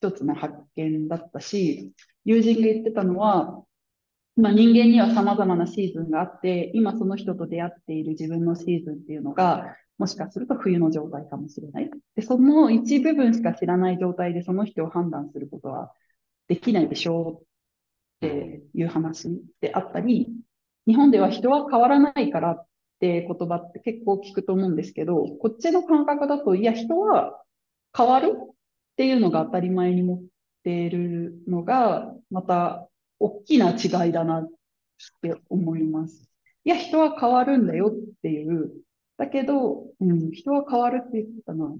[0.00, 1.92] 一つの発見だったし、
[2.24, 3.62] 友人が言ってたのは、
[4.36, 11.90] まあ、人間には様々なシーズンがあって、今その人と出会っている自分のシーズンっていうのが、もしかすると冬の状態かもしれない。
[12.14, 15.92] で、その一部分しか知らない状態でその人を判断することは
[16.48, 17.40] できないでしょ
[18.20, 19.28] うっていう話
[19.60, 20.28] であったり、
[20.86, 22.66] 日本では人は変わらないからっ
[23.00, 27.42] て言葉って結構聞くと思うんですけど、こっちの感覚だと、いや、人は
[27.96, 28.34] 変わる
[28.96, 30.22] っていうのが当たり前に持っ
[30.64, 34.48] ているのが、また大きな違いだなっ
[35.20, 36.30] て思います。
[36.64, 38.72] いや、人は変わるんだよっていう。
[39.18, 41.76] だけど、うん、人は変わるって言ってたな。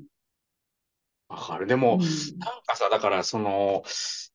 [1.29, 1.67] わかる。
[1.67, 2.09] でも、うん、なん
[2.67, 3.83] かさ、だからその、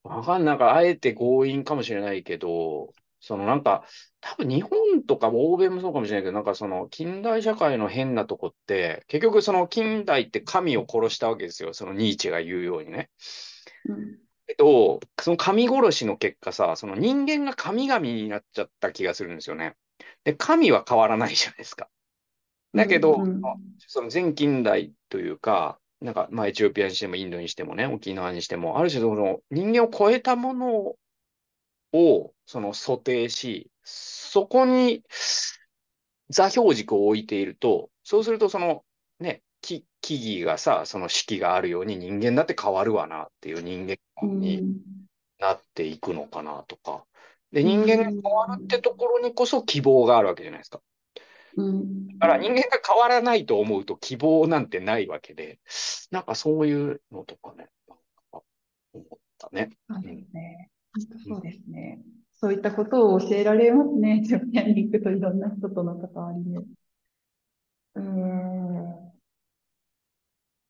[0.03, 3.85] わかんなんかあえて強引かもしれないけど、そのなんか、
[4.19, 11.73] 多分日本とか欧米もそうかもしれないけど、なんかその近代社会の変なとこって、結局その近代って神を殺したわけですよ。
[11.73, 13.09] そのニーチェが言うようにね。
[13.87, 14.17] うん、
[14.47, 19.75] えっと、その神殺しの結果さ、その人間が神々になっちゃった気がするんですよね。
[20.23, 21.89] で、神は変わらないじゃないですか。
[22.73, 23.41] だけど、うん、
[23.79, 30.95] その全近代というか、なんか、まあ、エチオピアにしてもインドにしてもね、沖縄にしても、ある種その人間を超えたもの
[31.93, 35.03] をその想定し、そこに
[36.29, 38.83] 座標軸を置いていると、そうするとその
[39.19, 44.63] ね、木木々がさ、その四季があるように人間だって変わるわなっていう人間に
[45.39, 47.05] なっていくのかなとか。
[47.51, 50.81] で、人間が変わるってところにこそ希望があるわけじゃないですか。
[51.57, 55.59] うん、だから人間が変わらないと思うと希望なんてないわけで、
[56.09, 57.67] なんかそういうのとかね、
[58.93, 59.69] 思ったね。
[59.89, 60.69] そうですね。
[60.99, 62.01] そうですね。
[62.33, 64.21] そういったことを教えられますね。
[64.25, 66.59] ジャピアに行くといろんな人との関わりで。
[67.95, 69.11] うん。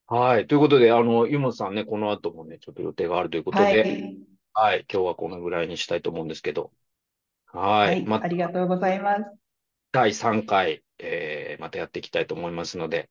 [0.07, 0.47] はい。
[0.47, 4.17] ということで、あの、湯本さんね、この後もね、ちょっと予定があるということで、はい、
[4.53, 6.71] はい、今日はこのぐらいにしたいと思うんですけど。
[7.45, 7.87] はい。
[7.87, 9.23] はい、ま、ありがとうございます。
[9.93, 13.09] 第3回、えー、またやっていきたいと思いますので。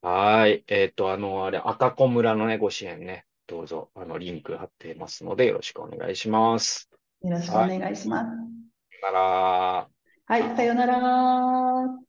[0.00, 0.64] はい。
[0.68, 6.88] えっ、ー、と、あの、あれ、赤子村のね、ご支援ね、どうぞ、あの、リンク貼ってますので、よろしくお願いします。
[7.22, 8.26] よろしくお願いします。
[8.26, 9.88] さよなら。
[10.26, 12.03] はい、さよなら。